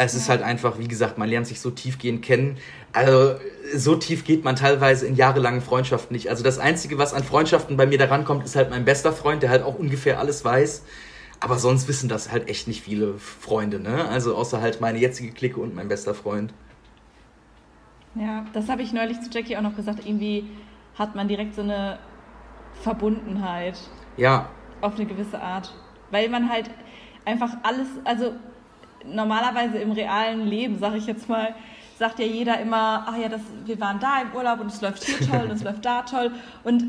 Es 0.00 0.14
ist 0.14 0.28
halt 0.28 0.42
einfach, 0.42 0.78
wie 0.78 0.86
gesagt, 0.86 1.18
man 1.18 1.28
lernt 1.28 1.48
sich 1.48 1.60
so 1.60 1.70
tiefgehend 1.70 2.22
kennen. 2.22 2.58
Also 2.92 3.34
so 3.74 3.96
tief 3.96 4.24
geht 4.24 4.44
man 4.44 4.54
teilweise 4.54 5.06
in 5.06 5.16
jahrelangen 5.16 5.60
Freundschaften 5.60 6.14
nicht. 6.14 6.30
Also 6.30 6.44
das 6.44 6.60
Einzige, 6.60 6.98
was 6.98 7.14
an 7.14 7.24
Freundschaften 7.24 7.76
bei 7.76 7.84
mir 7.84 7.98
da 7.98 8.04
rankommt, 8.04 8.44
ist 8.44 8.54
halt 8.54 8.70
mein 8.70 8.84
bester 8.84 9.12
Freund, 9.12 9.42
der 9.42 9.50
halt 9.50 9.64
auch 9.64 9.76
ungefähr 9.76 10.20
alles 10.20 10.44
weiß. 10.44 10.84
Aber 11.40 11.58
sonst 11.58 11.88
wissen 11.88 12.08
das 12.08 12.30
halt 12.30 12.48
echt 12.48 12.68
nicht 12.68 12.82
viele 12.82 13.14
Freunde, 13.18 13.80
ne? 13.80 14.08
Also 14.08 14.36
außer 14.36 14.60
halt 14.60 14.80
meine 14.80 14.98
jetzige 14.98 15.32
Clique 15.32 15.58
und 15.58 15.74
mein 15.74 15.88
bester 15.88 16.14
Freund. 16.14 16.54
Ja, 18.14 18.44
das 18.52 18.68
habe 18.68 18.82
ich 18.82 18.92
neulich 18.92 19.20
zu 19.20 19.30
Jackie 19.30 19.56
auch 19.56 19.62
noch 19.62 19.74
gesagt. 19.74 20.06
Irgendwie 20.06 20.48
hat 20.96 21.16
man 21.16 21.26
direkt 21.26 21.56
so 21.56 21.62
eine 21.62 21.98
Verbundenheit. 22.82 23.78
Ja. 24.16 24.48
Auf 24.80 24.94
eine 24.94 25.06
gewisse 25.06 25.40
Art. 25.42 25.74
Weil 26.12 26.28
man 26.28 26.48
halt 26.48 26.70
einfach 27.24 27.50
alles, 27.64 27.88
also 28.04 28.32
normalerweise 29.04 29.78
im 29.78 29.92
realen 29.92 30.46
Leben, 30.46 30.78
sage 30.78 30.98
ich 30.98 31.06
jetzt 31.06 31.28
mal, 31.28 31.54
sagt 31.98 32.18
ja 32.18 32.26
jeder 32.26 32.60
immer, 32.60 33.06
ach 33.08 33.16
ja, 33.16 33.28
das, 33.28 33.40
wir 33.64 33.80
waren 33.80 33.98
da 34.00 34.22
im 34.22 34.36
Urlaub 34.36 34.60
und 34.60 34.68
es 34.68 34.80
läuft 34.80 35.04
hier 35.04 35.18
toll 35.28 35.42
und 35.44 35.50
es 35.50 35.64
läuft 35.64 35.84
da 35.84 36.02
toll. 36.02 36.30
Und 36.64 36.84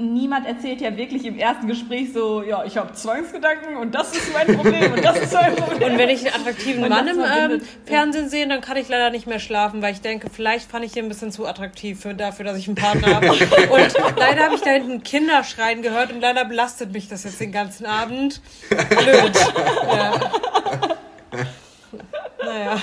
niemand 0.00 0.46
erzählt 0.46 0.80
ja 0.80 0.96
wirklich 0.96 1.24
im 1.24 1.38
ersten 1.38 1.66
Gespräch 1.66 2.12
so, 2.12 2.42
ja, 2.42 2.64
ich 2.64 2.76
habe 2.76 2.92
Zwangsgedanken 2.92 3.76
und 3.76 3.94
das 3.94 4.16
ist 4.16 4.32
mein 4.32 4.56
Problem 4.56 4.92
und 4.92 5.04
das 5.04 5.18
ist 5.18 5.32
mein 5.32 5.54
Problem. 5.54 5.92
Und 5.92 5.98
wenn 5.98 6.08
ich 6.08 6.20
einen 6.20 6.40
attraktiven 6.40 6.88
Mann 6.88 7.06
im 7.06 7.20
ähm, 7.20 7.60
Fernsehen 7.84 8.28
sehe, 8.28 8.46
dann 8.48 8.60
kann 8.60 8.76
ich 8.76 8.88
leider 8.88 9.10
nicht 9.10 9.26
mehr 9.26 9.38
schlafen, 9.38 9.82
weil 9.82 9.92
ich 9.92 10.00
denke, 10.00 10.28
vielleicht 10.30 10.70
fand 10.70 10.84
ich 10.84 10.96
ihn 10.96 11.04
ein 11.04 11.08
bisschen 11.08 11.32
zu 11.32 11.46
attraktiv 11.46 12.00
für, 12.00 12.14
dafür, 12.14 12.44
dass 12.44 12.56
ich 12.56 12.66
einen 12.66 12.76
Partner 12.76 13.16
habe. 13.16 13.28
Und 13.30 14.16
leider 14.16 14.44
habe 14.44 14.54
ich 14.54 14.62
da 14.62 14.70
hinten 14.70 15.02
Kinderschreien 15.02 15.82
gehört 15.82 16.12
und 16.12 16.20
leider 16.20 16.44
belastet 16.44 16.92
mich 16.92 17.08
das 17.08 17.24
jetzt 17.24 17.40
den 17.40 17.52
ganzen 17.52 17.86
Abend. 17.86 18.40
Blöd. 18.68 19.32
Ja. 19.86 20.20
naja. 22.44 22.80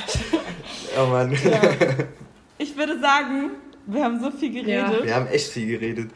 Oh 1.00 1.06
Mann. 1.08 1.32
Ja. 1.32 1.62
Ich 2.58 2.76
würde 2.76 3.00
sagen, 3.00 3.52
wir 3.86 4.04
haben 4.04 4.20
so 4.20 4.32
viel 4.32 4.52
geredet. 4.52 5.00
Ja. 5.00 5.04
Wir 5.04 5.16
haben 5.16 5.28
echt 5.28 5.52
viel 5.52 5.68
geredet. 5.68 6.12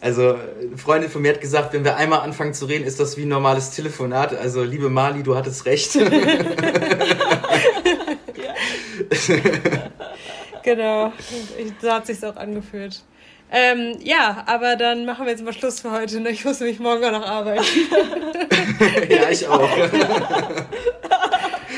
Also, 0.00 0.34
eine 0.34 0.76
Freundin 0.76 1.10
von 1.10 1.22
mir 1.22 1.32
hat 1.32 1.40
gesagt, 1.40 1.72
wenn 1.72 1.82
wir 1.82 1.96
einmal 1.96 2.20
anfangen 2.20 2.52
zu 2.52 2.66
reden, 2.66 2.84
ist 2.84 3.00
das 3.00 3.16
wie 3.16 3.22
ein 3.22 3.28
normales 3.28 3.70
Telefonat. 3.70 4.36
Also, 4.36 4.62
liebe 4.62 4.90
Mali, 4.90 5.22
du 5.22 5.34
hattest 5.34 5.64
recht. 5.64 5.94
genau, 10.62 11.12
so 11.80 11.90
hat 11.90 12.06
sich 12.06 12.22
auch 12.22 12.36
angefühlt. 12.36 13.02
Ähm, 13.50 13.98
ja, 14.02 14.44
aber 14.46 14.76
dann 14.76 15.06
machen 15.06 15.24
wir 15.24 15.32
jetzt 15.32 15.42
mal 15.44 15.52
Schluss 15.54 15.80
für 15.80 15.90
heute. 15.90 16.20
Ne? 16.20 16.30
Ich 16.30 16.44
muss 16.44 16.60
nämlich 16.60 16.80
morgen 16.80 17.04
auch 17.04 17.12
noch 17.12 17.26
arbeiten. 17.26 17.64
ja, 19.08 19.30
ich 19.30 19.48
auch. 19.48 19.70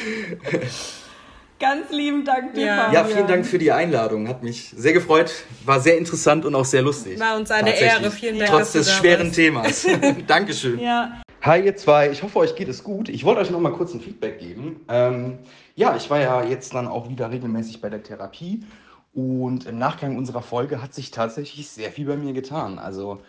Ganz 1.58 1.90
lieben 1.90 2.24
Dank 2.24 2.52
dir, 2.52 2.66
ja. 2.66 2.92
ja, 2.92 3.04
vielen 3.04 3.26
Dank 3.26 3.46
für 3.46 3.56
die 3.56 3.72
Einladung. 3.72 4.28
Hat 4.28 4.42
mich 4.42 4.74
sehr 4.76 4.92
gefreut. 4.92 5.32
War 5.64 5.80
sehr 5.80 5.96
interessant 5.96 6.44
und 6.44 6.54
auch 6.54 6.66
sehr 6.66 6.82
lustig. 6.82 7.18
War 7.18 7.36
uns 7.36 7.50
eine 7.50 7.74
Ehre. 7.78 8.10
Vielen 8.10 8.38
Dank. 8.38 8.50
Trotz 8.50 8.72
des 8.72 8.92
schweren 8.92 9.32
Themas. 9.32 9.86
Dankeschön. 10.26 10.78
Ja. 10.78 11.22
Hi 11.40 11.64
ihr 11.64 11.76
zwei, 11.76 12.10
ich 12.10 12.22
hoffe 12.22 12.40
euch 12.40 12.56
geht 12.56 12.68
es 12.68 12.84
gut. 12.84 13.08
Ich 13.08 13.24
wollte 13.24 13.40
euch 13.40 13.50
noch 13.50 13.60
mal 13.60 13.72
kurz 13.72 13.94
ein 13.94 14.00
Feedback 14.00 14.38
geben. 14.38 14.80
Ähm, 14.88 15.38
ja, 15.76 15.96
ich 15.96 16.10
war 16.10 16.20
ja 16.20 16.42
jetzt 16.42 16.74
dann 16.74 16.88
auch 16.88 17.08
wieder 17.08 17.30
regelmäßig 17.30 17.80
bei 17.80 17.88
der 17.88 18.02
Therapie 18.02 18.64
und 19.14 19.64
im 19.66 19.78
Nachgang 19.78 20.18
unserer 20.18 20.42
Folge 20.42 20.82
hat 20.82 20.92
sich 20.92 21.10
tatsächlich 21.10 21.68
sehr 21.68 21.90
viel 21.90 22.06
bei 22.06 22.16
mir 22.16 22.32
getan. 22.32 22.78
Also 22.78 23.20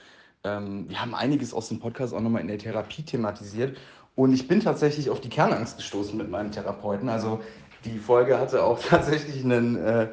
ähm, 0.43 0.89
wir 0.89 0.99
haben 0.99 1.15
einiges 1.15 1.53
aus 1.53 1.69
dem 1.69 1.79
Podcast 1.79 2.13
auch 2.13 2.21
nochmal 2.21 2.41
in 2.41 2.47
der 2.47 2.57
Therapie 2.57 3.03
thematisiert 3.03 3.77
und 4.17 4.33
ich 4.33 4.47
bin 4.47 4.61
tatsächlich 4.61 5.11
auf 5.11 5.21
die 5.21 5.29
Kernangst 5.29 5.77
gestoßen 5.77 6.17
mit 6.17 6.31
meinem 6.31 6.51
Therapeuten. 6.51 7.07
Also 7.07 7.39
die 7.85 7.99
Folge 7.99 8.39
hatte 8.39 8.63
auch 8.63 8.81
tatsächlich 8.89 9.43
einen 9.43 9.75
äh, 9.75 10.07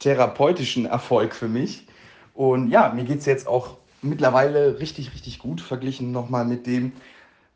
therapeutischen 0.00 0.86
Erfolg 0.86 1.36
für 1.36 1.46
mich. 1.46 1.86
Und 2.34 2.68
ja, 2.68 2.92
mir 2.92 3.04
geht 3.04 3.20
es 3.20 3.26
jetzt 3.26 3.46
auch 3.46 3.76
mittlerweile 4.02 4.80
richtig, 4.80 5.14
richtig 5.14 5.38
gut, 5.38 5.60
verglichen 5.60 6.10
nochmal 6.10 6.44
mit 6.44 6.66
dem, 6.66 6.90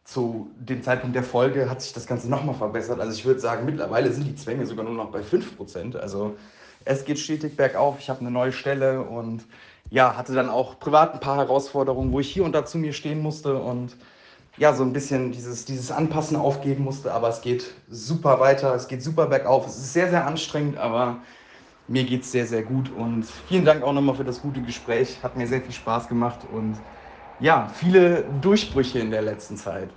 zu 0.04 0.48
dem 0.56 0.84
Zeitpunkt 0.84 1.16
der 1.16 1.24
Folge 1.24 1.68
hat 1.68 1.82
sich 1.82 1.92
das 1.94 2.06
Ganze 2.06 2.30
nochmal 2.30 2.54
verbessert. 2.54 3.00
Also 3.00 3.12
ich 3.12 3.24
würde 3.24 3.40
sagen, 3.40 3.66
mittlerweile 3.66 4.12
sind 4.12 4.24
die 4.24 4.36
Zwänge 4.36 4.66
sogar 4.66 4.84
nur 4.84 4.94
noch 4.94 5.10
bei 5.10 5.22
5%. 5.22 5.96
Also 5.96 6.36
es 6.84 7.04
geht 7.04 7.18
stetig 7.18 7.56
bergauf, 7.56 7.96
ich 7.98 8.08
habe 8.08 8.20
eine 8.20 8.30
neue 8.30 8.52
Stelle 8.52 9.02
und 9.02 9.46
ja, 9.90 10.16
hatte 10.16 10.32
dann 10.32 10.48
auch 10.48 10.78
privat 10.78 11.14
ein 11.14 11.20
paar 11.20 11.38
Herausforderungen, 11.38 12.12
wo 12.12 12.20
ich 12.20 12.30
hier 12.32 12.44
und 12.44 12.52
da 12.52 12.64
zu 12.64 12.78
mir 12.78 12.92
stehen 12.92 13.20
musste 13.20 13.56
und 13.56 13.96
ja, 14.58 14.72
so 14.74 14.82
ein 14.82 14.92
bisschen 14.92 15.30
dieses, 15.30 15.64
dieses 15.64 15.92
Anpassen 15.92 16.36
aufgeben 16.36 16.84
musste, 16.84 17.12
aber 17.12 17.28
es 17.28 17.40
geht 17.40 17.74
super 17.88 18.40
weiter, 18.40 18.74
es 18.74 18.88
geht 18.88 19.02
super 19.02 19.26
bergauf. 19.26 19.66
Es 19.66 19.76
ist 19.76 19.92
sehr, 19.92 20.10
sehr 20.10 20.26
anstrengend, 20.26 20.76
aber 20.78 21.18
mir 21.86 22.04
geht 22.04 22.22
es 22.22 22.32
sehr, 22.32 22.46
sehr 22.46 22.62
gut. 22.62 22.90
Und 22.90 23.24
vielen 23.48 23.64
Dank 23.64 23.82
auch 23.82 23.92
nochmal 23.92 24.16
für 24.16 24.24
das 24.24 24.42
gute 24.42 24.60
Gespräch. 24.60 25.18
Hat 25.22 25.36
mir 25.36 25.46
sehr 25.46 25.62
viel 25.62 25.72
Spaß 25.72 26.08
gemacht 26.08 26.40
und 26.52 26.76
ja, 27.40 27.70
viele 27.72 28.24
Durchbrüche 28.40 28.98
in 28.98 29.12
der 29.12 29.22
letzten 29.22 29.56
Zeit. 29.56 29.90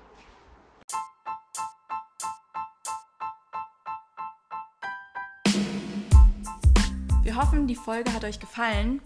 Wir 7.23 7.35
hoffen, 7.35 7.65
die 7.65 7.75
Folge 7.75 8.13
hat 8.13 8.23
euch 8.23 8.39
gefallen. 8.39 9.01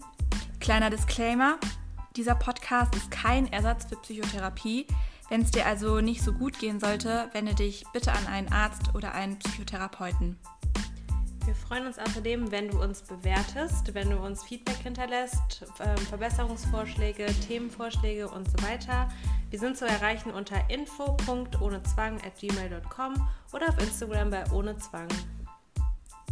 Kleiner 0.60 0.90
Disclaimer, 0.90 1.58
dieser 2.14 2.34
Podcast 2.34 2.94
ist 2.94 3.10
kein 3.10 3.50
Ersatz 3.52 3.86
für 3.86 3.96
Psychotherapie. 3.96 4.86
Wenn 5.28 5.42
es 5.42 5.50
dir 5.50 5.66
also 5.66 6.00
nicht 6.00 6.22
so 6.22 6.32
gut 6.32 6.58
gehen 6.58 6.80
sollte, 6.80 7.28
wende 7.32 7.54
dich 7.54 7.84
bitte 7.92 8.12
an 8.12 8.26
einen 8.26 8.50
Arzt 8.52 8.94
oder 8.94 9.12
einen 9.12 9.38
Psychotherapeuten. 9.38 10.38
Wir 11.44 11.54
freuen 11.54 11.86
uns 11.86 11.98
außerdem, 11.98 12.50
wenn 12.50 12.70
du 12.70 12.82
uns 12.82 13.02
bewertest, 13.02 13.92
wenn 13.94 14.08
du 14.10 14.16
uns 14.16 14.42
Feedback 14.42 14.78
hinterlässt, 14.78 15.64
ähm, 15.78 15.98
Verbesserungsvorschläge, 16.08 17.26
Themenvorschläge 17.46 18.28
und 18.28 18.50
so 18.50 18.56
weiter. 18.66 19.08
Wir 19.50 19.60
sind 19.60 19.76
zu 19.76 19.86
erreichen 19.86 20.32
unter 20.32 20.68
info.ohnezwang.gmail.com 20.68 23.28
oder 23.52 23.68
auf 23.68 23.80
Instagram 23.80 24.30
bei 24.30 24.50
ohne 24.50 24.76
Zwang. 24.78 25.06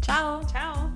Ciao. 0.00 0.44
Ciao. 0.46 0.90